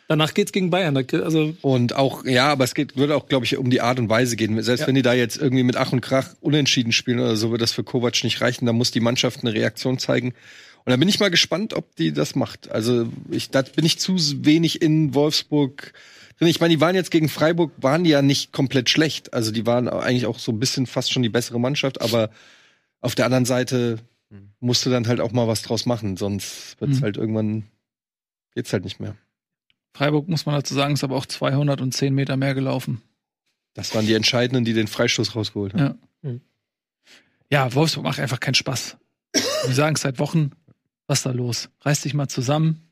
[0.09, 0.97] Danach geht's gegen Bayern.
[0.97, 4.09] Also Und auch, ja, aber es geht, wird auch, glaube ich, um die Art und
[4.09, 4.59] Weise gehen.
[4.63, 7.61] Selbst wenn die da jetzt irgendwie mit Ach und Krach unentschieden spielen oder so, wird
[7.61, 8.65] das für Kovac nicht reichen.
[8.65, 10.33] Da muss die Mannschaft eine Reaktion zeigen.
[10.85, 12.69] Und da bin ich mal gespannt, ob die das macht.
[12.71, 14.15] Also ich, da bin ich zu
[14.45, 15.93] wenig in Wolfsburg
[16.37, 16.47] drin.
[16.47, 19.33] Ich meine, die waren jetzt gegen Freiburg, waren die ja nicht komplett schlecht.
[19.33, 22.29] Also die waren eigentlich auch so ein bisschen fast schon die bessere Mannschaft, aber
[23.01, 23.99] auf der anderen Seite
[24.59, 27.03] musst du dann halt auch mal was draus machen, sonst wird's Mhm.
[27.03, 27.63] halt irgendwann,
[28.53, 29.15] geht's halt nicht mehr.
[29.95, 33.01] Freiburg, muss man dazu sagen, ist aber auch 210 Meter mehr gelaufen.
[33.73, 35.99] Das waren die Entscheidenden, die den Freistoß rausgeholt haben.
[36.23, 36.29] Ja.
[36.29, 36.41] Mhm.
[37.51, 38.97] Ja, Wolfsburg macht einfach keinen Spaß.
[39.65, 40.51] Wir sagen es seit Wochen.
[41.09, 41.69] Was ist da los?
[41.81, 42.87] Reiß dich mal zusammen.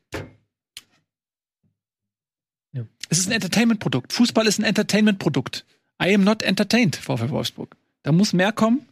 [2.72, 2.84] Ja.
[3.08, 4.12] Es ist ein Entertainment-Produkt.
[4.12, 5.64] Fußball ist ein Entertainment-Produkt.
[6.02, 7.76] I am not entertained, VfL Wolfsburg.
[8.02, 8.88] Da muss mehr kommen.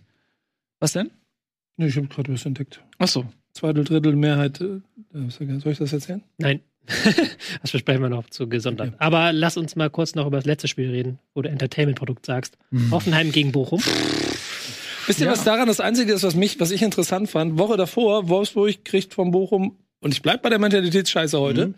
[0.78, 1.10] Was denn?
[1.76, 2.80] nee, ich habe gerade was entdeckt.
[2.98, 3.26] Ach so.
[3.52, 4.60] Zweitel, Drittel Mehrheit.
[4.60, 4.80] äh,
[5.28, 6.22] Soll ich das erzählen?
[6.38, 6.60] Nein.
[7.62, 8.90] das besprechen wir noch zu gesondert.
[8.90, 8.96] Okay.
[9.00, 12.56] Aber lass uns mal kurz noch über das letzte Spiel reden, wo du Entertainment-Produkt sagst.
[12.70, 12.92] Hm.
[12.92, 13.82] Hoffenheim gegen Bochum.
[15.06, 15.32] Wisst ihr, Ja.
[15.32, 17.58] was daran das Einzige ist, was mich, was ich interessant fand?
[17.58, 21.74] Woche davor, Wolfsburg kriegt von Bochum, und ich bleib bei der Mentalitätsscheiße heute,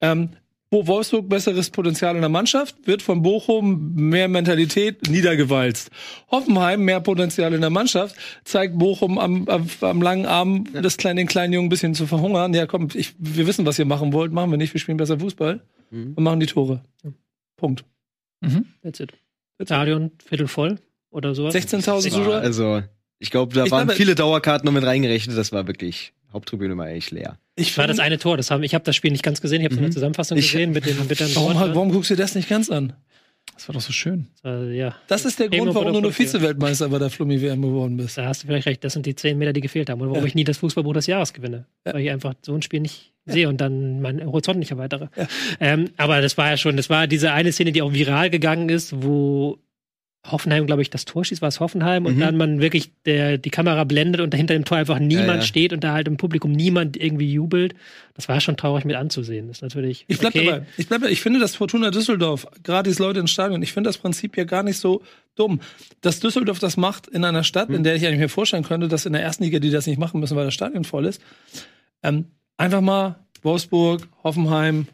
[0.00, 0.30] ähm,
[0.70, 5.90] wo Wolfsburg besseres Potenzial in der Mannschaft, wird von Bochum mehr Mentalität niedergewalzt.
[6.30, 11.20] Hoffenheim mehr Potenzial in der Mannschaft, zeigt Bochum am, am, am langen Arm das kleine,
[11.20, 12.54] den kleinen Jungen ein bisschen zu verhungern.
[12.54, 15.20] Ja, komm, ich, wir wissen, was ihr machen wollt, machen wir nicht, wir spielen besser
[15.20, 16.14] Fußball Mhm.
[16.16, 16.82] und machen die Tore.
[17.56, 17.84] Punkt.
[18.40, 18.64] Mhm.
[18.82, 19.12] That's it.
[19.62, 20.78] Stadion, Viertel voll
[21.12, 21.54] oder sowas.
[21.54, 22.34] 16.000 Ja, Zuschauer.
[22.36, 22.82] also
[23.18, 25.36] Ich glaube, da Ich waren glaube- viele Dauerkarten noch mit reingerechnet.
[25.38, 27.38] Das war wirklich, Haupttribüne war eigentlich leer.
[27.54, 28.36] Ich war das eine Tor.
[28.36, 29.60] Das haben, ich habe das Spiel nicht ganz gesehen.
[29.60, 32.10] Ich habe es in der Zusammenfassung Ich- gesehen mit den, mit den Warum, warum guckst
[32.10, 32.94] du dir das nicht ganz an?
[33.54, 34.28] Das war doch so schön.
[34.44, 36.12] Äh, ja, Das ist der Bremen Grund, warum du nur.
[36.12, 38.16] Vize-Weltmeister bei der Flummi-WM geworden bist.
[38.18, 38.82] da hast du vielleicht recht.
[38.82, 40.00] Das sind die zehn Meter, die gefehlt haben.
[40.00, 40.26] Und warum Ja.
[40.26, 41.66] ich nie das Fußballbuch des Jahres gewinne.
[41.86, 41.92] Ja.
[41.94, 45.10] Weil ich einfach so ein Spiel nicht sehe und dann meinen Horizont nicht erweitere.
[45.16, 45.28] Ja.
[45.60, 48.68] Ähm, aber das war ja schon, das war diese eine Szene, die auch viral gegangen
[48.68, 49.58] ist, wo
[50.24, 52.20] Hoffenheim, glaube ich, das Tor schießt, war es Hoffenheim, und Mhm.
[52.20, 55.42] dann man wirklich der, die Kamera blendet und dahinter dem Tor einfach niemand Ja, ja.
[55.42, 57.74] steht und da halt im Publikum niemand irgendwie jubelt.
[58.14, 59.48] Das war schon traurig mit anzusehen.
[59.48, 60.04] Das ist natürlich.
[60.06, 60.46] Ich bleib okay.
[60.46, 60.66] dabei.
[60.76, 64.36] Ich bleib, ich finde, dass Fortuna Düsseldorf, gratis Leute ins Stadion, ich finde das Prinzip
[64.36, 65.02] ja gar nicht so
[65.34, 65.60] dumm.
[66.02, 69.06] Dass Düsseldorf das macht in einer Stadt, in der ich eigentlich mir vorstellen könnte, dass
[69.06, 71.20] in der ersten Liga die das nicht machen müssen, weil das Stadion voll ist.
[72.04, 72.26] Ähm,
[72.56, 74.86] einfach mal Wolfsburg, Hoffenheim,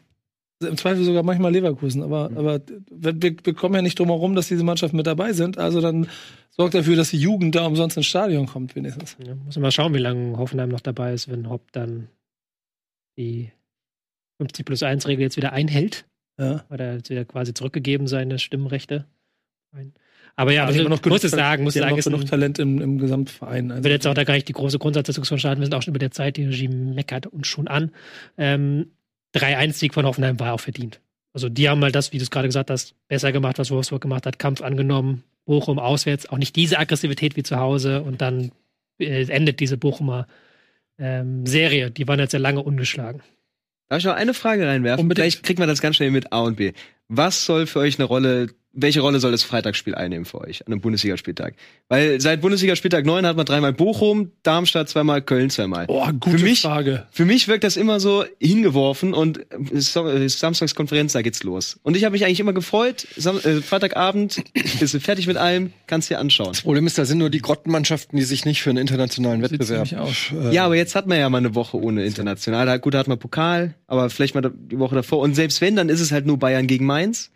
[0.61, 2.03] im Zweifel sogar manchmal Leverkusen.
[2.03, 5.57] Aber, aber wir, wir kommen ja nicht drum herum, dass diese Mannschaften mit dabei sind.
[5.57, 6.07] Also dann
[6.49, 9.15] sorgt dafür, dass die Jugend da umsonst ins Stadion kommt, wenigstens.
[9.25, 12.09] Ja, muss man mal schauen, wie lange Hoffenheim noch dabei ist, wenn Hopp dann
[13.17, 13.51] die
[14.37, 16.05] 50 plus 1 Regel jetzt wieder einhält.
[16.37, 16.65] Ja.
[16.69, 19.05] Hat er jetzt wieder quasi zurückgegeben, seine Stimmrechte.
[20.35, 22.59] Aber ja, Aber also, noch muss es sagen, muss sagen, noch ist genug ein, Talent
[22.59, 23.71] im, im Gesamtverein.
[23.71, 25.91] Also, will jetzt auch da gar nicht die große Grundsatzdiskussion starten, wir sind auch schon
[25.91, 27.91] über der Zeit, die Regie meckert uns schon an.
[28.37, 28.91] Ähm,
[29.35, 31.01] 3-1-Sieg von Hoffenheim war auch verdient.
[31.33, 34.01] Also die haben mal das, wie du es gerade gesagt hast, besser gemacht, was Wolfsburg
[34.01, 38.51] gemacht hat, Kampf angenommen, Bochum auswärts, auch nicht diese Aggressivität wie zu Hause und dann
[38.99, 40.27] äh, endet diese Bochumer
[40.97, 41.91] ähm, Serie.
[41.91, 43.21] Die waren jetzt sehr lange ungeschlagen.
[43.89, 45.01] Darf ich noch eine Frage reinwerfen?
[45.01, 45.23] Unbedingt.
[45.33, 46.73] Vielleicht kriegt man das ganz schnell mit A und B.
[47.07, 48.49] Was soll für euch eine Rolle,
[48.81, 51.53] welche Rolle soll das Freitagsspiel einnehmen für euch an einem Bundesligaspieltag?
[51.87, 55.85] Weil seit Bundesligaspieltag 9 hat man dreimal Bochum, Darmstadt zweimal, Köln zweimal.
[55.87, 57.07] oh, gute Für mich- Frage.
[57.11, 61.79] Für mich wirkt das immer so hingeworfen und äh, äh, Samstagskonferenz, da geht's los.
[61.83, 64.43] Und ich habe mich eigentlich immer gefreut, Sam äh, Freitagabend,
[64.79, 66.49] bist du fertig mit allem, kannst dir anschauen.
[66.51, 69.51] Das Problem ist, da sind nur die Grottenmannschaften, die sich nicht für einen internationalen Sieht
[69.59, 69.91] Wettbewerb.
[69.91, 72.65] äh, Ja, aber jetzt hat man ja mal eine Woche ohne international.
[72.65, 75.19] Da, gut, da hat man Pokal, aber vielleicht mal die Woche davor.
[75.19, 77.31] Und selbst wenn, dann ist es halt nur Bayern gegen Mainz.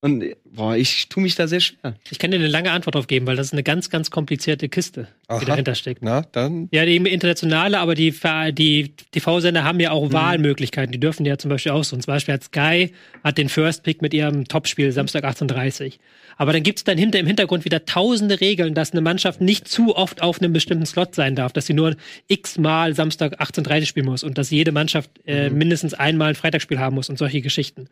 [0.00, 1.96] Und boah, ich tue mich da sehr schwer.
[2.08, 4.68] Ich kann dir eine lange Antwort drauf geben, weil das ist eine ganz, ganz komplizierte
[4.68, 5.40] Kiste, Aha.
[5.40, 6.02] die dahinter steckt.
[6.04, 6.68] Na, dann.
[6.70, 8.14] Ja, die internationale, aber die,
[8.52, 10.92] die TV-Sender haben ja auch Wahlmöglichkeiten.
[10.92, 11.96] Die dürfen ja zum Beispiel auch so.
[11.96, 12.92] Und zum Beispiel hat Sky
[13.24, 15.94] hat den First Pick mit ihrem Topspiel Samstag 18.30
[16.36, 19.66] Aber dann gibt es dann hinter im Hintergrund wieder tausende Regeln, dass eine Mannschaft nicht
[19.66, 21.96] zu oft auf einem bestimmten Slot sein darf, dass sie nur
[22.28, 25.58] x-mal Samstag 18.30 spielen muss und dass jede Mannschaft äh, Mhm.
[25.58, 27.88] mindestens einmal ein Freitagsspiel haben muss und solche Geschichten.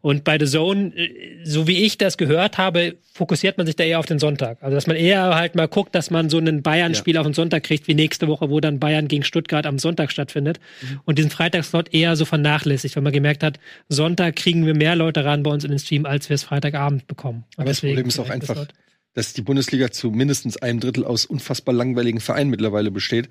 [0.00, 3.84] Und bei The Zone, äh, so wie ich das gehört habe, fokussiert man sich da
[3.84, 4.58] eher auf den Sonntag.
[4.62, 7.64] Also, dass man eher halt mal guckt, dass man so ein Bayern-Spiel auf den Sonntag
[7.64, 10.60] kriegt, wie nächste Woche, wo dann Bayern gegen Stuttgart am Sonntag stattfindet.
[11.04, 15.24] Und diesen Freitagsslot eher so vernachlässigt, weil man gemerkt hat, Sonntag kriegen wir mehr Leute
[15.24, 17.44] ran bei uns in den Stream, als wir es Freitagabend bekommen.
[17.56, 18.68] Aber das Problem ist auch das einfach, Slot.
[19.14, 23.28] dass die Bundesliga zu mindestens einem Drittel aus unfassbar langweiligen Vereinen mittlerweile besteht,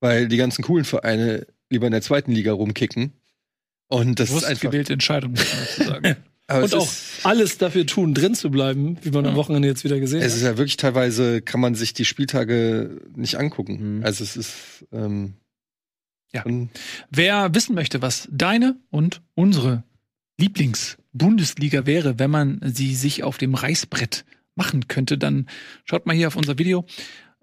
[0.00, 3.12] weil die ganzen coolen Vereine lieber in der zweiten Liga rumkicken.
[3.88, 4.70] Und das ist Bewusst einfach.
[4.70, 6.16] gewählte Entscheidung, muss man dazu sagen.
[6.48, 9.82] Und es auch ist, alles dafür tun, drin zu bleiben, wie man am Wochenende jetzt
[9.82, 10.52] wieder gesehen es ist hat.
[10.52, 13.96] ja wirklich teilweise, kann man sich die Spieltage nicht angucken.
[13.98, 14.04] Mhm.
[14.04, 14.54] Also es ist.
[14.92, 15.34] Ähm,
[16.32, 16.44] Ja.
[17.10, 19.82] Wer wissen möchte, was deine und unsere
[20.38, 25.46] Lieblings-Bundesliga wäre, wenn man sie sich auf dem Reißbrett machen könnte, dann
[25.84, 26.84] schaut mal hier auf unser Video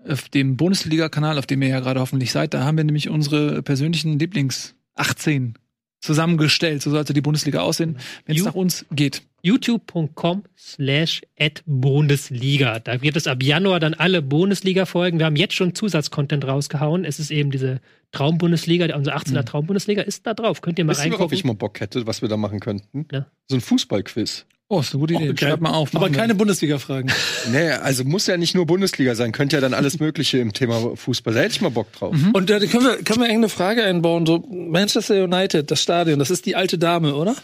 [0.07, 2.53] auf dem Bundesliga-Kanal, auf dem ihr ja gerade hoffentlich seid.
[2.53, 5.57] Da haben wir nämlich unsere persönlichen Lieblings 18
[6.03, 6.81] zusammengestellt.
[6.81, 9.23] So sollte die Bundesliga aussehen, wenn es nach uns geht.
[9.41, 12.79] youtube.com slash at Bundesliga.
[12.79, 15.19] Da gibt es ab Januar dann alle Bundesliga-Folgen.
[15.19, 17.05] Wir haben jetzt schon Zusatzcontent rausgehauen.
[17.05, 17.79] Es ist eben diese
[18.11, 20.61] Traumbundesliga, unsere 18er Traumbundesliga ist da drauf.
[20.61, 21.37] Könnt ihr mal Wisst ihr, worauf reingucken.
[21.37, 23.07] ich mal Bock hätte, was wir da machen könnten?
[23.11, 23.25] Ja.
[23.47, 24.45] So ein Fußballquiz.
[24.73, 25.29] Oh, ist eine gute Idee.
[25.29, 25.45] Okay.
[25.45, 25.95] Schreibt mal auf.
[25.95, 27.11] Aber keine Bundesliga-Fragen.
[27.51, 30.95] Nee, also muss ja nicht nur Bundesliga sein, könnte ja dann alles Mögliche im Thema
[30.95, 31.33] Fußball.
[31.33, 32.15] Da hätte ich mal Bock drauf.
[32.33, 34.25] Und da können wir, können wir irgendeine Frage einbauen.
[34.25, 37.35] So, Manchester United, das Stadion, das ist die alte Dame, oder?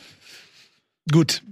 [1.11, 1.43] Gut.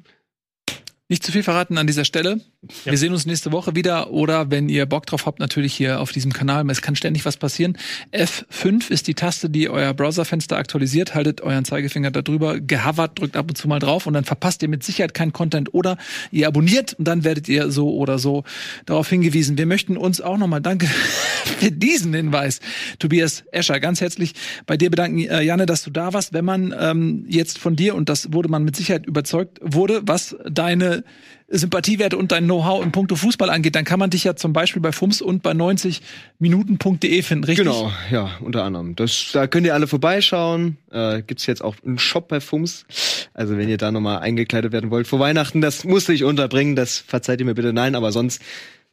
[1.09, 2.39] Nicht zu viel verraten an dieser Stelle.
[2.85, 2.91] Ja.
[2.91, 6.11] Wir sehen uns nächste Woche wieder oder wenn ihr Bock drauf habt, natürlich hier auf
[6.11, 6.69] diesem Kanal.
[6.69, 7.77] Es kann ständig was passieren.
[8.11, 11.15] F5 ist die Taste, die euer Browserfenster aktualisiert.
[11.15, 14.61] Haltet euren Zeigefinger da drüber, gehovert, drückt ab und zu mal drauf und dann verpasst
[14.64, 15.98] ihr mit Sicherheit keinen Content oder
[16.31, 18.44] ihr abonniert und dann werdet ihr so oder so
[18.85, 19.57] darauf hingewiesen.
[19.57, 20.88] Wir möchten uns auch nochmal, danke
[21.60, 22.60] für diesen Hinweis,
[22.99, 24.34] Tobias Escher, ganz herzlich
[24.65, 26.34] bei dir bedanken, äh, Janne, dass du da warst.
[26.34, 30.35] Wenn man ähm, jetzt von dir, und das wurde man mit Sicherheit überzeugt wurde, was
[30.49, 31.03] deine
[31.49, 34.81] Sympathiewerte und dein Know-how im Punkto Fußball angeht, dann kann man dich ja zum Beispiel
[34.81, 37.65] bei FUMS und bei 90minuten.de finden, richtig?
[37.65, 38.95] Genau, ja, unter anderem.
[38.95, 40.77] Das, da könnt ihr alle vorbeischauen.
[40.91, 42.85] Äh, Gibt jetzt auch einen Shop bei FUMS.
[43.33, 46.97] Also wenn ihr da nochmal eingekleidet werden wollt vor Weihnachten, das musste ich unterbringen, das
[46.97, 47.71] verzeiht ihr mir bitte.
[47.71, 48.41] Nein, aber sonst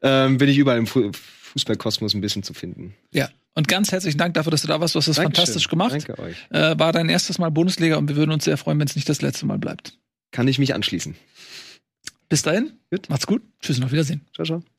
[0.03, 1.11] ähm, bin ich überall im Fu
[1.55, 2.95] Fußballkosmos ein bisschen zu finden.
[3.13, 4.95] Ja, und ganz herzlichen Dank dafür, dass du da warst.
[4.95, 5.93] Du hast das fantastisch gemacht.
[5.93, 6.37] Danke euch.
[6.51, 9.09] Äh, war dein erstes Mal Bundesliga und wir würden uns sehr freuen, wenn es nicht
[9.09, 9.97] das letzte Mal bleibt.
[10.33, 11.15] Kann ich mich anschließen.
[12.29, 13.09] Bis dahin, gut.
[13.09, 13.43] macht's gut.
[13.61, 14.23] Tschüss und auf Wiedersehen.
[14.35, 14.74] Ciao, ciao.